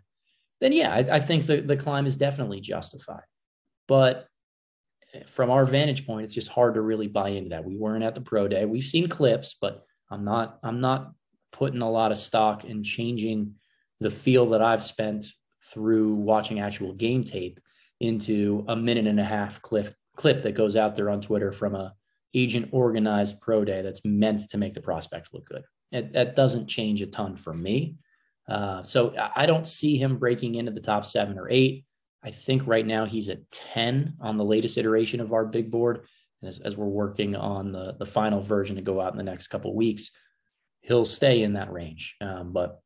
Then 0.60 0.72
yeah, 0.72 0.92
I, 0.92 1.16
I 1.16 1.20
think 1.20 1.46
the 1.46 1.60
the 1.60 1.76
climb 1.76 2.04
is 2.04 2.16
definitely 2.16 2.60
justified. 2.60 3.22
But 3.86 4.26
eh, 5.14 5.22
from 5.26 5.50
our 5.50 5.64
vantage 5.64 6.04
point, 6.04 6.24
it's 6.24 6.34
just 6.34 6.48
hard 6.48 6.74
to 6.74 6.82
really 6.82 7.06
buy 7.06 7.30
into 7.30 7.50
that. 7.50 7.64
We 7.64 7.78
weren't 7.78 8.04
at 8.04 8.14
the 8.14 8.20
pro 8.20 8.48
day. 8.48 8.66
We've 8.66 8.84
seen 8.84 9.08
clips, 9.08 9.56
but 9.58 9.84
I'm 10.10 10.24
not 10.24 10.58
I'm 10.62 10.80
not 10.80 11.12
putting 11.52 11.80
a 11.80 11.90
lot 11.90 12.12
of 12.12 12.18
stock 12.18 12.64
in 12.64 12.82
changing 12.82 13.54
the 14.00 14.10
feel 14.10 14.46
that 14.46 14.62
I've 14.62 14.84
spent 14.84 15.24
through 15.72 16.14
watching 16.14 16.60
actual 16.60 16.94
game 16.94 17.24
tape 17.24 17.60
into 18.00 18.64
a 18.68 18.76
minute 18.76 19.06
and 19.06 19.20
a 19.20 19.24
half 19.24 19.62
clip 19.62 19.94
clip 20.16 20.42
that 20.42 20.52
goes 20.52 20.74
out 20.74 20.96
there 20.96 21.10
on 21.10 21.20
Twitter 21.20 21.52
from 21.52 21.76
a 21.76 21.94
agent 22.34 22.68
organized 22.72 23.40
pro 23.40 23.64
day 23.64 23.82
that's 23.82 24.04
meant 24.04 24.50
to 24.50 24.58
make 24.58 24.74
the 24.74 24.80
prospect 24.80 25.32
look 25.32 25.46
good. 25.46 25.62
It, 25.92 26.12
that 26.12 26.36
doesn't 26.36 26.66
change 26.66 27.02
a 27.02 27.06
ton 27.06 27.36
for 27.36 27.54
me. 27.54 27.96
Uh, 28.48 28.82
so 28.82 29.14
I 29.36 29.46
don't 29.46 29.66
see 29.66 29.98
him 29.98 30.18
breaking 30.18 30.54
into 30.54 30.72
the 30.72 30.80
top 30.80 31.04
seven 31.04 31.38
or 31.38 31.50
eight. 31.50 31.84
I 32.22 32.30
think 32.30 32.66
right 32.66 32.86
now 32.86 33.04
he's 33.04 33.28
at 33.28 33.50
10 33.50 34.14
on 34.20 34.36
the 34.36 34.44
latest 34.44 34.78
iteration 34.78 35.20
of 35.20 35.32
our 35.32 35.44
big 35.44 35.70
board. 35.70 36.06
As, 36.42 36.60
as 36.60 36.76
we're 36.76 36.86
working 36.86 37.34
on 37.34 37.72
the, 37.72 37.96
the 37.98 38.06
final 38.06 38.40
version 38.40 38.76
to 38.76 38.82
go 38.82 39.00
out 39.00 39.12
in 39.12 39.18
the 39.18 39.24
next 39.24 39.48
couple 39.48 39.74
weeks, 39.74 40.12
he'll 40.82 41.04
stay 41.04 41.42
in 41.42 41.54
that 41.54 41.72
range. 41.72 42.16
Um, 42.20 42.52
but 42.52 42.80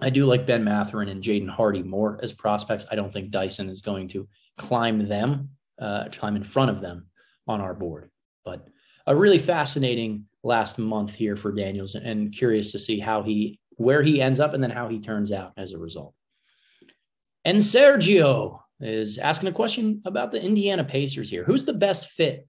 I 0.00 0.10
do 0.10 0.26
like 0.26 0.46
Ben 0.46 0.64
Mathurin 0.64 1.08
and 1.08 1.22
Jaden 1.22 1.48
Hardy 1.48 1.82
more 1.82 2.18
as 2.22 2.32
prospects. 2.32 2.86
I 2.90 2.94
don't 2.94 3.12
think 3.12 3.30
Dyson 3.30 3.68
is 3.68 3.82
going 3.82 4.08
to 4.08 4.28
climb 4.58 5.08
them, 5.08 5.50
uh, 5.78 6.06
climb 6.12 6.36
in 6.36 6.44
front 6.44 6.70
of 6.70 6.80
them 6.80 7.08
on 7.46 7.60
our 7.60 7.74
board. 7.74 8.10
But 8.44 8.66
a 9.06 9.14
really 9.14 9.38
fascinating 9.38 10.26
last 10.44 10.78
month 10.78 11.14
here 11.14 11.36
for 11.36 11.50
Daniels 11.50 11.94
and 11.94 12.32
curious 12.32 12.70
to 12.72 12.78
see 12.78 13.00
how 13.00 13.22
he 13.22 13.58
where 13.76 14.02
he 14.02 14.22
ends 14.22 14.38
up 14.38 14.54
and 14.54 14.62
then 14.62 14.70
how 14.70 14.88
he 14.88 15.00
turns 15.00 15.32
out 15.32 15.52
as 15.56 15.72
a 15.72 15.78
result. 15.78 16.14
And 17.44 17.58
Sergio 17.58 18.60
is 18.80 19.18
asking 19.18 19.48
a 19.48 19.52
question 19.52 20.00
about 20.04 20.30
the 20.30 20.40
Indiana 20.40 20.84
Pacers 20.84 21.28
here. 21.28 21.42
Who's 21.42 21.64
the 21.64 21.72
best 21.72 22.10
fit 22.10 22.46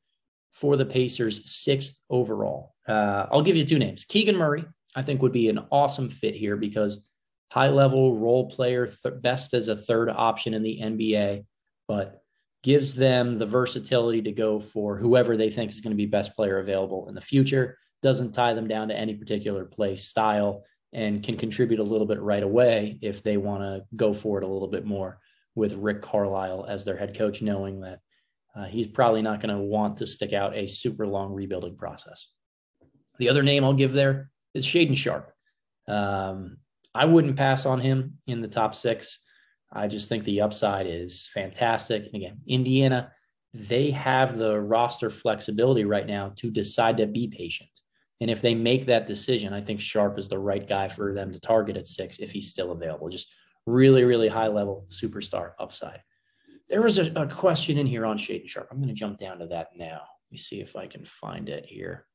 for 0.52 0.78
the 0.78 0.86
Pacers 0.86 1.50
sixth 1.50 2.00
overall? 2.10 2.76
Uh, 2.88 3.26
I'll 3.32 3.42
give 3.42 3.56
you 3.56 3.66
two 3.66 3.80
names. 3.80 4.06
Keegan 4.06 4.36
Murray, 4.36 4.66
I 4.96 5.02
think, 5.02 5.22
would 5.22 5.32
be 5.32 5.50
an 5.50 5.66
awesome 5.72 6.10
fit 6.10 6.36
here 6.36 6.58
because 6.58 7.04
high 7.52 7.70
level 7.70 8.18
role 8.18 8.50
player, 8.50 8.86
th- 8.86 9.22
best 9.22 9.54
as 9.54 9.68
a 9.68 9.76
third 9.76 10.10
option 10.10 10.54
in 10.54 10.62
the 10.62 10.80
NBA, 10.82 11.46
but 11.88 12.22
gives 12.64 12.96
them 12.96 13.38
the 13.38 13.46
versatility 13.46 14.22
to 14.24 14.32
go 14.32 14.60
for 14.60 14.98
whoever 14.98 15.38
they 15.38 15.52
think 15.52 15.72
is 15.72 15.82
going 15.82 15.92
to 15.92 15.98
be 15.98 16.06
best 16.06 16.36
player 16.36 16.60
available 16.60 17.08
in 17.10 17.16
the 17.16 17.22
future 17.22 17.78
doesn't 18.06 18.34
tie 18.34 18.54
them 18.54 18.68
down 18.68 18.88
to 18.88 18.96
any 18.96 19.16
particular 19.16 19.66
play 19.66 19.96
style 19.96 20.64
and 20.94 21.24
can 21.24 21.36
contribute 21.36 21.80
a 21.80 21.84
little 21.84 22.06
bit 22.06 22.22
right 22.22 22.44
away 22.44 23.00
if 23.02 23.24
they 23.24 23.36
want 23.36 23.64
to 23.64 23.84
go 23.96 24.14
for 24.14 24.38
it 24.38 24.44
a 24.44 24.48
little 24.48 24.68
bit 24.68 24.86
more 24.86 25.20
with 25.56 25.74
Rick 25.74 26.04
Carlisle 26.04 26.68
as 26.70 26.86
their 26.86 26.96
head 26.96 27.18
coach, 27.18 27.42
knowing 27.42 27.82
that 27.82 28.00
uh, 28.56 28.66
he's 28.66 28.86
probably 28.86 29.24
not 29.24 29.42
going 29.42 29.54
to 29.56 29.62
want 29.62 29.98
to 29.98 30.06
stick 30.06 30.34
out 30.34 30.56
a 30.56 30.68
super 30.68 31.08
long 31.08 31.34
rebuilding 31.34 31.76
process. 31.76 32.28
The 33.18 33.28
other 33.28 33.42
name 33.42 33.64
I'll 33.64 33.74
give 33.74 33.94
there 33.94 34.30
is 34.54 34.64
Shaedon 34.64 34.96
Sharpe. 34.96 35.34
Um, 35.88 36.58
I 36.94 37.06
wouldn't 37.06 37.38
pass 37.38 37.66
on 37.66 37.80
him 37.80 38.20
in 38.28 38.42
the 38.42 38.48
top 38.48 38.76
six. 38.76 39.18
I 39.74 39.88
just 39.88 40.10
think 40.10 40.26
the 40.26 40.42
upside 40.42 40.86
is 40.86 41.28
fantastic. 41.34 42.06
And 42.06 42.16
again, 42.16 42.42
Indiana, 42.46 43.12
they 43.52 43.90
have 43.90 44.38
the 44.38 44.62
roster 44.62 45.10
flexibility 45.10 45.86
right 45.86 46.06
now 46.06 46.34
to 46.36 46.52
decide 46.52 46.98
to 46.98 47.08
be 47.08 47.28
patient. 47.28 47.70
And 48.22 48.30
if 48.30 48.42
they 48.42 48.56
make 48.56 48.86
that 48.86 49.08
decision, 49.08 49.54
I 49.54 49.62
think 49.62 49.82
Sharpe 49.82 50.18
is 50.18 50.30
the 50.30 50.40
right 50.40 50.68
guy 50.68 50.88
for 50.88 51.14
them 51.14 51.34
to 51.34 51.40
target 51.40 51.78
at 51.78 51.88
six 51.88 52.20
if 52.20 52.32
he's 52.32 52.50
still 52.50 52.72
available. 52.72 53.10
Just 53.10 53.34
really, 53.66 54.04
really 54.04 54.30
high 54.30 54.48
level 54.48 54.88
superstar 54.90 55.52
upside. 55.60 56.02
There 56.70 56.82
was 56.82 56.98
a, 56.98 57.12
a 57.14 57.28
question 57.28 57.78
in 57.78 57.86
here 57.86 58.06
on 58.06 58.18
Shaedon 58.18 58.48
Sharpe. 58.48 58.70
I'm 58.72 58.78
going 58.78 58.88
to 58.88 58.94
jump 58.94 59.20
down 59.20 59.40
to 59.40 59.48
that 59.48 59.70
now. 59.76 60.02
Let 60.02 60.32
me 60.32 60.38
see 60.38 60.62
if 60.62 60.76
I 60.76 60.88
can 60.88 61.06
find 61.06 61.50
it 61.50 61.66
here. 61.66 62.06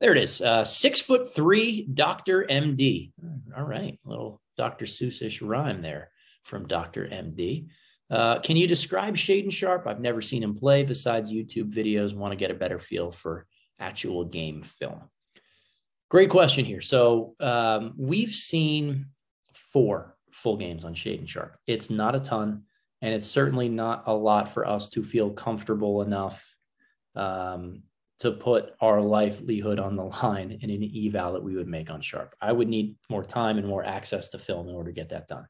There 0.00 0.12
it 0.12 0.22
is. 0.22 0.40
Uh, 0.40 0.64
six 0.64 1.00
foot 1.00 1.32
three, 1.32 1.86
Dr. 1.92 2.46
MD. 2.48 3.12
All 3.56 3.64
right. 3.64 3.98
A 4.04 4.08
little 4.08 4.40
Dr. 4.56 4.86
Seussish 4.86 5.46
rhyme 5.46 5.82
there 5.82 6.10
from 6.44 6.66
Dr. 6.66 7.06
MD. 7.06 7.68
Uh, 8.10 8.38
can 8.40 8.56
you 8.56 8.66
describe 8.66 9.16
Shaedon 9.16 9.50
Sharpe? 9.50 9.86
I've 9.86 10.00
never 10.00 10.20
seen 10.20 10.42
him 10.42 10.54
play 10.54 10.84
besides 10.84 11.32
YouTube 11.32 11.74
videos. 11.74 12.14
Want 12.14 12.32
to 12.32 12.36
get 12.36 12.50
a 12.50 12.54
better 12.54 12.78
feel 12.78 13.10
for 13.10 13.46
actual 13.84 14.24
game 14.24 14.62
film. 14.62 15.00
Great 16.10 16.30
question 16.30 16.64
here. 16.64 16.80
So 16.80 17.34
um, 17.40 17.94
we've 17.96 18.34
seen 18.34 19.06
four 19.54 20.16
full 20.32 20.56
games 20.56 20.84
on 20.84 20.94
Shaedon 20.94 21.28
Sharpe. 21.28 21.56
It's 21.66 21.90
not 21.90 22.14
a 22.14 22.20
ton, 22.20 22.62
and 23.02 23.14
it's 23.14 23.26
certainly 23.26 23.68
not 23.68 24.04
a 24.06 24.14
lot 24.14 24.52
for 24.52 24.66
us 24.66 24.88
to 24.90 25.02
feel 25.02 25.30
comfortable 25.30 26.02
enough 26.02 26.44
um, 27.14 27.82
to 28.20 28.32
put 28.32 28.72
our 28.80 29.00
livelihood 29.00 29.78
on 29.78 29.96
the 29.96 30.04
line 30.04 30.58
in 30.60 30.70
an 30.70 30.82
eval 30.82 31.32
that 31.32 31.42
we 31.42 31.56
would 31.56 31.68
make 31.68 31.90
on 31.90 32.00
Sharpe. 32.00 32.34
I 32.40 32.52
would 32.52 32.68
need 32.68 32.96
more 33.10 33.24
time 33.24 33.58
and 33.58 33.66
more 33.66 33.84
access 33.84 34.28
to 34.30 34.38
film 34.38 34.68
in 34.68 34.74
order 34.74 34.90
to 34.90 34.94
get 34.94 35.10
that 35.10 35.28
done. 35.28 35.46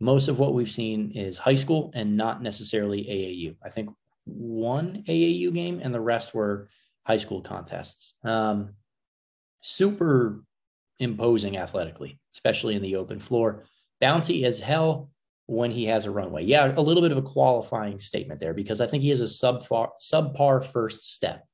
Most 0.00 0.28
of 0.28 0.38
what 0.38 0.54
we've 0.54 0.70
seen 0.70 1.12
is 1.12 1.38
high 1.38 1.54
school 1.54 1.92
and 1.94 2.16
not 2.16 2.42
necessarily 2.42 3.04
AAU. 3.04 3.56
I 3.64 3.70
think 3.70 3.90
one 4.24 5.04
AAU 5.06 5.52
game 5.54 5.80
and 5.82 5.94
the 5.94 6.00
rest 6.00 6.34
were 6.34 6.68
high 7.04 7.16
school 7.16 7.40
contests. 7.40 8.14
Um, 8.24 8.74
super 9.62 10.42
imposing 10.98 11.56
athletically, 11.56 12.20
especially 12.34 12.74
in 12.74 12.82
the 12.82 12.96
open 12.96 13.20
floor. 13.20 13.64
Bouncy 14.02 14.44
as 14.44 14.58
hell 14.58 15.10
when 15.46 15.70
he 15.70 15.84
has 15.86 16.06
a 16.06 16.10
runway. 16.10 16.44
Yeah, 16.44 16.72
a 16.76 16.80
little 16.80 17.02
bit 17.02 17.12
of 17.12 17.18
a 17.18 17.22
qualifying 17.22 18.00
statement 18.00 18.40
there 18.40 18.54
because 18.54 18.80
I 18.80 18.86
think 18.86 19.02
he 19.02 19.10
has 19.10 19.20
a 19.20 19.24
subpar, 19.24 19.90
subpar 20.00 20.64
first 20.72 21.12
step. 21.12 21.44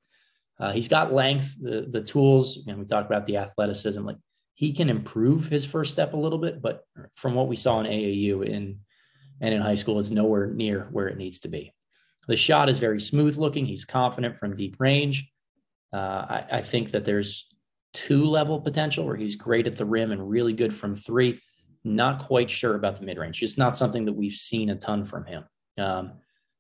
Uh, 0.61 0.73
he's 0.73 0.89
got 0.89 1.13
length, 1.13 1.55
the, 1.61 1.87
the 1.89 2.03
tools, 2.03 2.65
and 2.67 2.79
we 2.79 2.85
talked 2.85 3.09
about 3.09 3.27
the 3.27 3.37
athleticism. 3.37 4.05
Like 4.05 4.17
he 4.55 4.73
can 4.73 4.91
improve 4.91 5.47
his 5.47 5.65
first 5.65 5.93
step 5.93 6.15
a 6.15 6.19
little 6.19 6.39
bit, 6.39 6.61
but 6.61 6.85
from 7.15 7.35
what 7.35 7.49
we 7.49 7.57
saw 7.57 7.81
in 7.81 7.87
AAU 7.87 8.45
in 8.47 8.81
and 9.41 9.55
in 9.55 9.61
high 9.61 9.77
school, 9.77 10.01
it's 10.01 10.11
nowhere 10.11 10.49
near 10.49 10.89
where 10.91 11.07
it 11.07 11.17
needs 11.17 11.39
to 11.41 11.49
be. 11.49 11.73
The 12.27 12.37
shot 12.37 12.69
is 12.69 12.81
very 12.81 13.01
smooth 13.01 13.39
looking. 13.39 13.67
He's 13.67 13.85
confident 13.85 14.37
from 14.37 14.57
deep 14.57 14.77
range. 14.81 15.31
Uh, 15.93 15.97
I, 15.97 16.45
I, 16.53 16.63
think 16.63 16.91
that 16.91 17.05
there's 17.07 17.47
two 17.95 18.25
level 18.25 18.61
potential 18.61 19.07
where 19.07 19.17
he's 19.17 19.37
great 19.37 19.67
at 19.67 19.77
the 19.77 19.87
rim 19.87 20.13
and 20.13 20.29
really 20.29 20.53
good 20.53 20.75
from 20.75 20.95
three. 20.95 21.41
Not 21.83 22.27
quite 22.27 22.51
sure 22.51 22.75
about 22.75 22.99
the 22.99 23.07
mid 23.07 23.17
range. 23.17 23.43
It's 23.43 23.57
not 23.57 23.77
something 23.77 24.05
that 24.05 24.13
we've 24.13 24.35
seen 24.35 24.69
a 24.69 24.77
ton 24.77 25.05
from 25.05 25.25
him. 25.25 25.45
Um, 25.79 26.13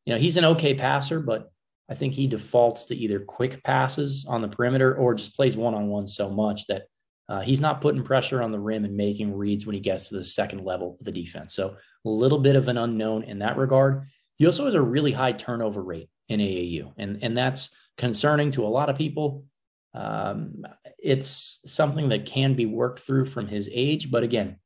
you 0.07 0.15
know, 0.15 0.19
he's 0.19 0.39
an 0.39 0.47
okay 0.47 0.75
passer, 0.75 1.21
but 1.21 1.51
I 1.91 1.95
think 1.95 2.15
he 2.15 2.27
defaults 2.27 2.87
to 2.87 2.97
either 2.97 3.21
quick 3.21 3.63
passes 3.63 4.25
on 4.27 4.41
the 4.41 4.49
perimeter 4.49 4.95
or 4.95 5.15
just 5.15 5.37
plays 5.37 5.57
one 5.57 5.75
on 5.75 5.89
one 5.89 6.07
so 6.07 6.31
much 6.31 6.67
that 6.67 6.85
uh, 7.29 7.41
he's 7.41 7.61
not 7.61 7.81
putting 7.81 8.03
pressure 8.03 8.43
on 8.43 8.53
the 8.53 8.59
rim 8.59 8.85
and 8.85 8.97
making 8.97 9.37
reads 9.37 9.67
when 9.67 9.75
he 9.75 9.81
gets 9.81 10.09
to 10.09 10.17
the 10.17 10.25
second 10.25 10.65
level 10.65 10.97
of 10.99 11.05
the 11.05 11.13
defense. 11.13 11.55
So 11.55 11.77
a 12.05 12.09
little 12.09 12.39
bit 12.39 12.57
of 12.57 12.69
an 12.69 12.79
unknown 12.79 13.25
in 13.25 13.39
that 13.41 13.59
regard. 13.59 14.07
He 14.37 14.47
also 14.47 14.65
has 14.65 14.75
a 14.75 14.81
really 14.81 15.13
high 15.13 15.33
turnover 15.33 15.83
rate 15.83 16.09
in 16.29 16.41
AAU, 16.41 16.93
and 16.97 17.19
and 17.23 17.37
that's 17.37 17.71
concerning 17.99 18.53
to 18.53 18.65
a 18.65 18.69
lot 18.69 18.89
of 18.89 18.97
people. 18.97 19.45
Um, 19.93 20.65
it's 20.99 21.61
something 21.67 22.09
that 22.11 22.27
can 22.27 22.55
be 22.55 22.67
worked 22.67 23.01
through 23.01 23.27
from 23.27 23.49
his 23.49 23.69
age, 23.73 24.11
but 24.11 24.23
again, 24.23 24.57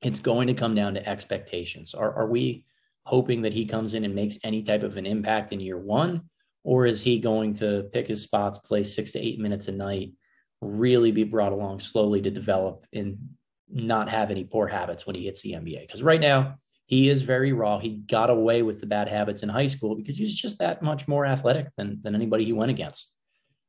it's 0.00 0.18
going 0.18 0.48
to 0.48 0.54
come 0.54 0.74
down 0.74 0.94
to 0.94 1.08
expectations. 1.08 1.94
Are, 1.94 2.12
are 2.14 2.26
we 2.26 2.64
hoping 3.04 3.42
that 3.42 3.52
he 3.52 3.66
comes 3.66 3.94
in 3.94 4.04
and 4.04 4.14
makes 4.14 4.38
any 4.42 4.62
type 4.62 4.82
of 4.82 4.96
an 4.96 5.06
impact 5.06 5.52
in 5.52 5.60
year 5.60 5.78
one? 5.78 6.22
Or 6.64 6.86
is 6.86 7.02
he 7.02 7.18
going 7.18 7.54
to 7.54 7.88
pick 7.92 8.08
his 8.08 8.22
spots, 8.22 8.58
play 8.58 8.84
six 8.84 9.12
to 9.12 9.20
eight 9.20 9.38
minutes 9.38 9.68
a 9.68 9.72
night, 9.72 10.12
really 10.60 11.10
be 11.10 11.24
brought 11.24 11.52
along 11.52 11.80
slowly 11.80 12.22
to 12.22 12.30
develop 12.30 12.86
and 12.92 13.18
not 13.68 14.08
have 14.08 14.30
any 14.30 14.44
poor 14.44 14.68
habits 14.68 15.06
when 15.06 15.16
he 15.16 15.24
hits 15.24 15.42
the 15.42 15.52
NBA? 15.52 15.82
Because 15.82 16.02
right 16.02 16.20
now, 16.20 16.56
he 16.92 17.08
is 17.08 17.22
very 17.22 17.54
raw. 17.54 17.78
He 17.78 18.02
got 18.06 18.28
away 18.28 18.60
with 18.60 18.80
the 18.80 18.86
bad 18.86 19.08
habits 19.08 19.42
in 19.42 19.48
high 19.48 19.68
school 19.68 19.94
because 19.94 20.18
he 20.18 20.24
was 20.24 20.34
just 20.34 20.58
that 20.58 20.82
much 20.82 21.08
more 21.08 21.24
athletic 21.24 21.68
than, 21.78 21.98
than 22.02 22.14
anybody 22.14 22.44
he 22.44 22.52
went 22.52 22.70
against. 22.70 23.14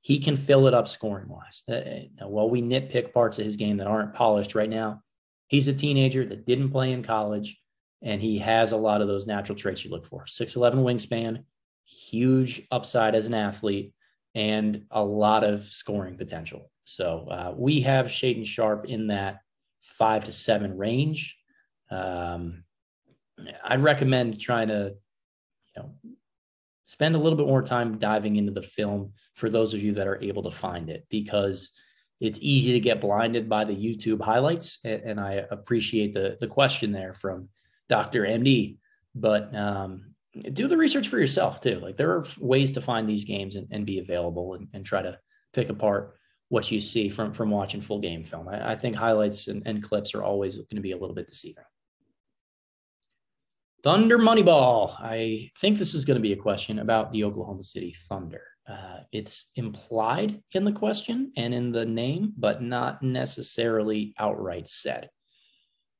He 0.01 0.19
can 0.19 0.35
fill 0.35 0.67
it 0.67 0.73
up 0.73 0.89
scoring 0.89 1.29
wise. 1.29 1.63
Uh, 1.65 2.27
while 2.27 2.49
we 2.49 2.61
nitpick 2.61 3.13
parts 3.13 3.39
of 3.39 3.45
his 3.45 3.55
game 3.55 3.77
that 3.77 3.87
aren't 3.87 4.13
polished 4.13 4.55
right 4.55 4.69
now, 4.69 5.03
he's 5.47 5.69
a 5.69 5.73
teenager 5.73 6.25
that 6.25 6.45
didn't 6.45 6.71
play 6.71 6.91
in 6.91 7.01
college 7.01 7.57
and 8.01 8.21
he 8.21 8.39
has 8.39 8.73
a 8.73 8.77
lot 8.77 8.99
of 8.99 9.07
those 9.07 9.25
natural 9.25 9.57
traits 9.57 9.85
you 9.85 9.91
look 9.91 10.05
for 10.05 10.25
6'11 10.25 10.83
wingspan, 10.83 11.45
huge 11.85 12.67
upside 12.71 13.15
as 13.15 13.25
an 13.25 13.35
athlete, 13.35 13.93
and 14.35 14.83
a 14.91 15.01
lot 15.01 15.45
of 15.45 15.63
scoring 15.63 16.17
potential. 16.17 16.69
So 16.83 17.25
uh, 17.31 17.53
we 17.55 17.79
have 17.83 18.07
Shaedon 18.07 18.45
Sharpe 18.45 18.83
in 18.83 19.07
that 19.07 19.39
five 19.81 20.25
to 20.25 20.33
seven 20.33 20.77
range. 20.77 21.37
Um, 21.89 22.65
I'd 23.63 23.83
recommend 23.83 24.39
trying 24.39 24.67
to, 24.67 24.95
you 25.75 25.81
know, 25.81 25.95
spend 26.85 27.15
a 27.15 27.17
little 27.17 27.37
bit 27.37 27.47
more 27.47 27.63
time 27.63 27.97
diving 27.97 28.35
into 28.35 28.51
the 28.51 28.61
film 28.61 29.13
for 29.35 29.49
those 29.49 29.73
of 29.73 29.81
you 29.81 29.93
that 29.93 30.07
are 30.07 30.21
able 30.21 30.43
to 30.43 30.51
find 30.51 30.89
it 30.89 31.05
because 31.09 31.71
it's 32.19 32.39
easy 32.41 32.73
to 32.73 32.79
get 32.79 33.01
blinded 33.01 33.49
by 33.49 33.65
the 33.65 33.75
YouTube 33.75 34.21
highlights. 34.21 34.79
And, 34.83 35.19
I 35.19 35.45
appreciate 35.51 36.13
the 36.13 36.37
the 36.39 36.47
question 36.47 36.91
there 36.91 37.13
from 37.13 37.49
Dr. 37.89 38.23
MD, 38.23 38.77
but 39.13 39.53
um, 39.55 40.13
do 40.53 40.67
the 40.67 40.77
research 40.77 41.09
for 41.09 41.19
yourself 41.19 41.61
too. 41.61 41.79
Like 41.79 41.97
there 41.97 42.11
are 42.11 42.25
ways 42.39 42.71
to 42.73 42.81
find 42.81 43.09
these 43.09 43.25
games 43.25 43.55
and, 43.55 43.67
and 43.71 43.85
be 43.85 43.99
available 43.99 44.55
and, 44.55 44.67
and, 44.73 44.85
try 44.85 45.01
to 45.01 45.17
pick 45.53 45.69
apart 45.69 46.15
what 46.49 46.71
you 46.71 46.79
see 46.79 47.09
from 47.09 47.33
from 47.33 47.49
watching 47.49 47.81
full 47.81 47.99
game 47.99 48.23
film. 48.23 48.47
I, 48.47 48.71
I 48.71 48.75
think 48.75 48.95
highlights 48.95 49.47
and, 49.47 49.63
and 49.65 49.83
clips 49.83 50.15
are 50.15 50.23
always 50.23 50.55
going 50.55 50.75
to 50.75 50.81
be 50.81 50.91
a 50.91 50.97
little 50.97 51.15
bit 51.15 51.27
deceiving. 51.27 51.65
Thunder 53.83 54.17
Moneyball. 54.17 54.95
I 54.97 55.51
think 55.59 55.77
this 55.77 55.93
is 55.93 56.05
going 56.05 56.15
to 56.15 56.21
be 56.21 56.31
a 56.31 56.37
question 56.37 56.79
about 56.79 57.11
the 57.11 57.25
Oklahoma 57.25 57.63
City 57.63 57.93
Thunder. 58.07 58.43
Uh, 58.65 58.99
it's 59.11 59.49
implied 59.57 60.41
in 60.53 60.63
the 60.63 60.71
question 60.71 61.33
and 61.35 61.53
in 61.53 61.73
the 61.73 61.83
name, 61.83 62.31
but 62.37 62.61
not 62.61 63.03
necessarily 63.03 64.13
outright 64.17 64.69
said. 64.69 65.09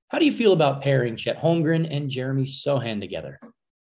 How 0.07 0.17
do 0.17 0.23
you 0.23 0.31
feel 0.31 0.53
about 0.53 0.81
pairing 0.81 1.17
Chet 1.17 1.41
Holmgren 1.41 1.93
and 1.93 2.09
Jeremy 2.09 2.45
Sochan 2.45 3.01
together? 3.01 3.37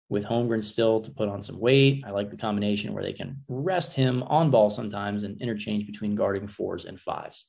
With 0.08 0.24
Holmgren 0.24 0.62
still 0.62 1.00
to 1.00 1.10
put 1.10 1.28
on 1.28 1.42
some 1.42 1.58
weight, 1.58 2.04
I 2.06 2.10
like 2.10 2.30
the 2.30 2.36
combination 2.36 2.94
where 2.94 3.02
they 3.02 3.12
can 3.12 3.42
rest 3.48 3.92
him 3.94 4.22
on 4.24 4.52
ball 4.52 4.70
sometimes 4.70 5.24
and 5.24 5.42
interchange 5.42 5.86
between 5.86 6.14
guarding 6.14 6.46
fours 6.46 6.84
and 6.84 7.00
fives. 7.00 7.46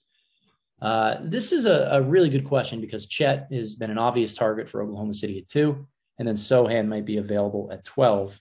Uh, 0.82 1.18
this 1.22 1.52
is 1.52 1.66
a, 1.66 1.90
a, 1.92 2.02
really 2.02 2.30
good 2.30 2.46
question 2.46 2.82
because 2.82 3.06
Chet 3.06 3.48
has 3.52 3.76
been 3.76 3.92
an 3.92 4.00
obvious 4.00 4.34
target 4.34 4.68
for 4.68 4.82
Oklahoma 4.82 5.14
City 5.14 5.38
at 5.38 5.48
two 5.48 5.88
and 6.22 6.28
then 6.28 6.36
Sochan 6.36 6.88
might 6.88 7.04
be 7.04 7.18
available 7.18 7.70
at 7.72 7.84
12. 7.84 8.40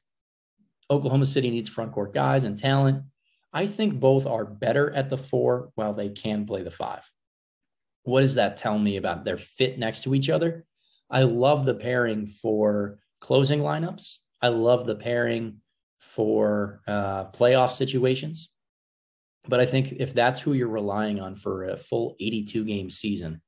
Oklahoma 0.91 1.25
City 1.25 1.49
needs 1.49 1.71
front 1.71 1.93
court 1.93 2.13
guys 2.13 2.45
and 2.45 2.59
talent. 2.59 3.05
I 3.55 3.65
think 3.65 3.99
both 3.99 4.27
are 4.27 4.45
better 4.45 4.91
at 4.91 5.09
the 5.09 5.17
four 5.17 5.71
while 5.77 5.95
they 5.95 6.11
can 6.11 6.45
play 6.45 6.63
the 6.63 6.71
five. 6.71 7.01
What 8.03 8.21
does 8.21 8.35
that 8.35 8.59
tell 8.59 8.79
me 8.79 8.99
about 8.99 9.25
their 9.25 9.39
fit 9.39 9.79
next 9.79 10.03
to 10.03 10.15
each 10.15 10.29
other? 10.29 10.67
I 11.09 11.23
love 11.23 11.65
the 11.65 11.73
pairing 11.73 12.27
for 12.27 12.99
closing 13.19 13.61
lineups. 13.61 14.19
I 14.43 14.49
love 14.49 14.85
the 14.85 14.97
pairing 14.97 15.63
for 16.01 16.83
uh, 16.87 17.31
playoff 17.31 17.71
situations. 17.71 18.51
But 19.49 19.61
I 19.61 19.65
think 19.65 19.93
if 19.93 20.13
that's 20.13 20.39
who 20.39 20.53
you're 20.53 20.69
relying 20.69 21.19
on 21.19 21.35
for 21.35 21.65
a 21.65 21.79
full 21.79 22.15
82 22.21 22.63
game 22.63 22.91
season, 22.91 23.41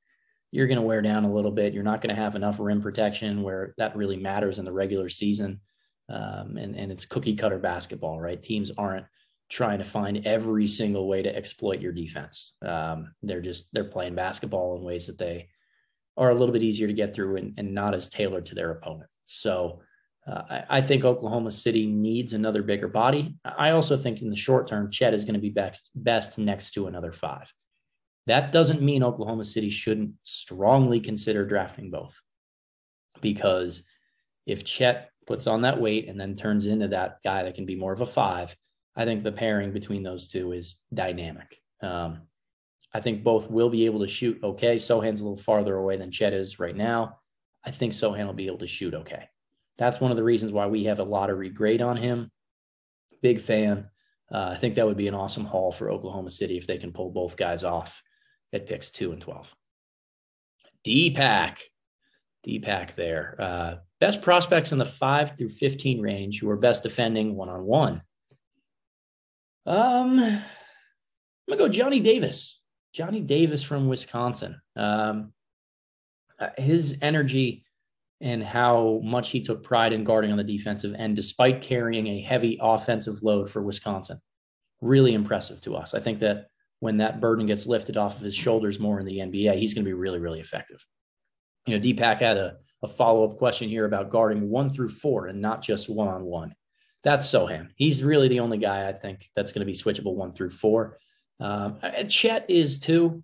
you're 0.53 0.67
going 0.69 0.77
to 0.77 0.83
wear 0.83 1.03
down 1.03 1.25
a 1.25 1.33
little 1.33 1.51
bit. 1.51 1.73
You're 1.73 1.83
not 1.83 2.03
going 2.03 2.15
to 2.15 2.23
have 2.23 2.37
enough 2.37 2.61
rim 2.61 2.81
protection 2.81 3.43
where 3.43 3.75
that 3.79 3.97
really 3.97 4.17
matters 4.17 4.59
in 4.59 4.65
the 4.65 4.73
regular 4.73 5.09
season. 5.09 5.61
Um, 6.09 6.59
and, 6.59 6.77
and 6.77 6.93
it's 6.93 7.07
cookie 7.07 7.35
cutter 7.35 7.59
basketball, 7.59 8.21
right? 8.21 8.41
Teams 8.41 8.71
aren't 8.77 9.07
trying 9.51 9.79
to 9.79 9.85
find 9.85 10.27
every 10.27 10.67
single 10.67 11.09
way 11.09 11.23
to 11.23 11.35
exploit 11.35 11.81
your 11.81 11.93
defense. 11.93 12.53
Um, 12.65 13.15
they're 13.23 13.41
just 13.41 13.69
they're 13.73 13.85
playing 13.85 14.15
basketball 14.15 14.77
in 14.77 14.83
ways 14.83 15.07
that 15.07 15.19
they 15.19 15.49
are 16.17 16.31
a 16.31 16.35
little 16.35 16.53
bit 16.53 16.63
easier 16.63 16.87
to 16.87 16.93
get 16.93 17.15
through 17.15 17.37
and, 17.37 17.55
and 17.57 17.75
not 17.75 17.95
as 17.95 18.11
tailored 18.11 18.47
to 18.47 18.55
their 18.55 18.73
opponent. 18.73 19.09
So 19.25 19.81
uh, 20.27 20.43
I, 20.51 20.65
I, 20.79 20.81
think 20.83 21.05
Oklahoma 21.05 21.51
City 21.51 21.87
needs 21.87 22.33
another 22.33 22.63
bigger 22.63 22.89
body. 22.89 23.37
I 23.45 23.71
also 23.71 23.97
think 23.97 24.21
in 24.21 24.31
the 24.31 24.37
short 24.37 24.69
term, 24.69 24.91
Chet 24.91 25.15
is 25.15 25.25
going 25.25 25.35
to 25.35 25.41
be 25.41 25.51
best, 25.51 25.91
best 25.95 26.39
next 26.39 26.73
to 26.73 26.87
another 26.87 27.13
five. 27.13 27.51
That 28.27 28.53
doesn't 28.53 28.83
mean 28.83 29.03
Oklahoma 29.03 29.45
City 29.45 29.71
shouldn't 29.71 30.15
strongly 30.25 31.01
consider 31.01 31.45
drafting 31.45 31.91
both, 31.91 32.21
because 33.21 33.83
if 34.47 34.65
Chet 34.65 35.11
puts 35.27 35.47
on 35.47 35.63
that 35.63 35.81
weight 35.81 36.09
and 36.09 36.21
then 36.21 36.37
turns 36.37 36.67
into 36.67 36.89
that 36.89 37.19
guy 37.25 37.43
that 37.43 37.55
can 37.55 37.67
be 37.67 37.77
more 37.77 37.93
of 37.93 38.01
a 38.01 38.07
five, 38.07 38.57
I 38.95 39.05
think 39.05 39.23
the 39.23 39.33
pairing 39.33 39.73
between 39.73 40.03
those 40.03 40.29
two 40.29 40.53
is 40.53 40.77
dynamic. 40.93 41.61
Um, 41.81 42.23
I 42.95 43.01
think 43.01 43.25
both 43.25 43.51
will 43.51 43.71
be 43.71 43.87
able 43.87 44.01
to 44.01 44.09
shoot 44.09 44.39
okay. 44.43 44.77
Sochan's 44.77 45.21
a 45.21 45.25
little 45.25 45.37
farther 45.37 45.77
away 45.77 45.97
than 45.97 46.11
Chet 46.11 46.33
is 46.33 46.61
right 46.61 46.77
now. 46.77 47.19
I 47.65 47.71
think 47.71 47.93
Sochan 47.93 48.27
will 48.27 48.35
be 48.35 48.47
able 48.47 48.59
to 48.59 48.67
shoot 48.67 48.95
okay. 48.95 49.29
That's 49.79 50.01
one 50.01 50.11
of 50.11 50.17
the 50.17 50.25
reasons 50.25 50.53
why 50.53 50.67
we 50.67 50.85
have 50.85 50.99
a 50.99 51.05
lottery 51.05 51.49
grade 51.49 51.81
on 51.81 51.97
him. 51.97 52.31
Big 53.23 53.41
fan. 53.41 53.89
Uh, 54.31 54.51
I 54.55 54.57
think 54.59 54.75
that 54.75 54.87
would 54.87 54.97
be 54.97 55.09
an 55.09 55.15
awesome 55.15 55.45
haul 55.45 55.73
for 55.73 55.91
Oklahoma 55.91 56.31
City 56.31 56.59
if 56.59 56.67
they 56.67 56.79
can 56.79 56.93
pull 56.93 57.11
both 57.11 57.37
guys 57.37 57.65
off 57.65 58.01
at 58.53 58.67
picks 58.67 58.91
two 58.91 59.13
and 59.13 59.21
12. 59.21 59.55
D-Pack. 60.85 61.61
D-Pack 62.45 62.97
there. 62.97 63.37
Uh, 63.39 63.75
best 64.01 64.23
prospects 64.23 64.73
in 64.73 64.79
the 64.79 64.85
five 64.85 65.37
through 65.37 65.49
15 65.49 66.01
range 66.01 66.41
who 66.41 66.51
are 66.51 66.57
best 66.57 66.83
defending 66.83 67.37
one 67.37 67.49
on 67.49 67.65
one. 67.65 68.03
Um, 69.65 70.19
I'm 70.19 70.43
gonna 71.49 71.59
go 71.59 71.69
Johnny 71.69 72.01
Davis. 72.01 72.61
Johnny 72.93 73.21
Davis 73.21 73.63
from 73.63 73.89
Wisconsin. 73.89 74.61
Um, 74.77 75.33
uh, 76.39 76.49
his 76.59 76.99
energy 77.01 77.65
and 78.21 78.43
how 78.43 79.01
much 79.03 79.31
he 79.31 79.43
took 79.43 79.63
pride 79.63 79.93
in 79.93 80.05
guarding 80.05 80.31
on 80.31 80.39
the 80.39 80.45
defensive 80.45 80.95
end, 80.95 81.17
despite 81.17 81.63
carrying 81.63 82.07
a 82.07 82.21
heavy 82.21 82.59
offensive 82.61 83.23
load 83.23 83.51
for 83.51 83.63
Wisconsin, 83.63 84.21
really 84.81 85.15
impressive 85.15 85.61
to 85.63 85.75
us. 85.75 85.93
I 85.95 86.01
think 86.01 86.21
that 86.21 86.47
when 86.83 86.97
that 86.97 87.21
burden 87.21 87.47
gets 87.47 87.65
lifted 87.65 87.97
off 87.97 88.17
of 88.17 88.23
his 88.23 88.35
shoulders 88.35 88.81
more 88.81 88.99
in 88.99 89.07
the 89.07 89.19
NBA, 89.19 89.55
he's 89.55 89.73
going 89.73 89.85
to 89.85 89.89
be 89.89 89.93
really, 89.93 90.19
really 90.19 90.41
effective. 90.41 90.85
You 91.65 91.77
know, 91.77 91.81
Deepak 91.81 92.19
had 92.19 92.37
a, 92.37 92.57
a 92.83 92.89
follow 92.89 93.25
up 93.25 93.39
question 93.39 93.69
here 93.69 93.85
about 93.85 94.11
guarding 94.11 94.51
one 94.51 94.69
through 94.69 94.89
four 94.89 95.29
and 95.29 95.41
not 95.41 95.63
just 95.63 95.89
one 95.89 96.09
on 96.09 96.25
one. 96.25 96.57
That's 97.05 97.25
Sochan. 97.25 97.69
He's 97.77 98.03
really 98.03 98.27
the 98.27 98.41
only 98.41 98.59
guy 98.59 98.89
I 98.89 98.93
think 98.95 99.31
that's 99.37 99.53
going 99.53 99.65
to 99.65 99.73
be 99.73 99.79
switchable 99.79 100.17
one 100.17 100.33
through 100.33 100.51
four. 100.51 100.99
Um, 101.39 101.79
Chet 102.09 102.51
is 102.51 102.81
too, 102.81 103.23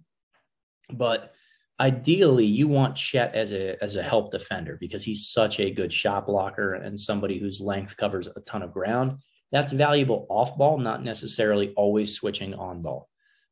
but 0.92 1.32
ideally 1.80 2.46
you 2.46 2.68
want 2.68 2.94
Chet 2.94 3.34
as 3.34 3.52
a 3.52 3.76
as 3.82 3.96
a 3.96 4.04
help 4.04 4.30
defender 4.30 4.78
because 4.80 5.02
he's 5.02 5.30
such 5.30 5.58
a 5.58 5.72
good 5.72 5.92
shot 5.92 6.26
blocker 6.26 6.74
and 6.74 6.98
somebody 6.98 7.40
whose 7.40 7.60
length 7.60 7.96
covers 7.96 8.28
a 8.28 8.40
ton 8.42 8.62
of 8.62 8.72
ground. 8.72 9.16
That's 9.50 9.72
valuable 9.72 10.28
off 10.30 10.56
ball, 10.56 10.78
not 10.78 11.02
necessarily 11.02 11.72
always 11.74 12.14
switching 12.14 12.54
on 12.54 12.82
ball. 12.82 13.08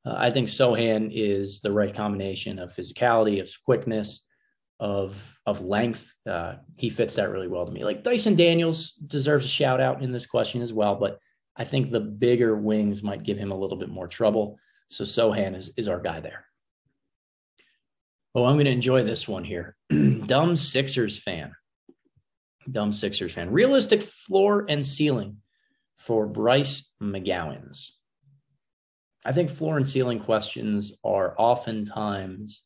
Uh, 0.07 0.15
I 0.17 0.31
think 0.31 0.49
Sochan 0.49 1.11
is 1.13 1.61
the 1.61 1.73
right 1.73 1.95
combination 1.95 2.59
of 2.59 2.75
physicality, 2.75 3.41
of 3.41 3.51
quickness, 3.65 4.23
of 4.79 5.37
of 5.47 5.63
length. 5.63 6.13
Uh, 6.29 6.57
he 6.77 6.91
fits 6.91 7.17
that 7.17 7.31
really 7.31 7.49
well 7.49 7.67
to 7.67 7.73
me. 7.73 7.85
Like 7.85 8.05
Dyson 8.05 8.37
Daniels 8.37 8.93
deserves 8.93 9.45
a 9.45 9.49
shout 9.49 9.81
out 9.81 10.03
in 10.03 10.13
this 10.13 10.27
question 10.27 10.63
as 10.63 10.73
well, 10.73 10.97
but 10.97 11.19
I 11.57 11.65
think 11.65 11.91
the 11.91 12.01
bigger 12.01 12.57
wings 12.57 13.03
might 13.03 13.23
give 13.23 13.39
him 13.39 13.51
a 13.51 13.59
little 13.59 13.79
bit 13.79 13.89
more 13.89 14.07
trouble. 14.07 14.59
So 14.91 15.05
Sochan 15.05 15.57
is 15.57 15.73
is 15.77 15.89
our 15.89 16.01
guy 16.01 16.21
there. 16.21 16.45
Oh, 18.35 18.45
I'm 18.45 18.57
going 18.57 18.67
to 18.67 18.71
enjoy 18.71 19.03
this 19.03 19.27
one 19.27 19.45
here. 19.45 19.77
Dumb 20.27 20.57
Sixers 20.57 21.19
fan. 21.19 21.53
Dumb 22.71 22.93
Sixers 22.93 23.33
fan. 23.33 23.51
Realistic 23.51 24.03
floor 24.03 24.67
and 24.69 24.85
ceiling 24.85 25.39
for 25.97 26.27
Bryce 26.27 26.93
McGowens. 27.03 27.93
I 29.27 29.33
think 29.33 29.51
floor 29.51 29.77
and 29.77 29.87
ceiling 29.87 30.21
questions 30.21 30.93
are 31.05 31.35
oftentimes 31.37 32.63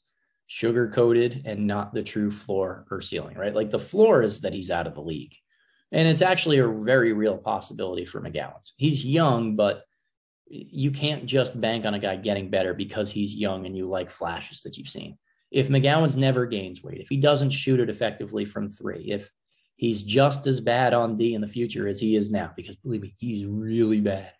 sugar 0.46 0.88
coated 0.88 1.42
and 1.46 1.66
not 1.66 1.94
the 1.94 2.02
true 2.02 2.30
floor 2.30 2.84
or 2.90 3.00
ceiling, 3.00 3.36
right? 3.36 3.54
Like 3.54 3.70
the 3.70 3.78
floor 3.78 4.22
is 4.22 4.40
that 4.42 4.52
he's 4.52 4.70
out 4.70 4.86
of 4.86 4.94
the 4.94 5.00
league. 5.00 5.34
And 5.90 6.06
it's 6.06 6.22
actually 6.22 6.58
a 6.58 6.68
very 6.68 7.14
real 7.14 7.38
possibility 7.38 8.04
for 8.04 8.20
McGowens. 8.20 8.72
He's 8.76 9.04
young, 9.04 9.56
but 9.56 9.84
you 10.48 10.90
can't 10.90 11.24
just 11.24 11.58
bank 11.58 11.86
on 11.86 11.94
a 11.94 11.98
guy 11.98 12.16
getting 12.16 12.50
better 12.50 12.74
because 12.74 13.10
he's 13.10 13.34
young 13.34 13.64
and 13.64 13.76
you 13.76 13.86
like 13.86 14.10
flashes 14.10 14.62
that 14.62 14.76
you've 14.76 14.88
seen. 14.88 15.16
If 15.50 15.68
McGowens 15.68 16.16
never 16.16 16.44
gains 16.44 16.82
weight, 16.82 17.00
if 17.00 17.08
he 17.08 17.16
doesn't 17.16 17.50
shoot 17.50 17.80
it 17.80 17.88
effectively 17.88 18.44
from 18.44 18.70
three, 18.70 19.10
if 19.10 19.30
he's 19.76 20.02
just 20.02 20.46
as 20.46 20.60
bad 20.60 20.92
on 20.92 21.16
D 21.16 21.34
in 21.34 21.40
the 21.40 21.48
future 21.48 21.88
as 21.88 21.98
he 21.98 22.16
is 22.16 22.30
now, 22.30 22.52
because 22.54 22.76
believe 22.76 23.00
me, 23.00 23.14
he's 23.16 23.46
really 23.46 24.00
bad, 24.00 24.32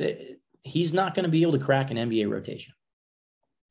eh, 0.00 0.34
he's 0.62 0.92
not 0.92 1.14
going 1.14 1.24
to 1.24 1.30
be 1.30 1.42
able 1.42 1.52
to 1.52 1.64
crack 1.64 1.90
an 1.90 1.96
NBA 1.96 2.30
rotation 2.30 2.74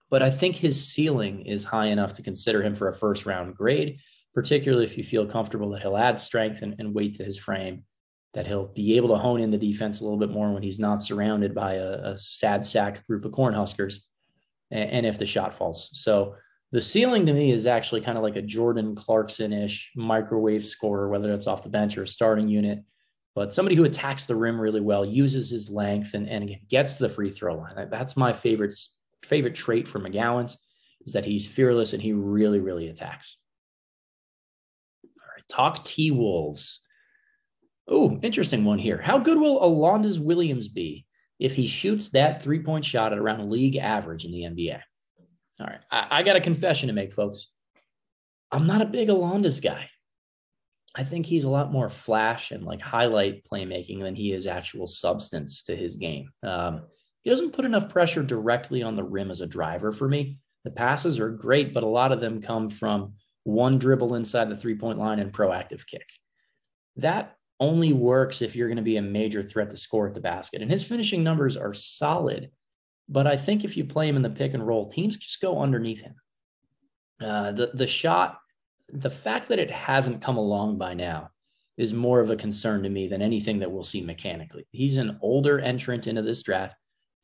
but 0.10 0.24
I 0.24 0.30
think 0.30 0.56
his 0.56 0.84
ceiling 0.84 1.46
is 1.46 1.64
high 1.64 1.88
enough 1.88 2.14
to 2.14 2.24
consider 2.24 2.64
him 2.64 2.76
for 2.76 2.88
a 2.88 2.94
first 2.94 3.26
round 3.26 3.56
grade, 3.56 4.00
particularly 4.34 4.86
if 4.86 4.98
you 4.98 5.04
feel 5.04 5.26
comfortable 5.26 5.70
that 5.72 5.82
he'll 5.82 5.98
add 5.98 6.20
strength 6.20 6.62
and, 6.62 6.76
and 6.80 6.94
weight 6.94 7.16
to 7.16 7.24
his 7.24 7.38
frame, 7.38 7.84
that 8.34 8.48
he'll 8.48 8.68
be 8.68 8.96
able 8.98 9.10
to 9.10 9.18
hone 9.18 9.42
in 9.42 9.52
the 9.52 9.58
defense 9.58 10.00
a 10.00 10.04
little 10.04 10.20
bit 10.20 10.30
more 10.30 10.52
when 10.52 10.64
he's 10.64 10.80
not 10.80 11.02
surrounded 11.02 11.54
by 11.54 11.74
a, 11.74 12.12
a 12.12 12.18
sad 12.18 12.66
sack 12.66 13.06
group 13.08 13.26
of 13.26 13.32
cornhuskers, 13.32 14.00
and, 14.72 14.90
and 14.90 15.06
if 15.06 15.18
the 15.18 15.26
shot 15.26 15.54
falls. 15.54 15.90
So 15.94 16.36
the 16.72 16.82
ceiling 16.82 17.26
to 17.26 17.34
me 17.34 17.52
is 17.52 17.66
actually 17.66 18.02
kind 18.02 18.18
of 18.18 18.24
like 18.24 18.36
a 18.36 18.42
Jordan 18.42 18.96
Clarkson 18.96 19.52
ish 19.52 19.92
microwave 19.96 20.66
scorer, 20.66 21.10
whether 21.10 21.34
it's 21.34 21.48
off 21.48 21.64
the 21.64 21.70
bench 21.70 21.98
or 21.98 22.04
a 22.04 22.08
starting 22.08 22.48
unit. 22.48 22.84
But 23.38 23.54
somebody 23.54 23.76
who 23.76 23.84
attacks 23.84 24.26
the 24.26 24.36
rim 24.36 24.60
really 24.60 24.82
well, 24.82 25.06
uses 25.06 25.52
his 25.52 25.70
length, 25.70 26.16
and, 26.16 26.28
and 26.28 26.58
gets 26.68 26.98
to 26.98 27.04
the 27.04 27.10
free 27.10 27.30
throw 27.30 27.56
line. 27.56 27.88
That's 27.92 28.18
my 28.18 28.34
favorite 28.34 28.74
favorite 29.24 29.54
trait 29.54 29.88
for 29.88 30.00
McGowens 30.00 30.58
is 31.06 31.14
that 31.14 31.24
he's 31.24 31.46
fearless 31.46 31.94
and 31.94 32.02
he 32.02 32.14
really, 32.14 32.60
really 32.60 32.88
attacks. 32.88 33.38
All 35.04 35.30
right, 35.36 35.48
talk 35.48 35.86
T 35.86 36.10
Wolves. 36.10 36.82
Oh, 37.88 38.18
interesting 38.24 38.66
one 38.66 38.80
here. 38.80 39.00
How 39.00 39.20
good 39.20 39.38
will 39.38 39.64
Alondes 39.64 40.18
Williams 40.18 40.68
be 40.68 41.06
if 41.38 41.54
he 41.54 41.68
shoots 41.68 42.10
that 42.10 42.42
three 42.42 42.64
point 42.64 42.86
shot 42.86 43.14
at 43.14 43.20
around 43.20 43.52
league 43.52 43.76
average 43.76 44.26
in 44.26 44.32
the 44.32 44.46
NBA? 44.46 44.82
All 45.60 45.68
right, 45.68 45.82
I, 45.92 46.08
I 46.10 46.24
got 46.24 46.38
a 46.38 46.42
confession 46.42 46.88
to 46.88 46.94
make, 46.94 47.14
folks. 47.14 47.50
I'm 48.52 48.66
not 48.66 48.82
a 48.82 48.86
big 48.86 49.10
Alondes 49.10 49.60
guy. 49.60 49.92
I 50.98 51.04
think 51.04 51.28
he's 51.28 51.44
a 51.44 51.50
lot 51.50 51.72
more 51.72 51.90
flash 51.90 52.50
and 52.50 52.64
like 52.64 52.82
highlight 52.82 53.46
playmaking 53.46 54.02
than 54.02 54.16
he 54.16 54.34
is 54.34 54.48
actual 54.48 54.88
substance 54.88 55.64
to 55.64 55.76
his 55.76 55.96
game. 55.96 56.32
Um, 56.42 56.82
he 57.22 57.30
doesn't 57.30 57.54
put 57.54 57.66
enough 57.66 57.90
pressure 57.90 58.24
directly 58.24 58.82
on 58.82 58.96
the 58.96 59.04
rim 59.04 59.30
as 59.30 59.42
a 59.42 59.48
driver 59.48 59.92
for 59.92 60.10
me. 60.10 60.40
The 60.64 60.72
passes 60.72 61.20
are 61.20 61.30
great, 61.30 61.72
but 61.74 61.84
a 61.84 61.88
lot 61.88 62.12
of 62.12 62.20
them 62.20 62.42
come 62.42 62.72
from 62.72 63.14
one 63.44 63.78
dribble 63.78 64.16
inside 64.16 64.50
the 64.50 64.56
three 64.56 64.76
point 64.76 64.98
line 64.98 65.20
and 65.20 65.32
proactive 65.32 65.86
kick. 65.86 66.08
That 66.96 67.36
only 67.60 67.94
works 67.94 68.42
if 68.42 68.56
you're 68.56 68.68
going 68.68 68.78
to 68.78 68.84
be 68.84 68.98
a 68.98 69.02
major 69.02 69.44
threat 69.44 69.70
to 69.70 69.78
score 69.78 70.08
at 70.08 70.16
the 70.16 70.20
basket. 70.20 70.62
And 70.62 70.72
his 70.72 70.84
finishing 70.84 71.24
numbers 71.24 71.58
are 71.58 71.74
solid, 71.74 72.50
but 73.08 73.28
I 73.28 73.38
think 73.38 73.64
if 73.64 73.78
you 73.78 73.86
play 73.86 74.10
him 74.10 74.16
in 74.16 74.24
the 74.24 74.30
pick 74.30 74.56
and 74.56 74.66
roll, 74.66 74.90
teams 74.90 75.18
just 75.18 75.42
go 75.42 75.60
underneath 75.60 76.02
him. 76.02 76.16
Uh, 77.22 77.52
the 77.52 77.72
the 77.74 77.88
shot, 77.88 78.40
the 78.92 79.10
fact 79.10 79.50
that 79.50 79.60
it 79.60 79.72
hasn't 79.72 80.22
come 80.22 80.38
along 80.38 80.78
by 80.78 80.94
now 80.94 81.30
is 81.78 81.94
more 81.94 82.20
of 82.20 82.30
a 82.30 82.36
concern 82.36 82.84
to 82.84 82.90
me 82.90 83.08
than 83.08 83.22
anything 83.22 83.60
that 83.60 83.72
we'll 83.72 83.84
see 83.84 84.02
mechanically. 84.02 84.66
He's 84.72 84.98
an 84.98 85.20
older 85.22 85.60
entrant 85.60 86.08
into 86.08 86.22
this 86.22 86.42
draft 86.42 86.76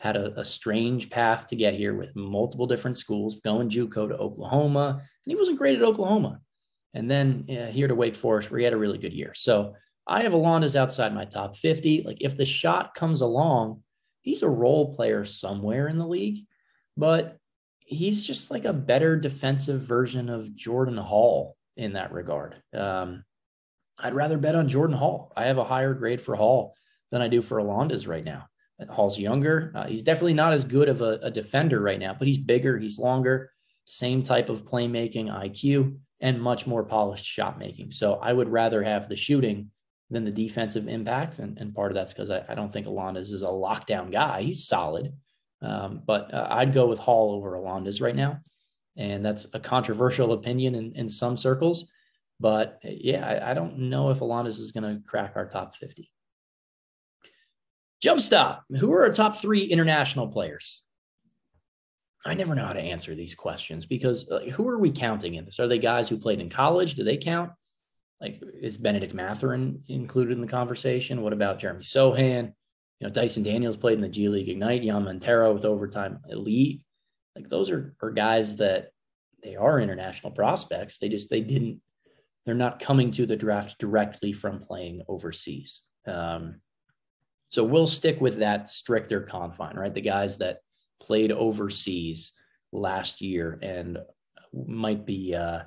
had 0.04 0.18
a, 0.18 0.38
a, 0.38 0.44
strange 0.44 1.10
path 1.10 1.48
to 1.48 1.56
get 1.56 1.74
here 1.74 1.94
with 1.94 2.14
multiple 2.14 2.68
different 2.68 2.98
schools, 2.98 3.40
going 3.40 3.70
JUCO 3.70 4.10
to 4.10 4.18
Oklahoma, 4.18 5.00
and 5.00 5.32
he 5.32 5.36
wasn't 5.36 5.58
great 5.58 5.78
at 5.78 5.82
Oklahoma. 5.82 6.42
And 6.94 7.10
then 7.10 7.46
uh, 7.50 7.72
here 7.72 7.88
to 7.88 7.96
Wake 7.96 8.18
Forest, 8.18 8.52
where 8.52 8.60
he 8.60 8.66
had 8.66 8.74
a 8.74 8.78
really 8.78 8.98
good 8.98 9.14
year. 9.14 9.32
So 9.34 9.76
I 10.06 10.24
have 10.24 10.34
Alondes 10.34 10.76
outside 10.76 11.16
my 11.16 11.24
top 11.24 11.56
50. 11.56 12.04
Like 12.06 12.18
if 12.20 12.36
the 12.36 12.44
shot 12.44 12.94
comes 12.94 13.22
along, 13.22 13.82
he's 14.20 14.44
a 14.44 14.50
role 14.50 14.94
player 14.94 15.24
somewhere 15.24 15.88
in 15.88 15.98
the 15.98 16.08
league, 16.08 16.46
but 16.98 17.38
he's 17.86 18.24
just 18.24 18.52
like 18.52 18.66
a 18.66 18.74
better 18.74 19.16
defensive 19.16 19.82
version 19.82 20.30
of 20.30 20.56
Jordan 20.56 20.98
Hall 20.98 21.56
in 21.78 21.94
that 21.94 22.12
regard. 22.12 22.62
Um, 22.74 23.24
I'd 23.98 24.16
rather 24.16 24.38
bet 24.38 24.56
on 24.56 24.68
Jordan 24.68 24.96
Hall. 24.96 25.32
I 25.36 25.46
have 25.46 25.58
a 25.58 25.64
higher 25.64 25.94
grade 25.94 26.22
for 26.22 26.36
Hall 26.36 26.76
than 27.12 27.22
I 27.22 27.28
do 27.28 27.42
for 27.42 27.60
Alondes 27.60 28.08
right 28.08 28.24
now. 28.24 28.48
Hall's 28.90 29.20
younger. 29.20 29.72
Uh, 29.76 29.86
he's 29.86 30.04
definitely 30.04 30.34
not 30.34 30.54
as 30.54 30.66
good 30.66 30.90
of 30.90 31.02
a, 31.02 31.20
a, 31.22 31.32
defender 31.32 31.80
right 31.80 32.00
now, 32.00 32.14
but 32.18 32.28
he's 32.28 32.38
bigger, 32.38 32.78
he's 32.78 33.00
longer, 33.00 33.52
same 33.86 34.24
type 34.24 34.50
of 34.50 34.66
playmaking 34.66 35.28
IQ, 35.28 35.98
and 36.20 36.42
much 36.42 36.66
more 36.68 36.84
polished 36.84 37.26
shot 37.26 37.60
making. 37.60 37.92
So 37.92 38.16
I 38.16 38.34
would 38.34 38.50
rather 38.50 38.84
have 38.84 39.08
the 39.08 39.16
shooting 39.16 39.70
than 40.10 40.26
the 40.26 40.32
defensive 40.32 40.88
impact. 40.88 41.40
And, 41.40 41.58
and 41.60 41.74
part 41.74 41.92
of 41.92 41.96
that's 41.96 42.14
because 42.14 42.30
I, 42.30 42.44
I, 42.50 42.56
don't 42.56 42.74
think 42.74 42.88
Alondes 42.88 43.32
is 43.32 43.42
a 43.42 43.48
lockdown 43.48 44.12
guy. 44.12 44.42
He's 44.42 44.68
solid. 44.68 45.14
Um, 45.64 46.02
but 46.06 46.34
uh, 46.34 46.48
I'd 46.50 46.74
go 46.74 46.88
with 46.88 47.00
Hall 47.00 47.32
over 47.32 47.54
Alondes 47.54 48.02
right 48.02 48.16
now. 48.16 48.40
And 48.96 49.26
that's 49.26 49.48
a 49.54 49.60
controversial 49.60 50.34
opinion 50.34 50.76
in, 50.76 50.94
in 50.96 51.10
some 51.10 51.38
circles. 51.38 51.90
But 52.40 52.80
yeah, 52.84 53.26
I, 53.26 53.52
I 53.52 53.54
don't 53.54 53.78
know 53.90 54.10
if 54.10 54.22
Alondes 54.22 54.60
is 54.60 54.72
going 54.72 54.84
to 54.84 55.02
crack 55.08 55.34
our 55.36 55.48
top 55.48 55.76
50. 55.76 56.12
Jump 58.02 58.20
stop. 58.20 58.66
Who 58.80 58.92
are 58.92 59.04
our 59.04 59.14
top 59.14 59.38
three 59.38 59.64
international 59.64 60.28
players? 60.28 60.84
I 62.26 62.34
never 62.34 62.56
know 62.56 62.66
how 62.66 62.74
to 62.74 62.80
answer 62.80 63.16
these 63.16 63.36
questions 63.36 63.86
because 63.86 64.30
uh, 64.30 64.40
who 64.52 64.68
are 64.68 64.78
we 64.78 64.92
counting 64.92 65.36
in 65.36 65.46
this? 65.46 65.60
Are 65.60 65.68
they 65.68 65.80
guys 65.80 66.08
who 66.08 66.18
played 66.18 66.40
in 66.40 66.50
college? 66.50 66.96
Do 66.96 67.04
they 67.04 67.18
count? 67.18 67.52
Like, 68.22 68.42
is 68.62 68.78
Bennedict 68.78 69.14
Mathurin 69.14 69.84
included 69.88 70.34
in 70.34 70.42
the 70.42 70.48
conversation? 70.48 71.22
What 71.22 71.34
about 71.34 71.60
Jeremy 71.60 71.84
Sochan? 71.84 72.54
You 73.04 73.10
know, 73.10 73.16
Dyson 73.16 73.44
Daniels 73.44 73.76
played 73.76 73.96
in 73.96 74.02
the 74.02 74.08
G 74.08 74.30
League 74.30 74.48
Ignite, 74.48 74.82
Jean 74.82 75.04
Montero 75.04 75.54
with 75.54 75.66
overtime 75.66 76.22
elite. 76.30 76.84
Like 77.36 77.50
those 77.50 77.70
are, 77.70 77.94
are 78.02 78.12
guys 78.12 78.56
that 78.56 78.92
they 79.44 79.58
are 79.58 79.82
international 79.82 80.32
prospects. 80.32 81.00
They 81.00 81.10
just 81.10 81.30
they 81.30 81.42
didn't 81.42 81.82
they're 82.46 82.56
not 82.56 82.80
coming 82.80 83.12
to 83.12 83.26
the 83.26 83.36
draft 83.36 83.78
directly 83.78 84.32
from 84.32 84.62
playing 84.62 85.02
overseas. 85.10 85.82
Um, 86.08 86.62
so 87.50 87.66
we'll 87.66 87.88
stick 87.88 88.22
with 88.22 88.38
that 88.38 88.70
stricter 88.70 89.20
confine, 89.20 89.76
right? 89.76 89.94
The 89.94 90.00
guys 90.00 90.38
that 90.38 90.60
played 91.02 91.34
overseas 91.34 92.32
last 92.72 93.20
year 93.20 93.60
and 93.62 93.98
might 94.54 95.06
be 95.06 95.36
uh, 95.36 95.64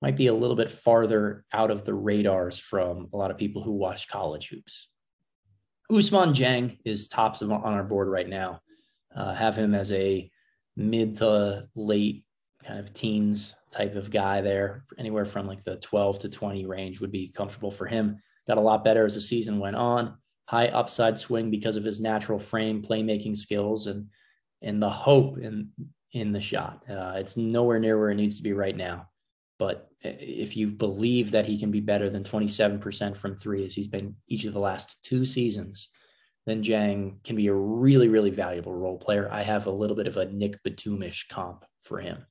might 0.00 0.16
be 0.16 0.28
a 0.28 0.34
little 0.34 0.54
bit 0.54 0.70
farther 0.70 1.44
out 1.52 1.72
of 1.72 1.84
the 1.84 1.94
radars 1.94 2.60
from 2.60 3.08
a 3.12 3.16
lot 3.16 3.32
of 3.32 3.38
people 3.38 3.64
who 3.64 3.72
watch 3.72 4.06
college 4.06 4.50
hoops. 4.50 4.86
Ousmane 5.92 6.34
Dieng 6.34 6.78
is 6.84 7.08
tops 7.08 7.42
of, 7.42 7.52
on 7.52 7.62
our 7.62 7.84
board 7.84 8.08
right 8.08 8.28
now. 8.28 8.60
Uh, 9.14 9.34
have 9.34 9.54
him 9.54 9.74
as 9.74 9.92
a 9.92 10.30
mid 10.76 11.16
to 11.16 11.68
late 11.74 12.24
kind 12.64 12.80
of 12.80 12.94
teens 12.94 13.54
type 13.70 13.94
of 13.94 14.10
guy 14.10 14.40
there. 14.40 14.84
Anywhere 14.98 15.26
from 15.26 15.46
like 15.46 15.62
the 15.64 15.76
12 15.76 16.20
to 16.20 16.28
20 16.28 16.64
range 16.64 17.00
would 17.00 17.12
be 17.12 17.28
comfortable 17.28 17.70
for 17.70 17.86
him. 17.86 18.22
Got 18.46 18.56
a 18.56 18.62
lot 18.62 18.84
better 18.84 19.04
as 19.04 19.14
the 19.14 19.20
season 19.20 19.58
went 19.58 19.76
on 19.76 20.16
high 20.52 20.68
upside 20.68 21.18
swing 21.18 21.50
because 21.50 21.76
of 21.76 21.84
his 21.84 22.00
natural 22.00 22.38
frame, 22.38 22.82
playmaking 22.82 23.36
skills, 23.36 23.86
and 23.86 24.08
and 24.60 24.82
the 24.82 24.90
hope 24.90 25.38
in 25.38 25.70
in 26.12 26.32
the 26.32 26.40
shot. 26.40 26.82
Uh, 26.88 27.14
it's 27.16 27.36
nowhere 27.36 27.78
near 27.78 27.98
where 27.98 28.10
it 28.10 28.16
needs 28.16 28.36
to 28.36 28.42
be 28.42 28.52
right 28.52 28.76
now. 28.76 29.08
But 29.58 29.88
if 30.04 30.56
you 30.56 30.68
believe 30.68 31.30
that 31.30 31.46
he 31.46 31.58
can 31.58 31.70
be 31.70 31.80
better 31.80 32.10
than 32.10 32.24
27% 32.24 33.16
from 33.16 33.36
three, 33.36 33.64
as 33.64 33.74
he's 33.74 33.88
been 33.88 34.16
each 34.28 34.44
of 34.44 34.52
the 34.52 34.60
last 34.60 34.96
two 35.02 35.24
seasons, 35.24 35.88
then 36.46 36.62
Dieng 36.62 37.22
can 37.22 37.36
be 37.36 37.46
a 37.46 37.54
really, 37.54 38.08
really 38.08 38.30
valuable 38.30 38.74
role 38.74 38.98
player. 38.98 39.28
I 39.30 39.42
have 39.42 39.66
a 39.66 39.70
little 39.70 39.96
bit 39.96 40.08
of 40.08 40.16
a 40.16 40.26
Nick 40.26 40.62
Batumish 40.64 41.28
comp 41.28 41.64
for 41.84 42.00
him. 42.00 42.26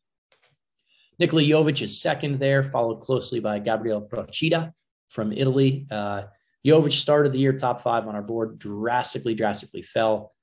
Nikola 1.18 1.44
Jovic 1.44 1.82
is 1.82 2.02
second 2.02 2.40
there, 2.40 2.64
followed 2.64 3.02
closely 3.02 3.40
by 3.40 3.60
Gabriel 3.60 4.02
Procida 4.02 4.74
from 5.10 5.32
Italy. 5.32 5.88
Uh, 5.90 6.24
Jovic 6.66 6.94
started 6.94 7.32
the 7.32 7.40
year 7.40 7.54
top 7.54 7.82
five 7.82 8.08
on 8.08 8.16
our 8.16 8.22
board, 8.22 8.60
drastically, 8.60 9.36
drastically 9.36 9.82
fell. 9.82 10.34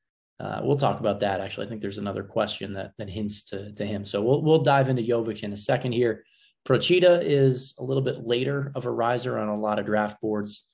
Uh, 0.40 0.60
we'll 0.62 0.76
talk 0.76 1.00
about 1.00 1.20
that. 1.20 1.40
Actually, 1.40 1.66
I 1.66 1.68
think 1.68 1.82
there's 1.82 1.98
another 1.98 2.22
question 2.22 2.74
that, 2.74 2.92
that 2.98 3.10
hints 3.10 3.44
to, 3.46 3.72
to 3.72 3.84
him. 3.84 4.04
So 4.04 4.22
we'll, 4.22 4.42
we'll 4.42 4.62
dive 4.62 4.88
into 4.88 5.02
Jovic 5.02 5.42
in 5.42 5.52
a 5.52 5.56
second 5.56 5.92
here. 5.92 6.24
Procida 6.66 7.22
is 7.22 7.74
a 7.78 7.84
little 7.84 8.02
bit 8.02 8.26
later 8.26 8.72
of 8.74 8.84
a 8.84 8.90
riser 8.90 9.38
on 9.38 9.48
a 9.48 9.58
lot 9.58 9.78
of 9.78 9.86
draft 9.86 10.20
boards. 10.20 10.64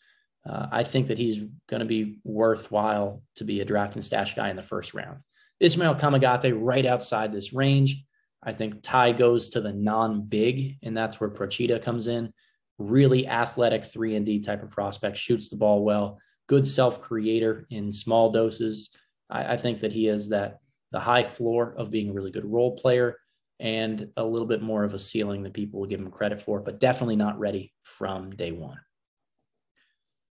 Uh, 0.48 0.66
I 0.70 0.84
think 0.84 1.08
that 1.08 1.18
he's 1.18 1.38
going 1.68 1.80
to 1.80 1.86
be 1.86 2.18
worthwhile 2.24 3.22
to 3.36 3.44
be 3.44 3.60
a 3.60 3.64
draft 3.64 3.94
and 3.94 4.04
stash 4.04 4.34
guy 4.34 4.50
in 4.50 4.56
the 4.56 4.62
first 4.62 4.92
round. 4.92 5.20
Ismael 5.60 5.94
Kamagate 5.94 6.56
right 6.56 6.84
outside 6.84 7.32
this 7.32 7.52
range. 7.52 8.04
I 8.42 8.52
think 8.52 8.82
tie 8.82 9.12
goes 9.12 9.50
to 9.50 9.60
the 9.60 9.72
non-big, 9.72 10.78
and 10.82 10.96
that's 10.96 11.18
where 11.18 11.30
Procida 11.30 11.80
comes 11.82 12.08
in 12.08 12.32
really 12.78 13.26
athletic 13.26 13.84
three 13.84 14.16
and 14.16 14.26
D 14.26 14.40
type 14.40 14.62
of 14.62 14.70
prospect, 14.70 15.16
shoots 15.16 15.48
the 15.48 15.56
ball 15.56 15.84
well, 15.84 16.18
good 16.48 16.66
self 16.66 17.00
creator 17.00 17.66
in 17.70 17.92
small 17.92 18.32
doses. 18.32 18.90
I, 19.30 19.54
I, 19.54 19.56
think 19.56 19.80
that 19.80 19.92
he 19.92 20.08
is 20.08 20.28
that 20.30 20.58
the 20.90 21.00
high 21.00 21.22
floor 21.22 21.74
of 21.76 21.90
being 21.90 22.10
a 22.10 22.12
really 22.12 22.30
good 22.30 22.44
role 22.44 22.76
player 22.76 23.16
and 23.64 24.08
a 24.16 24.24
little 24.24 24.46
bit 24.46 24.62
more 24.62 24.84
of 24.84 24.94
a 24.94 24.98
ceiling 24.98 25.42
that 25.42 25.54
people 25.54 25.80
will 25.80 25.88
give 25.88 25.98
him 25.98 26.10
credit 26.10 26.40
for, 26.40 26.60
but 26.60 26.78
definitely 26.78 27.16
not 27.16 27.38
ready 27.38 27.72
from 27.82 28.30
day 28.36 28.52
one. 28.52 28.78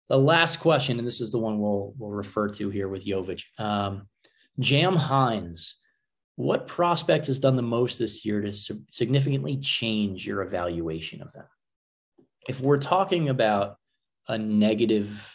The 0.10 0.18
last 0.18 0.60
question, 0.60 0.98
and 0.98 1.08
this 1.08 1.22
is 1.22 1.32
the 1.32 1.38
one 1.38 1.60
we'll 1.60 1.94
we'll 1.98 2.10
refer 2.10 2.48
to 2.50 2.70
here 2.70 2.88
with 2.88 3.06
Jovic. 3.06 3.44
Um, 3.60 4.08
Jam 4.60 4.96
Hines, 4.96 5.76
what 6.38 6.66
prospect 6.66 7.28
has 7.28 7.40
done 7.40 7.56
the 7.56 7.62
most 7.62 8.00
this 8.00 8.26
year 8.26 8.42
to 8.42 8.54
significantly 8.92 9.58
change 9.58 10.26
your 10.26 10.42
evaluation 10.42 11.22
of 11.22 11.32
them? 11.34 11.46
if 12.48 12.62
we're 12.62 12.78
talking 12.78 13.30
about 13.30 13.78
a 14.28 14.38
negative 14.38 15.34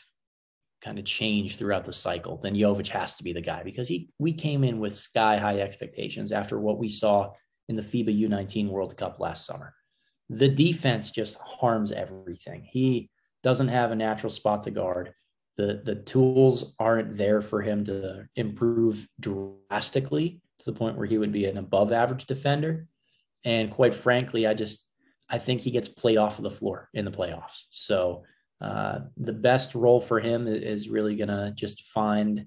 kind 0.81 0.99
of 0.99 1.05
change 1.05 1.57
throughout 1.57 1.85
the 1.85 1.93
cycle, 1.93 2.39
then 2.43 2.55
Jovic 2.55 2.89
has 2.89 3.15
to 3.17 3.25
be 3.25 3.33
the 3.33 3.41
guy 3.41 3.63
because 3.63 3.87
he 3.87 4.09
we 4.19 4.33
came 4.33 4.65
in 4.65 4.81
with 4.81 4.97
sky 4.97 5.37
high 5.37 5.61
expectations 5.61 6.33
after 6.33 6.59
what 6.59 6.79
we 6.79 6.89
saw 6.89 7.31
in 7.69 7.77
the 7.77 7.83
FIBA 7.83 8.29
U19 8.29 8.69
World 8.69 8.97
Cup 8.97 9.21
last 9.21 9.47
summer. 9.47 9.75
The 10.29 10.49
defense 10.49 11.11
just 11.11 11.37
harms 11.37 11.93
everything. 11.93 12.63
He 12.63 13.11
doesn't 13.43 13.69
have 13.69 13.91
a 13.91 13.97
natural 13.97 14.31
spot 14.31 14.63
to 14.65 14.71
guard. 14.71 15.13
The 15.57 15.83
the 15.85 15.97
tools 15.97 16.75
aren't 16.79 17.17
there 17.17 17.43
for 17.43 17.61
him 17.61 17.85
to 17.85 18.27
improve 18.37 19.07
drastically 19.21 20.41
to 20.61 20.65
the 20.65 20.79
point 20.79 20.97
where 20.97 21.07
he 21.07 21.19
would 21.19 21.33
be 21.33 21.47
an 21.47 21.59
above 21.59 21.93
average 21.93 22.27
defender. 22.27 22.87
And 23.45 23.71
quite 23.71 23.95
frankly, 23.95 24.47
I 24.47 24.55
just 24.55 24.87
I 25.29 25.39
think 25.39 25.61
he 25.61 25.71
gets 25.71 25.89
played 25.89 26.19
off 26.19 26.39
of 26.39 26.45
the 26.45 26.51
floor 26.51 26.89
in 26.95 27.05
the 27.05 27.11
playoffs. 27.11 27.65
So 27.71 28.25
uh, 28.61 29.01
the 29.17 29.33
best 29.33 29.75
role 29.75 30.01
for 30.01 30.21
him 30.21 30.47
is 30.47 30.89
really 30.89 31.17
going 31.17 31.29
to 31.29 31.53
just 31.55 31.83
find 31.83 32.47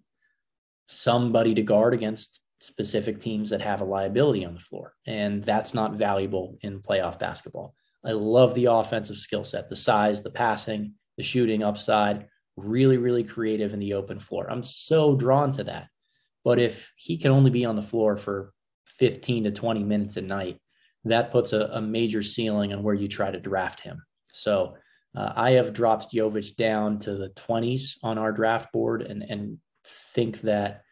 somebody 0.88 1.54
to 1.56 1.62
guard 1.62 1.94
against 1.94 2.40
specific 2.60 3.20
teams 3.20 3.50
that 3.50 3.62
have 3.62 3.82
a 3.82 3.86
liability 3.86 4.46
on 4.46 4.54
the 4.54 4.60
floor. 4.60 4.94
And 5.06 5.44
that's 5.44 5.74
not 5.74 5.96
valuable 5.96 6.58
in 6.62 6.82
playoff 6.82 7.20
basketball. 7.20 7.76
I 8.04 8.12
love 8.12 8.54
the 8.54 8.66
offensive 8.66 9.18
skill 9.18 9.44
set, 9.44 9.70
the 9.70 9.76
size, 9.76 10.22
the 10.22 10.32
passing, 10.32 10.94
the 11.18 11.24
shooting 11.24 11.64
upside, 11.64 12.28
really, 12.56 12.98
really 12.98 13.24
creative 13.24 13.74
in 13.74 13.80
the 13.80 13.94
open 13.94 14.20
floor. 14.20 14.50
I'm 14.50 14.64
so 14.64 15.16
drawn 15.16 15.52
to 15.54 15.64
that. 15.66 15.88
But 16.44 16.60
if 16.60 16.92
he 16.96 17.18
can 17.18 17.32
only 17.32 17.50
be 17.50 17.66
on 17.66 17.76
the 17.76 17.82
floor 17.82 18.16
for 18.16 18.54
15 18.88 19.46
to 19.46 19.52
20 19.52 19.84
minutes 19.84 20.18
a 20.18 20.22
night, 20.22 20.60
that 21.06 21.32
puts 21.32 21.54
a, 21.54 21.70
a 21.74 21.82
major 21.82 22.24
ceiling 22.24 22.74
on 22.74 22.84
where 22.84 22.94
you 22.94 23.08
try 23.08 23.32
to 23.32 23.40
draft 23.40 23.80
him. 23.80 24.04
So 24.32 24.76
uh, 25.16 25.34
I 25.36 25.52
have 25.52 25.74
dropped 25.74 26.14
Jovic 26.14 26.56
down 26.56 27.00
to 27.00 27.16
the 27.16 27.30
20s 27.30 27.98
on 28.04 28.18
our 28.18 28.32
draft 28.32 28.72
board 28.72 29.02
and, 29.02 29.24
and 29.24 29.58
think 30.14 30.42
that 30.42 30.84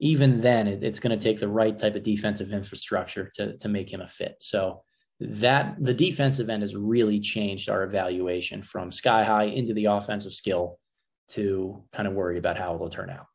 even 0.00 0.40
then 0.40 0.66
it, 0.68 0.82
it's 0.82 1.00
going 1.00 1.18
to 1.18 1.22
take 1.22 1.40
the 1.40 1.48
right 1.48 1.78
type 1.78 1.96
of 1.96 2.02
defensive 2.02 2.52
infrastructure 2.52 3.30
to, 3.34 3.56
to 3.58 3.68
make 3.68 3.92
him 3.92 4.00
a 4.00 4.06
fit. 4.06 4.36
So 4.40 4.82
that 5.20 5.76
the 5.80 5.94
defensive 5.94 6.48
end 6.48 6.62
has 6.62 6.76
really 6.76 7.18
changed 7.18 7.68
our 7.68 7.82
evaluation 7.82 8.62
from 8.62 8.92
sky 8.92 9.24
high 9.24 9.44
into 9.44 9.74
the 9.74 9.86
offensive 9.86 10.32
skill 10.32 10.78
to 11.30 11.84
kind 11.92 12.06
of 12.06 12.14
worry 12.14 12.38
about 12.38 12.56
how 12.56 12.74
it'll 12.74 12.88
turn 12.88 13.10
out. 13.10 13.26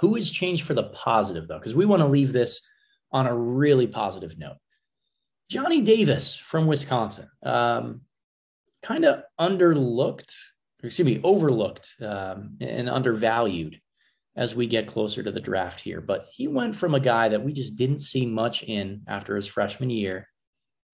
Who 0.00 0.14
has 0.16 0.30
changed 0.30 0.66
for 0.66 0.74
the 0.74 0.90
positive 0.90 1.48
though? 1.48 1.58
Because 1.58 1.74
we 1.74 1.86
want 1.86 2.02
to 2.02 2.08
leave 2.08 2.32
this 2.32 2.60
on 3.10 3.26
a 3.26 3.34
really 3.34 3.86
positive 3.86 4.36
note. 4.38 4.56
Johnny 5.50 5.80
Davis 5.80 6.36
from 6.36 6.66
Wisconsin, 6.66 7.30
um, 7.42 8.02
kind 8.82 9.04
of 9.04 9.22
underlooked, 9.40 10.32
excuse 10.82 11.06
me, 11.06 11.20
overlooked 11.22 11.94
um, 12.02 12.56
and 12.60 12.90
undervalued 12.90 13.80
as 14.36 14.54
we 14.54 14.66
get 14.66 14.86
closer 14.86 15.22
to 15.22 15.32
the 15.32 15.40
draft 15.40 15.80
here. 15.80 16.00
But 16.00 16.26
he 16.30 16.46
went 16.46 16.76
from 16.76 16.94
a 16.94 17.00
guy 17.00 17.28
that 17.28 17.42
we 17.42 17.52
just 17.52 17.76
didn't 17.76 17.98
see 17.98 18.26
much 18.26 18.62
in 18.62 19.02
after 19.08 19.34
his 19.34 19.46
freshman 19.46 19.90
year 19.90 20.28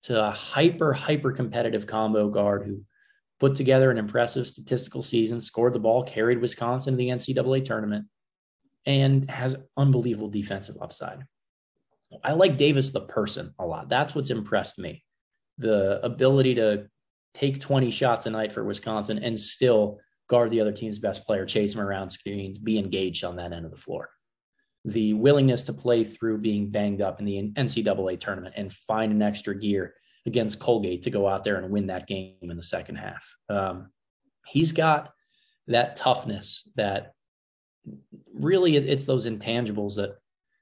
to 0.04 0.24
a 0.24 0.30
hyper, 0.30 0.92
hyper 0.92 1.32
competitive 1.32 1.86
combo 1.86 2.28
guard 2.28 2.64
who 2.64 2.82
put 3.40 3.56
together 3.56 3.90
an 3.90 3.98
impressive 3.98 4.46
statistical 4.46 5.02
season, 5.02 5.40
scored 5.40 5.72
the 5.72 5.78
ball, 5.80 6.04
carried 6.04 6.40
Wisconsin 6.40 6.94
to 6.94 6.96
the 6.96 7.08
NCAA 7.08 7.64
tournament, 7.64 8.06
and 8.86 9.28
has 9.28 9.56
unbelievable 9.76 10.28
defensive 10.28 10.76
upside. 10.80 11.24
I 12.22 12.32
like 12.32 12.58
Davis 12.58 12.90
the 12.90 13.00
person 13.00 13.54
a 13.58 13.66
lot. 13.66 13.88
That's 13.88 14.14
what's 14.14 14.30
impressed 14.30 14.78
me. 14.78 15.04
The 15.58 16.04
ability 16.04 16.56
to 16.56 16.86
take 17.34 17.60
20 17.60 17.90
shots 17.90 18.26
a 18.26 18.30
night 18.30 18.52
for 18.52 18.62
Wisconsin 18.62 19.18
and 19.18 19.38
still 19.38 19.98
guard 20.28 20.50
the 20.50 20.60
other 20.60 20.72
team's 20.72 20.98
best 20.98 21.26
player, 21.26 21.44
chase 21.44 21.74
him 21.74 21.80
around 21.80 22.10
screens, 22.10 22.58
be 22.58 22.78
engaged 22.78 23.24
on 23.24 23.36
that 23.36 23.52
end 23.52 23.64
of 23.64 23.70
the 23.70 23.76
floor. 23.76 24.10
The 24.84 25.12
willingness 25.14 25.64
to 25.64 25.72
play 25.72 26.04
through 26.04 26.38
being 26.38 26.70
banged 26.70 27.02
up 27.02 27.20
in 27.20 27.26
the 27.26 27.52
NCAA 27.52 28.18
tournament 28.18 28.54
and 28.56 28.72
find 28.72 29.12
an 29.12 29.22
extra 29.22 29.56
gear 29.58 29.94
against 30.26 30.60
Colgate 30.60 31.02
to 31.02 31.10
go 31.10 31.28
out 31.28 31.44
there 31.44 31.56
and 31.56 31.70
win 31.70 31.86
that 31.88 32.06
game 32.06 32.36
in 32.42 32.56
the 32.56 32.62
second 32.62 32.96
half. 32.96 33.26
Um, 33.48 33.90
he's 34.46 34.72
got 34.72 35.12
that 35.68 35.96
toughness 35.96 36.68
that 36.76 37.12
really 38.34 38.76
it's 38.76 39.04
those 39.04 39.26
intangibles 39.26 39.96
that 39.96 40.16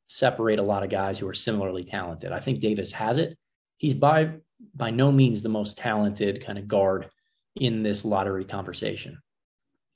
separate 0.06 0.58
a 0.58 0.62
lot 0.62 0.82
of 0.82 0.90
guys 0.90 1.18
who 1.18 1.28
are 1.28 1.34
similarly 1.34 1.84
talented. 1.84 2.32
I 2.32 2.40
think 2.40 2.60
Davis 2.60 2.92
has 2.92 3.18
it. 3.18 3.36
He's 3.78 3.94
by 3.94 4.32
by 4.74 4.90
no 4.90 5.10
means 5.10 5.42
the 5.42 5.48
most 5.48 5.78
talented 5.78 6.44
kind 6.44 6.58
of 6.58 6.68
guard 6.68 7.08
in 7.56 7.82
this 7.82 8.04
lottery 8.04 8.44
conversation. 8.44 9.18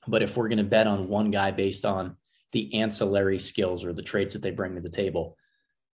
But 0.07 0.21
if 0.21 0.37
we're 0.37 0.49
going 0.49 0.59
to 0.59 0.63
bet 0.63 0.87
on 0.87 1.07
one 1.07 1.31
guy 1.31 1.51
based 1.51 1.85
on 1.85 2.17
the 2.51 2.73
ancillary 2.75 3.39
skills 3.39 3.83
or 3.83 3.93
the 3.93 4.01
traits 4.01 4.33
that 4.33 4.41
they 4.41 4.51
bring 4.51 4.75
to 4.75 4.81
the 4.81 4.89
table, 4.89 5.37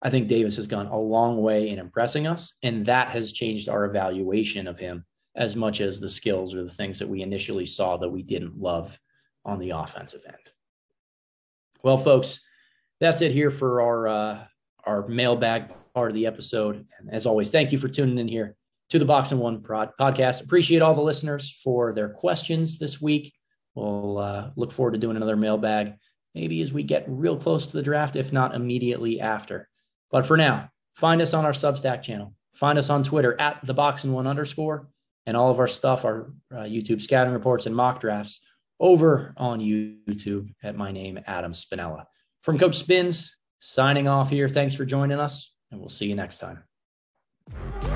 I 0.02 0.10
think 0.10 0.28
Davis 0.28 0.56
has 0.56 0.66
gone 0.66 0.86
a 0.86 0.98
long 0.98 1.42
way 1.42 1.68
in 1.68 1.78
impressing 1.78 2.26
us. 2.26 2.54
And 2.62 2.86
that 2.86 3.08
has 3.08 3.32
changed 3.32 3.68
our 3.68 3.84
evaluation 3.84 4.66
of 4.66 4.78
him 4.78 5.04
as 5.36 5.54
much 5.54 5.80
as 5.80 6.00
the 6.00 6.10
skills 6.10 6.54
or 6.54 6.64
the 6.64 6.70
things 6.70 6.98
that 6.98 7.08
we 7.08 7.22
initially 7.22 7.66
saw 7.66 7.96
that 7.98 8.08
we 8.08 8.22
didn't 8.22 8.58
love 8.58 8.98
on 9.44 9.58
the 9.58 9.70
offensive 9.70 10.22
end. 10.26 10.36
Well, 11.82 11.98
folks, 11.98 12.40
that's 12.98 13.22
it 13.22 13.32
here 13.32 13.50
for 13.50 13.80
our 13.80 14.08
uh, 14.08 14.44
our 14.84 15.08
mailbag 15.08 15.70
part 15.94 16.10
of 16.10 16.14
the 16.14 16.26
episode. 16.26 16.86
And 16.98 17.12
as 17.12 17.26
always, 17.26 17.50
thank 17.50 17.72
you 17.72 17.78
for 17.78 17.88
tuning 17.88 18.18
in 18.18 18.28
here 18.28 18.56
to 18.90 18.98
the 18.98 19.04
Box 19.04 19.30
and 19.30 19.40
One 19.40 19.62
prod- 19.62 19.92
podcast. 19.98 20.42
Appreciate 20.42 20.82
all 20.82 20.94
the 20.94 21.00
listeners 21.00 21.58
for 21.62 21.92
their 21.92 22.08
questions 22.08 22.78
this 22.78 23.00
week. 23.00 23.32
We'll 23.74 24.18
uh, 24.18 24.50
look 24.56 24.72
forward 24.72 24.92
to 24.92 24.98
doing 24.98 25.16
another 25.16 25.36
mailbag 25.36 25.94
maybe 26.34 26.60
as 26.60 26.72
we 26.72 26.82
get 26.82 27.04
real 27.08 27.36
close 27.36 27.66
to 27.66 27.76
the 27.76 27.82
draft, 27.82 28.16
if 28.16 28.32
not 28.32 28.54
immediately 28.54 29.20
after. 29.20 29.68
But 30.10 30.26
for 30.26 30.36
now, 30.36 30.70
find 30.94 31.20
us 31.20 31.34
on 31.34 31.44
our 31.44 31.52
Substack 31.52 32.02
channel. 32.02 32.34
Find 32.54 32.78
us 32.78 32.90
on 32.90 33.02
Twitter 33.02 33.40
at 33.40 33.60
the 33.64 33.74
Box 33.74 34.04
and 34.04 34.12
One 34.12 34.26
underscore, 34.26 34.88
and 35.26 35.36
all 35.36 35.50
of 35.50 35.58
our 35.60 35.68
stuff, 35.68 36.04
our 36.04 36.32
uh, 36.52 36.62
YouTube 36.62 37.00
scouting 37.00 37.32
reports 37.32 37.66
and 37.66 37.74
mock 37.74 38.00
drafts, 38.00 38.40
over 38.78 39.34
on 39.36 39.60
YouTube 39.60 40.52
at 40.62 40.76
my 40.76 40.90
name, 40.90 41.20
Adam 41.26 41.52
Spinella. 41.52 42.04
From 42.42 42.58
Coach 42.58 42.76
Spins, 42.76 43.36
signing 43.60 44.08
off 44.08 44.30
here. 44.30 44.48
Thanks 44.48 44.74
for 44.74 44.84
joining 44.84 45.20
us, 45.20 45.52
and 45.70 45.80
we'll 45.80 45.90
see 45.90 46.06
you 46.06 46.14
next 46.14 46.38
time. 46.38 47.89